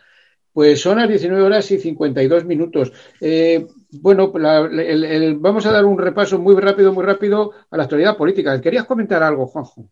Pues 0.52 0.80
son 0.80 0.98
las 0.98 1.08
19 1.08 1.42
horas 1.42 1.70
y 1.70 1.78
52 1.78 2.44
minutos. 2.44 2.92
Eh, 3.20 3.66
bueno, 3.90 4.32
vamos 4.32 5.66
a 5.66 5.72
dar 5.72 5.84
un 5.84 5.98
repaso 5.98 6.38
muy 6.38 6.54
rápido, 6.60 6.92
muy 6.92 7.04
rápido 7.04 7.52
a 7.70 7.76
la 7.76 7.84
actualidad 7.84 8.16
política. 8.16 8.60
¿Querías 8.60 8.84
comentar 8.84 9.22
algo, 9.22 9.46
Juanjo? 9.46 9.88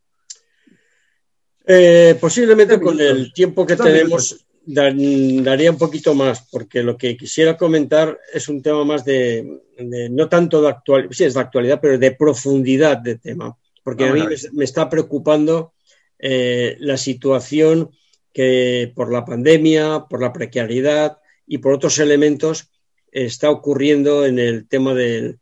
Eh, 1.67 2.17
posiblemente 2.21 2.81
con 2.81 3.01
el 3.01 3.33
tiempo 3.33 3.65
que 3.67 3.77
tenemos 3.77 4.45
daría 4.65 5.71
un 5.71 5.79
poquito 5.79 6.15
más, 6.15 6.47
porque 6.51 6.83
lo 6.83 6.97
que 6.97 7.17
quisiera 7.17 7.57
comentar 7.57 8.19
es 8.33 8.49
un 8.49 8.63
tema 8.63 8.85
más 8.85 9.05
de, 9.05 9.63
no 10.11 10.29
tanto 10.29 10.63
de 10.63 10.69
actualidad, 10.69 11.11
sí 11.13 11.25
es 11.25 11.35
de 11.35 11.41
actualidad, 11.41 11.79
pero 11.81 11.99
de 11.99 12.13
profundidad 12.13 12.99
de 12.99 13.17
tema, 13.17 13.57
porque 13.83 14.09
a 14.09 14.13
mí 14.13 14.23
me, 14.53 14.65
está 14.65 14.89
preocupando 14.89 15.73
eh, 16.19 16.77
la 16.81 16.97
situación 16.97 17.91
que 18.33 18.93
por 18.95 19.13
la 19.13 19.25
pandemia, 19.25 20.07
por 20.09 20.21
la 20.21 20.33
precariedad 20.33 21.19
y 21.47 21.59
por 21.59 21.73
otros 21.73 21.99
elementos 21.99 22.71
está 23.13 23.51
ocurriendo 23.51 24.25
en 24.25 24.39
el 24.39 24.69
tema 24.69 24.95
del, 24.95 25.39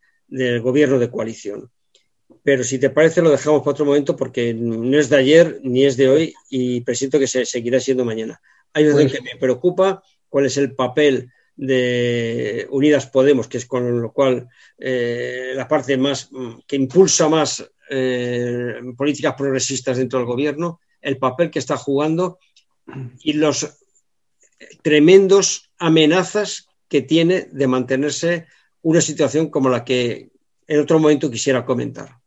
gobierno 0.62 0.98
de 0.98 1.10
coalición. 1.10 1.70
Pero 2.42 2.62
si 2.62 2.78
te 2.78 2.90
parece 2.90 3.22
lo 3.22 3.30
dejamos 3.30 3.60
para 3.60 3.72
otro 3.72 3.84
momento 3.84 4.16
porque 4.16 4.54
no 4.54 4.98
es 4.98 5.08
de 5.08 5.16
ayer 5.16 5.60
ni 5.62 5.84
es 5.84 5.96
de 5.96 6.08
hoy 6.08 6.34
y 6.50 6.82
presiento 6.82 7.18
que 7.18 7.26
se 7.26 7.44
seguirá 7.46 7.80
siendo 7.80 8.04
mañana. 8.04 8.40
Hay 8.74 8.84
algo 8.84 8.98
pues 8.98 9.12
que 9.12 9.22
me 9.22 9.36
preocupa, 9.38 10.02
cuál 10.28 10.46
es 10.46 10.56
el 10.56 10.74
papel 10.74 11.30
de 11.56 12.66
Unidas 12.70 13.06
Podemos, 13.06 13.48
que 13.48 13.58
es 13.58 13.66
con 13.66 14.00
lo 14.00 14.12
cual 14.12 14.48
eh, 14.78 15.52
la 15.54 15.66
parte 15.66 15.96
más 15.96 16.30
que 16.66 16.76
impulsa 16.76 17.28
más 17.28 17.68
eh, 17.90 18.74
políticas 18.96 19.34
progresistas 19.34 19.96
dentro 19.96 20.18
del 20.18 20.28
gobierno, 20.28 20.80
el 21.00 21.18
papel 21.18 21.50
que 21.50 21.58
está 21.58 21.76
jugando 21.76 22.38
y 23.22 23.34
los 23.34 23.78
tremendos 24.82 25.70
amenazas 25.78 26.68
que 26.88 27.02
tiene 27.02 27.48
de 27.52 27.66
mantenerse 27.66 28.46
una 28.82 29.00
situación 29.00 29.50
como 29.50 29.68
la 29.68 29.84
que 29.84 30.30
en 30.66 30.80
otro 30.80 30.98
momento 30.98 31.30
quisiera 31.30 31.64
comentar. 31.64 32.18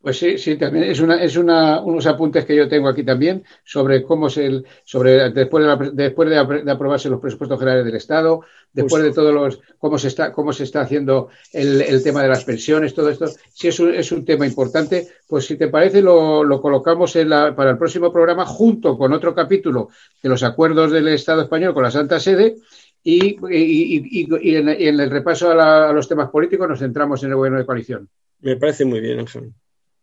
Pues 0.00 0.16
sí, 0.16 0.38
sí, 0.38 0.56
también 0.56 0.84
es 0.84 1.00
una, 1.00 1.20
es 1.20 1.36
una, 1.36 1.80
unos 1.82 2.06
apuntes 2.06 2.44
que 2.44 2.54
yo 2.54 2.68
tengo 2.68 2.88
aquí 2.88 3.02
también 3.02 3.44
sobre 3.64 4.04
cómo 4.04 4.30
se, 4.30 4.62
sobre 4.84 5.30
después 5.30 5.66
de, 5.66 5.90
después 5.92 6.30
de, 6.30 6.38
aprobarse 6.70 7.10
los 7.10 7.20
presupuestos 7.20 7.58
generales 7.58 7.84
del 7.84 7.96
Estado, 7.96 8.42
después 8.72 9.02
de 9.02 9.12
todos 9.12 9.34
los, 9.34 9.60
cómo 9.76 9.98
se 9.98 10.06
está, 10.06 10.32
cómo 10.32 10.52
se 10.52 10.62
está 10.62 10.82
haciendo 10.82 11.30
el, 11.52 11.82
el 11.82 12.00
tema 12.04 12.22
de 12.22 12.28
las 12.28 12.44
pensiones, 12.44 12.94
todo 12.94 13.10
esto, 13.10 13.26
sí 13.52 13.66
es 13.66 13.80
un, 13.80 13.92
es 13.92 14.12
un 14.12 14.24
tema 14.24 14.46
importante. 14.46 15.08
Pues 15.26 15.46
si 15.46 15.56
te 15.56 15.66
parece 15.66 16.00
lo, 16.00 16.44
lo 16.44 16.62
colocamos 16.62 17.16
en 17.16 17.30
la, 17.30 17.56
para 17.56 17.72
el 17.72 17.78
próximo 17.78 18.12
programa 18.12 18.46
junto 18.46 18.96
con 18.96 19.12
otro 19.12 19.34
capítulo 19.34 19.88
de 20.22 20.28
los 20.28 20.44
acuerdos 20.44 20.92
del 20.92 21.08
Estado 21.08 21.42
español 21.42 21.74
con 21.74 21.82
la 21.82 21.90
Santa 21.90 22.20
Sede 22.20 22.54
y, 23.02 23.36
y, 23.50 24.26
y, 24.40 24.54
en, 24.54 24.68
el 24.68 25.10
repaso 25.10 25.50
a, 25.50 25.88
a 25.88 25.92
los 25.92 26.08
temas 26.08 26.30
políticos 26.30 26.68
nos 26.68 26.78
centramos 26.78 27.20
en 27.24 27.30
el 27.30 27.36
gobierno 27.36 27.58
de 27.58 27.66
coalición. 27.66 28.08
Me 28.40 28.56
parece 28.56 28.84
muy 28.84 29.00
bien, 29.00 29.18
Ángel. 29.18 29.52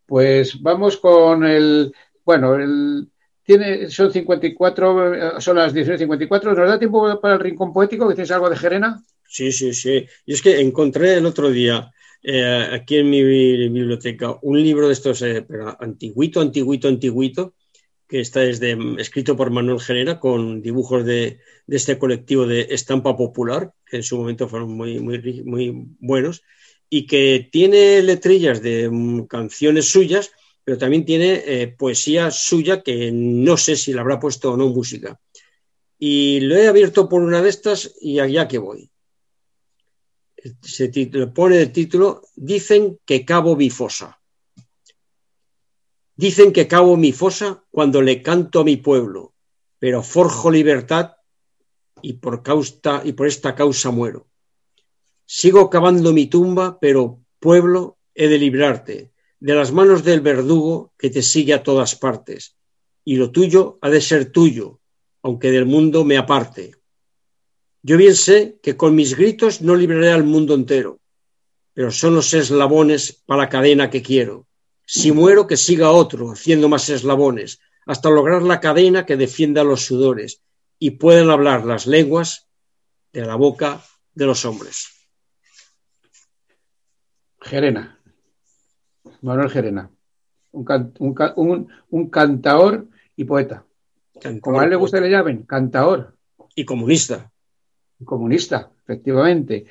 Pues 0.05 0.61
vamos 0.61 0.97
con 0.97 1.43
el, 1.43 1.93
bueno, 2.23 2.55
el, 2.55 3.07
tiene, 3.43 3.89
son 3.89 4.11
54, 4.11 5.39
son 5.41 5.57
las 5.57 5.73
19.54. 5.73 6.55
¿Nos 6.55 6.67
da 6.67 6.79
tiempo 6.79 7.19
para 7.19 7.35
el 7.35 7.39
rincón 7.39 7.71
poético? 7.71 8.07
¿Que 8.07 8.15
tienes 8.15 8.31
algo 8.31 8.49
de 8.49 8.57
Gerena? 8.57 9.03
Sí, 9.27 9.51
sí, 9.51 9.73
sí. 9.73 10.05
Y 10.25 10.33
es 10.33 10.41
que 10.41 10.59
encontré 10.59 11.15
el 11.15 11.25
otro 11.25 11.49
día 11.49 11.91
eh, 12.23 12.69
aquí 12.71 12.97
en 12.97 13.09
mi 13.09 13.23
biblioteca 13.23 14.37
un 14.41 14.61
libro 14.61 14.87
de 14.87 14.93
estos, 14.93 15.21
eh, 15.21 15.45
antiguito, 15.79 16.41
antiguito, 16.41 16.87
antiguito, 16.87 17.53
que 18.07 18.19
está 18.19 18.39
desde, 18.41 18.77
escrito 18.97 19.35
por 19.35 19.51
Manuel 19.51 19.79
Gerena 19.79 20.19
con 20.19 20.61
dibujos 20.61 21.05
de, 21.05 21.39
este 21.67 21.99
colectivo 21.99 22.47
de 22.47 22.67
estampa 22.71 23.15
popular, 23.15 23.73
que 23.85 23.97
en 23.97 24.03
su 24.03 24.17
momento 24.17 24.47
fueron 24.47 24.71
muy, 24.71 24.99
muy 24.99 25.87
buenos 25.99 26.43
y 26.89 27.07
que 27.07 27.49
tiene 27.51 28.01
letrillas 28.01 28.61
de 28.61 28.89
mm, 28.89 29.25
canciones 29.25 29.89
suyas, 29.89 30.31
pero 30.63 30.77
también 30.77 31.05
tiene 31.05 31.43
eh, 31.45 31.67
poesía 31.67 32.31
suya 32.31 32.81
que 32.81 33.11
no 33.11 33.57
sé 33.57 33.75
si 33.75 33.93
la 33.93 34.01
habrá 34.01 34.19
puesto 34.19 34.53
o 34.53 34.57
no 34.57 34.69
música. 34.69 35.19
Y 35.97 36.41
lo 36.41 36.55
he 36.55 36.67
abierto 36.67 37.07
por 37.07 37.21
una 37.21 37.41
de 37.41 37.49
estas 37.49 37.93
y 38.01 38.19
allá 38.19 38.47
que 38.47 38.57
voy. 38.57 38.89
Se 40.61 40.91
pone 41.33 41.57
de 41.57 41.67
título 41.67 42.21
Dicen 42.35 42.99
que 43.05 43.25
cabo 43.25 43.55
mi 43.55 43.69
fosa. 43.69 44.19
Dicen 46.15 46.53
que 46.53 46.67
cabo 46.67 46.95
mi 46.97 47.11
fosa 47.11 47.63
cuando 47.71 48.01
le 48.01 48.21
canto 48.21 48.61
a 48.61 48.63
mi 48.63 48.77
pueblo, 48.77 49.33
pero 49.79 50.01
forjo 50.01 50.49
libertad 50.49 51.13
y 52.01 52.13
por, 52.13 52.41
causa, 52.41 53.01
y 53.03 53.13
por 53.13 53.27
esta 53.27 53.55
causa 53.55 53.91
muero. 53.91 54.27
Sigo 55.25 55.69
cavando 55.69 56.13
mi 56.13 56.27
tumba, 56.27 56.79
pero, 56.79 57.19
pueblo, 57.39 57.97
he 58.13 58.27
de 58.27 58.37
librarte 58.37 59.11
de 59.39 59.53
las 59.53 59.71
manos 59.71 60.03
del 60.03 60.21
verdugo 60.21 60.93
que 60.97 61.09
te 61.09 61.21
sigue 61.21 61.53
a 61.53 61.61
todas 61.61 61.95
partes, 61.95 62.55
y 63.03 63.17
lo 63.17 63.31
tuyo 63.31 63.77
ha 63.81 63.89
de 63.89 64.01
ser 64.01 64.31
tuyo, 64.31 64.79
aunque 65.21 65.51
del 65.51 65.65
mundo 65.65 66.03
me 66.03 66.17
aparte. 66.17 66.75
Yo 67.83 67.97
bien 67.97 68.15
sé 68.15 68.57
que 68.63 68.75
con 68.75 68.95
mis 68.95 69.15
gritos 69.15 69.61
no 69.61 69.75
libraré 69.75 70.11
al 70.11 70.23
mundo 70.23 70.55
entero, 70.55 70.99
pero 71.73 71.91
son 71.91 72.15
los 72.15 72.33
eslabones 72.33 73.21
para 73.25 73.43
la 73.43 73.49
cadena 73.49 73.89
que 73.89 74.01
quiero. 74.01 74.47
Si 74.85 75.11
muero, 75.11 75.45
que 75.45 75.57
siga 75.57 75.91
otro, 75.91 76.31
haciendo 76.31 76.69
más 76.69 76.89
eslabones, 76.89 77.59
hasta 77.85 78.09
lograr 78.09 78.41
la 78.41 78.59
cadena 78.59 79.05
que 79.05 79.17
defienda 79.17 79.63
los 79.63 79.85
sudores 79.85 80.41
y 80.79 80.91
puedan 80.91 81.29
hablar 81.29 81.65
las 81.65 81.85
lenguas 81.85 82.47
de 83.13 83.25
la 83.25 83.35
boca 83.35 83.83
de 84.13 84.25
los 84.25 84.45
hombres. 84.45 84.94
Gerena, 87.45 87.99
Manuel 89.21 89.51
Gerena, 89.51 89.91
un, 90.51 91.67
un, 91.91 92.09
cantaor 92.09 92.87
y 93.15 93.23
poeta. 93.23 93.63
Como 94.41 94.59
a 94.59 94.63
él 94.63 94.71
le 94.71 94.75
gusta 94.75 94.97
que 94.97 95.05
le 95.05 95.11
llamen, 95.11 95.43
cantaor. 95.43 96.15
Y 96.55 96.65
comunista. 96.65 97.31
Comunista, 98.03 98.71
efectivamente. 98.83 99.65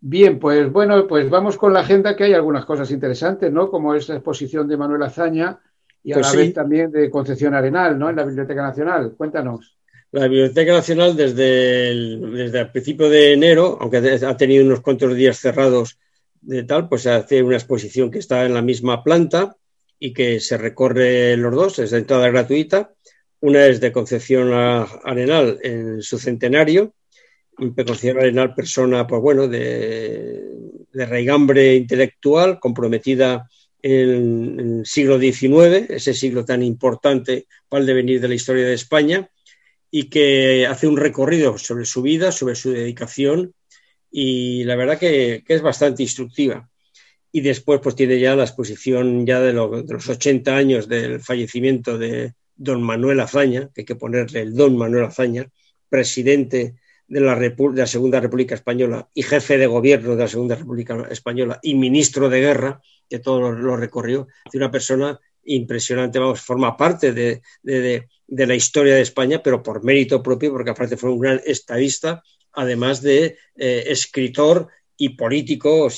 Bien, 0.00 0.38
pues 0.38 0.70
bueno, 0.70 1.06
pues 1.06 1.30
vamos 1.30 1.56
con 1.56 1.72
la 1.72 1.80
agenda, 1.80 2.14
que 2.14 2.24
hay 2.24 2.34
algunas 2.34 2.66
cosas 2.66 2.90
interesantes, 2.90 3.50
¿no? 3.50 3.70
Como 3.70 3.94
esta 3.94 4.14
exposición 4.14 4.68
de 4.68 4.76
Manuel 4.76 5.02
Azaña 5.02 5.58
y 6.04 6.12
a 6.12 6.16
pues 6.16 6.34
la 6.34 6.38
vez 6.38 6.52
también 6.52 6.92
de 6.92 7.08
Concepción 7.08 7.54
Arenal, 7.54 7.98
¿no? 7.98 8.10
En 8.10 8.16
la 8.16 8.24
Biblioteca 8.24 8.60
Nacional. 8.60 9.14
Cuéntanos. 9.16 9.78
La 10.12 10.28
Biblioteca 10.28 10.72
Nacional 10.72 11.16
desde 11.16 11.90
el, 11.90 12.32
desde 12.32 12.60
el 12.60 12.70
principio 12.70 13.08
de 13.08 13.32
enero, 13.32 13.78
aunque 13.80 13.96
ha 13.96 14.36
tenido 14.36 14.64
unos 14.66 14.82
cuantos 14.82 15.14
días 15.14 15.38
cerrados 15.38 15.98
de 16.40 16.62
tal, 16.64 16.88
pues 16.88 17.06
hace 17.06 17.42
una 17.42 17.56
exposición 17.56 18.10
que 18.10 18.18
está 18.18 18.44
en 18.44 18.54
la 18.54 18.62
misma 18.62 19.02
planta 19.02 19.56
y 19.98 20.12
que 20.12 20.40
se 20.40 20.56
recorre 20.56 21.36
los 21.36 21.54
dos, 21.54 21.78
es 21.78 21.90
de 21.90 21.98
entrada 21.98 22.28
gratuita. 22.28 22.92
Una 23.40 23.66
es 23.66 23.80
de 23.80 23.92
Concepción 23.92 24.52
Arenal 24.52 25.58
en 25.62 26.02
su 26.02 26.18
centenario 26.18 26.94
Concepción 27.58 28.18
Arenal, 28.18 28.54
persona, 28.54 29.06
pues 29.06 29.20
bueno, 29.20 29.48
de, 29.48 30.44
de 30.92 31.06
raigambre 31.06 31.74
intelectual, 31.74 32.60
comprometida 32.60 33.48
en, 33.82 34.60
el 34.60 34.86
siglo 34.86 35.18
XIX, 35.18 35.90
ese 35.90 36.14
siglo 36.14 36.44
tan 36.44 36.62
importante 36.62 37.46
para 37.68 37.80
el 37.80 37.86
devenir 37.86 38.20
de 38.20 38.28
la 38.28 38.34
historia 38.34 38.64
de 38.64 38.74
España, 38.74 39.28
y 39.90 40.04
que 40.04 40.66
hace 40.66 40.86
un 40.86 40.96
recorrido 40.96 41.58
sobre 41.58 41.84
su 41.84 42.02
vida, 42.02 42.30
sobre 42.30 42.54
su 42.54 42.70
dedicación, 42.70 43.54
y 44.10 44.64
la 44.64 44.76
verdad 44.76 44.98
que, 44.98 45.44
es 45.46 45.62
bastante 45.62 46.02
instructiva. 46.02 46.68
Y 47.30 47.40
después 47.40 47.80
pues 47.82 47.94
tiene 47.94 48.18
ya 48.18 48.34
la 48.34 48.44
exposición 48.44 49.26
ya 49.26 49.40
de, 49.40 49.52
los 49.52 50.08
80 50.08 50.56
años 50.56 50.88
del 50.88 51.20
fallecimiento 51.20 51.98
de 51.98 52.34
don 52.56 52.82
Manuel 52.82 53.20
Azaña, 53.20 53.70
que 53.74 53.82
hay 53.82 53.84
que 53.84 53.96
ponerle 53.96 54.40
el 54.40 54.54
don 54.54 54.76
Manuel 54.76 55.04
Azaña, 55.04 55.50
presidente 55.88 56.76
de 57.06 57.20
la, 57.20 57.38
de 57.38 57.54
la, 57.74 57.86
Segunda 57.86 58.20
República 58.20 58.54
Española 58.54 59.08
y 59.14 59.22
jefe 59.22 59.58
de 59.58 59.66
gobierno 59.66 60.16
de 60.16 60.22
la 60.22 60.28
Segunda 60.28 60.56
República 60.56 61.06
Española 61.10 61.58
y 61.62 61.74
ministro 61.74 62.28
de 62.28 62.40
guerra, 62.40 62.80
que 63.08 63.18
todo 63.18 63.52
lo, 63.52 63.76
recorrió, 63.76 64.28
de 64.50 64.58
una 64.58 64.70
persona 64.70 65.18
impresionante, 65.44 66.18
vamos, 66.18 66.40
forma 66.40 66.76
parte 66.76 67.12
de, 67.12 67.40
de, 67.62 68.06
de, 68.26 68.46
la 68.46 68.54
historia 68.54 68.94
de 68.94 69.00
España, 69.00 69.42
pero 69.42 69.62
por 69.62 69.82
mérito 69.82 70.22
propio, 70.22 70.52
porque 70.52 70.70
aparte 70.70 70.98
fue 70.98 71.10
un 71.10 71.20
gran 71.20 71.40
estadista, 71.46 72.22
además 72.58 73.02
de 73.02 73.38
eh, 73.56 73.84
escritor 73.86 74.66
y 74.96 75.10
político 75.10 75.88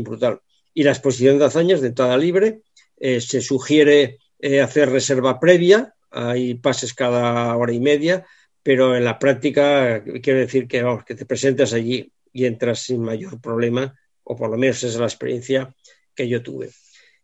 brutal. 0.00 0.40
Y 0.74 0.82
la 0.82 0.90
exposición 0.90 1.38
de 1.38 1.44
hazañas 1.44 1.80
de 1.80 1.88
entrada 1.88 2.16
libre, 2.18 2.62
eh, 2.96 3.20
se 3.20 3.40
sugiere 3.40 4.18
eh, 4.40 4.60
hacer 4.60 4.90
reserva 4.90 5.38
previa, 5.38 5.94
hay 6.10 6.54
pases 6.54 6.94
cada 6.94 7.56
hora 7.56 7.72
y 7.72 7.78
media, 7.78 8.26
pero 8.60 8.96
en 8.96 9.04
la 9.04 9.20
práctica 9.20 10.02
quiero 10.20 10.40
decir 10.40 10.66
que, 10.66 10.84
que 11.06 11.14
te 11.14 11.26
presentas 11.26 11.72
allí 11.72 12.12
y 12.32 12.44
entras 12.46 12.80
sin 12.80 13.00
mayor 13.00 13.40
problema, 13.40 13.96
o 14.24 14.34
por 14.34 14.50
lo 14.50 14.56
menos 14.56 14.78
esa 14.78 14.88
es 14.88 14.96
la 14.96 15.06
experiencia 15.06 15.72
que 16.12 16.28
yo 16.28 16.42
tuve. 16.42 16.70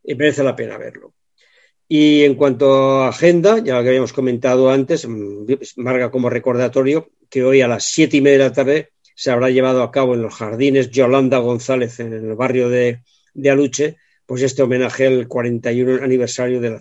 Y 0.05 0.15
merece 0.15 0.45
la 0.45 0.55
pena 0.55 0.79
verlo. 0.79 1.13
Y 1.93 2.23
en 2.23 2.37
cuanto 2.37 3.03
a 3.03 3.09
agenda, 3.09 3.59
ya 3.59 3.75
lo 3.75 3.83
que 3.83 3.89
habíamos 3.89 4.13
comentado 4.13 4.71
antes, 4.71 5.09
mm, 5.09 5.45
marca 5.79 6.13
como 6.13 6.31
recordatorio 6.31 7.11
que 7.29 7.43
hoy 7.43 7.63
a 7.63 7.67
las 7.67 7.83
siete 7.87 8.17
y 8.17 8.21
media 8.21 8.39
de 8.39 8.45
la 8.45 8.53
tarde 8.53 8.91
se 9.17 9.33
habrá 9.33 9.51
llevado 9.51 9.83
a 9.83 9.91
cabo 9.91 10.15
en 10.15 10.23
los 10.23 10.33
jardines 10.33 10.93
Yolanda 10.93 11.39
González, 11.39 11.99
en 11.99 12.13
el 12.13 12.37
barrio 12.37 12.69
de, 12.69 13.01
Aluche, 13.51 13.97
pues 14.25 14.43
este 14.43 14.63
homenaje 14.63 15.09
al 15.09 15.27
41 15.27 16.05
aniversario 16.05 16.61
del 16.61 16.79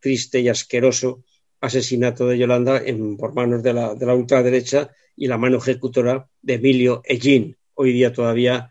triste 0.00 0.40
y 0.40 0.48
asqueroso 0.48 1.24
asesinato 1.60 2.26
de 2.26 2.38
Yolanda 2.38 2.78
en, 2.82 3.18
por 3.18 3.34
manos 3.34 3.62
de 3.62 3.74
la, 3.74 3.94
de 3.94 4.06
la, 4.06 4.14
ultraderecha 4.14 4.90
y 5.14 5.26
la 5.26 5.36
mano 5.36 5.58
ejecutora 5.58 6.26
de 6.40 6.54
Emilio 6.54 7.02
Ellín, 7.04 7.54
hoy 7.74 7.92
día 7.92 8.14
todavía 8.14 8.70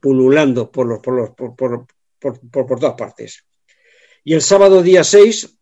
pululando 0.00 0.70
por, 0.70 0.86
los, 0.86 1.00
por, 1.00 1.14
los, 1.14 1.30
por, 1.54 1.76
por, 2.50 2.80
todas 2.80 2.94
partes. 2.94 3.44
Y 4.28 4.34
el 4.34 4.42
sábado 4.42 4.82
día 4.82 5.04
6, 5.04 5.56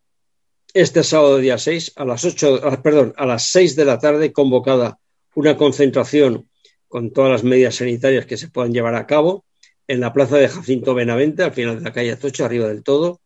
este 0.73 1.03
sábado 1.03 1.37
día 1.37 1.59
6, 1.59 1.93
a 1.97 2.03
las 2.03 2.25
8, 2.25 2.81
perdón, 2.81 3.13
a 3.15 3.27
las 3.27 3.51
6 3.51 3.75
de 3.75 3.85
la 3.85 3.99
tarde, 3.99 4.33
convocada 4.33 4.97
una 5.35 5.55
concentración 5.55 6.49
con 6.87 7.13
todas 7.13 7.29
las 7.29 7.43
medidas 7.43 7.75
sanitarias 7.75 8.25
que 8.25 8.37
se 8.37 8.49
puedan 8.49 8.73
llevar 8.73 8.95
a 8.95 9.05
cabo 9.05 9.45
en 9.87 9.99
la 9.99 10.11
plaza 10.13 10.37
de 10.37 10.47
Jacinto 10.47 10.95
Benavente, 10.95 11.43
al 11.43 11.51
final 11.51 11.77
de 11.77 11.83
la 11.83 11.93
calle 11.93 12.13
Atocha, 12.13 12.45
arriba 12.45 12.67
del 12.67 12.81
todo, 12.81 13.21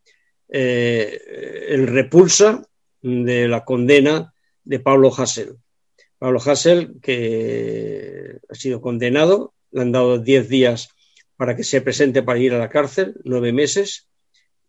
eh, 0.50 1.18
en 1.70 1.88
repulsa 1.88 2.68
de 3.02 3.48
la 3.48 3.64
condena 3.64 4.34
de 4.66 4.80
Pablo 4.82 5.10
Hassel. 5.18 5.56
Pablo 6.18 6.42
Hassel, 6.46 7.00
que 7.02 8.40
ha 8.50 8.56
sido 8.56 8.82
condenado, 8.82 9.54
le 9.72 9.84
han 9.84 9.94
dado 9.94 10.20
10 10.20 10.50
días 10.50 10.90
para 11.38 11.56
que 11.56 11.64
se 11.64 11.80
presente 11.80 12.24
para 12.24 12.40
ir 12.40 12.54
a 12.54 12.60
la 12.60 12.68
cárcel, 12.68 13.16
nueve 13.24 13.54
meses. 13.54 14.09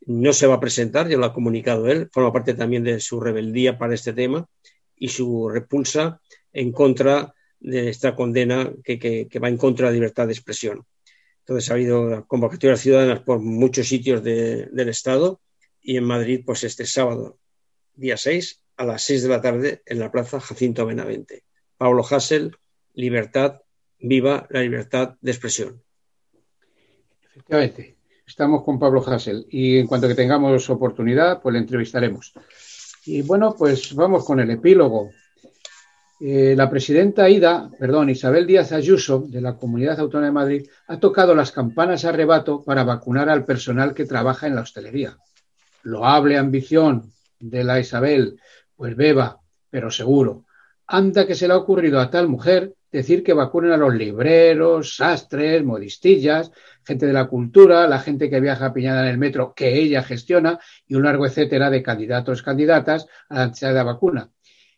No 0.07 0.33
se 0.33 0.47
va 0.47 0.55
a 0.55 0.61
presentar, 0.61 1.09
ya 1.09 1.17
lo 1.17 1.27
ha 1.27 1.35
comunicado 1.35 1.89
él, 1.89 2.09
forma 2.13 2.33
parte 2.33 2.55
también 2.55 2.85
de 2.85 3.01
su 3.01 3.21
rebeldía 3.21 3.79
para 3.79 3.95
este 3.95 4.13
tema 4.13 4.47
y 4.97 5.09
su 5.09 5.49
repulsa 5.49 6.21
en 6.53 6.73
contra 6.73 7.35
de 7.61 7.91
esta 7.91 8.17
condena 8.17 8.73
que, 8.83 9.29
va 9.43 9.49
en 9.49 9.57
contra 9.57 9.87
de 9.87 9.93
la 9.93 9.95
libertad 9.95 10.27
de 10.27 10.33
expresión. 10.33 10.85
Entonces 11.41 11.71
ha 11.71 11.75
habido 11.75 12.27
convocatorias 12.27 12.81
ciudadanas 12.81 13.21
por 13.21 13.41
muchos 13.41 13.89
sitios 13.89 14.23
de, 14.23 14.67
del 14.73 14.89
Estado 14.89 15.41
y 15.83 15.97
en 15.97 16.05
Madrid, 16.05 16.43
pues 16.45 16.65
este 16.65 16.87
sábado, 16.87 17.39
día 17.95 18.17
6, 18.17 18.63
a 18.77 18.85
las 18.85 19.03
6 19.05 19.23
de 19.25 19.29
la 19.29 19.41
tarde, 19.41 19.83
en 19.87 19.99
la 19.99 20.11
Plaza 20.11 20.41
Jacinto 20.41 20.87
Benavente. 20.87 21.45
Pablo 21.77 22.05
Hassel, 22.09 22.57
libertad, 22.95 23.61
viva 23.99 24.47
la 24.51 24.61
libertad 24.61 25.17
de 25.21 25.31
expresión. 25.31 25.83
Efectivamente, 27.23 27.97
estamos 28.31 28.63
con 28.63 28.79
Pablo 28.79 29.03
Hassel 29.05 29.45
y 29.51 29.79
en 29.79 29.89
cuanto 29.89 30.07
que 30.07 30.15
tengamos 30.15 30.71
oportunidad, 30.71 31.43
pues 31.43 31.53
le 31.53 31.59
entrevistaremos. 31.59 32.33
Y 33.05 33.23
bueno, 33.23 33.57
pues 33.59 33.93
vamos 33.93 34.25
con 34.25 34.39
el 34.39 34.51
epílogo. 34.51 35.11
Eh, 36.21 36.55
la 36.57 36.71
presidenta 36.71 37.29
Ida, 37.29 37.69
perdón, 37.77 38.09
Isabel 38.09 38.47
Díaz 38.47 38.71
Ayuso, 38.71 39.25
de 39.27 39.41
la 39.41 39.57
Comunidad 39.57 39.99
Autónoma 39.99 40.27
de 40.27 40.33
Madrid, 40.33 40.69
ha 40.87 41.01
tocado 41.01 41.35
las 41.35 41.51
campanas 41.51 42.05
a 42.05 42.13
rebato 42.13 42.63
para 42.63 42.85
vacunar 42.85 43.29
al 43.29 43.45
personal 43.45 43.95
que 43.95 44.05
trabaja 44.05 44.47
en 44.47 44.55
la 44.55 44.61
hostelería. 44.61 45.17
Loable 45.83 46.39
ambición, 46.39 47.11
de 47.41 47.65
la 47.65 47.81
Isabel, 47.81 48.39
pues 48.77 48.95
beba, 48.95 49.41
pero 49.71 49.91
seguro. 49.91 50.45
Anda 50.87 51.27
que 51.27 51.35
se 51.35 51.49
le 51.49 51.55
ha 51.55 51.57
ocurrido 51.57 51.99
a 51.99 52.11
tal 52.11 52.29
mujer 52.29 52.75
decir 52.91 53.23
que 53.23 53.33
vacunen 53.33 53.73
a 53.73 53.77
los 53.77 53.95
libreros, 53.95 54.97
sastres, 54.97 55.65
modistillas, 55.65 56.51
gente 56.85 57.07
de 57.07 57.13
la 57.13 57.27
cultura, 57.27 57.87
la 57.87 58.01
gente 58.01 58.29
que 58.29 58.41
viaja 58.41 58.73
piñada 58.73 59.03
en 59.03 59.09
el 59.09 59.19
metro 59.19 59.55
que 59.55 59.79
ella 59.79 60.03
gestiona 60.03 60.59
y 60.87 60.95
un 60.95 61.05
largo 61.05 61.27
etcétera 61.27 61.71
de 61.71 61.83
candidatos, 61.83 62.43
candidatas 62.43 63.07
a 63.29 63.47
la 63.47 63.73
la 63.73 63.83
vacuna. 63.85 64.31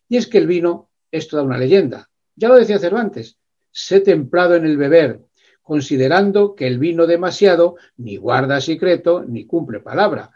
Y 0.08 0.16
es 0.16 0.26
que 0.26 0.38
el 0.38 0.46
vino 0.46 0.90
es 1.10 1.28
toda 1.28 1.42
una 1.42 1.58
leyenda. 1.58 2.10
Ya 2.36 2.48
lo 2.48 2.56
decía 2.56 2.78
Cervantes, 2.78 3.38
sé 3.70 4.00
templado 4.00 4.56
en 4.56 4.64
el 4.64 4.76
beber, 4.76 5.20
considerando 5.62 6.54
que 6.54 6.66
el 6.66 6.78
vino 6.78 7.06
demasiado 7.06 7.76
ni 7.96 8.16
guarda 8.16 8.60
secreto 8.60 9.24
ni 9.26 9.46
cumple 9.46 9.80
palabra. 9.80 10.30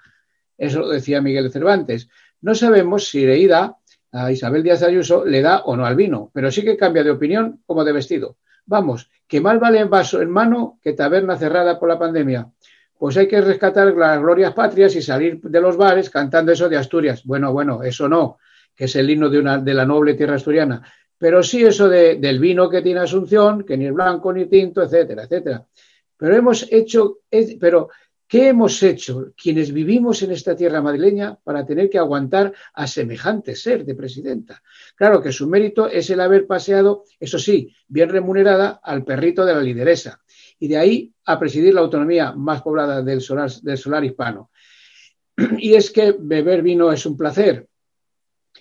Eso 0.57 0.81
lo 0.81 0.89
decía 0.89 1.21
Miguel 1.21 1.51
Cervantes. 1.51 2.09
No 2.41 2.55
sabemos 2.55 3.09
si 3.09 3.27
leída 3.27 3.77
a 4.13 4.31
Isabel 4.31 4.63
Díaz 4.63 4.83
Ayuso 4.83 5.25
le 5.25 5.43
da 5.43 5.63
o 5.65 5.77
no 5.77 5.85
al 5.85 5.97
vino, 5.97 6.31
pero 6.33 6.51
sí 6.51 6.63
que 6.63 6.77
cambia 6.77 7.05
de 7.05 7.11
opinión 7.11 7.63
como 7.67 7.85
de 7.85 7.93
vestido. 7.93 8.37
Vamos, 8.67 9.11
que 9.29 9.41
mal 9.41 9.59
vale 9.59 9.81
en 9.81 9.91
vaso 9.91 10.21
en 10.21 10.31
mano 10.31 10.79
que 10.83 10.93
taberna 10.93 11.37
cerrada 11.37 11.79
por 11.79 11.89
la 11.89 11.99
pandemia. 11.99 12.51
Pues 12.99 13.17
hay 13.17 13.29
que 13.29 13.41
rescatar 13.41 13.95
las 13.95 14.21
glorias 14.21 14.55
patrias 14.55 14.97
y 14.97 15.03
salir 15.03 15.41
de 15.41 15.61
los 15.61 15.77
bares 15.77 16.11
cantando 16.11 16.53
eso 16.53 16.69
de 16.69 16.77
Asturias. 16.77 17.23
Bueno, 17.25 17.53
bueno, 17.53 17.83
eso 17.83 18.09
no, 18.09 18.39
que 18.75 18.85
es 18.87 18.97
el 18.97 19.09
himno 19.11 19.29
de, 19.29 19.39
una, 19.39 19.59
de 19.59 19.75
la 19.75 19.85
noble 19.85 20.15
tierra 20.15 20.37
asturiana. 20.37 20.83
Pero 21.19 21.43
sí 21.43 21.65
eso 21.65 21.89
de, 21.89 22.17
del 22.17 22.39
vino 22.39 22.69
que 22.69 22.83
tiene 22.83 23.01
Asunción, 23.01 23.65
que 23.65 23.77
ni 23.77 23.87
es 23.87 23.93
blanco 23.93 24.33
ni 24.33 24.47
tinto, 24.47 24.83
etcétera, 24.83 25.25
etcétera. 25.25 25.65
Pero 26.17 26.35
hemos 26.35 26.67
hecho, 26.73 27.19
pero 27.61 27.91
¿Qué 28.29 28.49
hemos 28.49 28.83
hecho 28.83 29.33
quienes 29.41 29.73
vivimos 29.73 30.23
en 30.23 30.33
esta 30.33 30.57
tierra 30.57 30.83
madrileña 30.83 31.39
para 31.45 31.65
tener 31.65 31.89
que 31.89 31.99
aguantar 31.99 32.53
a 32.75 32.87
semejante 32.89 33.55
ser 33.55 33.85
de 33.85 33.95
presidenta? 33.95 34.63
Claro 34.97 35.23
que 35.23 35.31
su 35.31 35.49
mérito 35.49 35.89
es 35.89 36.11
el 36.11 36.21
haber 36.21 36.47
paseado, 36.47 37.05
eso 37.21 37.39
sí, 37.39 37.73
bien 37.87 38.09
remunerada, 38.09 38.81
al 38.83 39.05
perrito 39.05 39.45
de 39.45 39.55
la 39.55 39.61
lideresa 39.61 40.21
y 40.59 40.67
de 40.67 40.77
ahí 40.77 41.13
a 41.25 41.39
presidir 41.39 41.75
la 41.75 41.83
autonomía 41.83 42.33
más 42.33 42.63
poblada 42.63 43.03
del 43.03 43.21
solar, 43.21 43.51
del 43.63 43.79
solar 43.79 44.05
hispano. 44.05 44.51
Y 45.59 45.75
es 45.75 45.91
que 45.91 46.17
beber 46.19 46.63
vino 46.63 46.91
es 46.91 47.07
un 47.07 47.17
placer, 47.17 47.69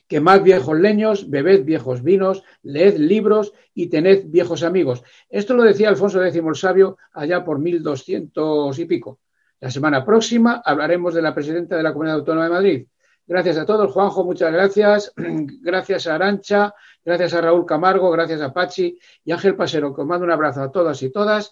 Quemad 0.07 0.43
viejos 0.43 0.78
leños, 0.78 1.30
bebed 1.30 1.63
viejos 1.63 2.03
vinos, 2.03 2.43
leed 2.61 2.97
libros 2.97 3.53
y 3.74 3.88
tened 3.88 4.26
viejos 4.28 4.61
amigos. 4.61 5.03
Esto 5.30 5.55
lo 5.55 5.63
decía 5.63 5.89
Alfonso 5.89 6.24
X 6.24 6.41
el 6.45 6.55
Sabio 6.55 6.97
allá 7.13 7.43
por 7.43 7.59
1200 7.59 8.78
y 8.78 8.86
pico. 8.86 9.20
La 9.66 9.72
semana 9.72 10.05
próxima 10.05 10.61
hablaremos 10.63 11.16
de 11.16 11.24
la 11.24 11.34
presidenta 11.34 11.76
de 11.76 11.82
la 11.82 11.91
Comunidad 11.91 12.20
Autónoma 12.20 12.43
de 12.43 12.51
Madrid. 12.51 12.88
Gracias 13.26 13.57
a 13.57 13.66
todos, 13.66 13.91
Juanjo, 13.91 14.24
muchas 14.24 14.53
gracias. 14.53 15.11
Gracias 15.18 16.05
a 16.05 16.13
Arancha, 16.13 16.76
gracias 17.03 17.34
a 17.34 17.41
Raúl 17.41 17.66
Camargo, 17.66 18.11
gracias 18.11 18.41
a 18.41 18.53
Pachi 18.53 18.99
y 19.24 19.32
Ángel 19.32 19.55
Pasero, 19.55 19.91
que 19.95 20.01
os 20.01 20.07
mando 20.07 20.24
un 20.24 20.32
abrazo 20.32 20.61
a 20.61 20.72
todas 20.72 21.01
y 21.01 21.11
todas. 21.11 21.51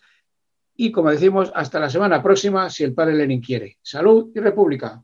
Y 0.76 0.92
como 0.92 1.10
decimos, 1.10 1.52
hasta 1.56 1.80
la 1.80 1.90
semana 1.90 2.22
próxima, 2.22 2.70
si 2.70 2.84
el 2.84 2.94
padre 2.94 3.16
Lenin 3.16 3.42
quiere. 3.42 3.80
Salud 3.82 4.30
y 4.36 4.40
República. 4.40 5.02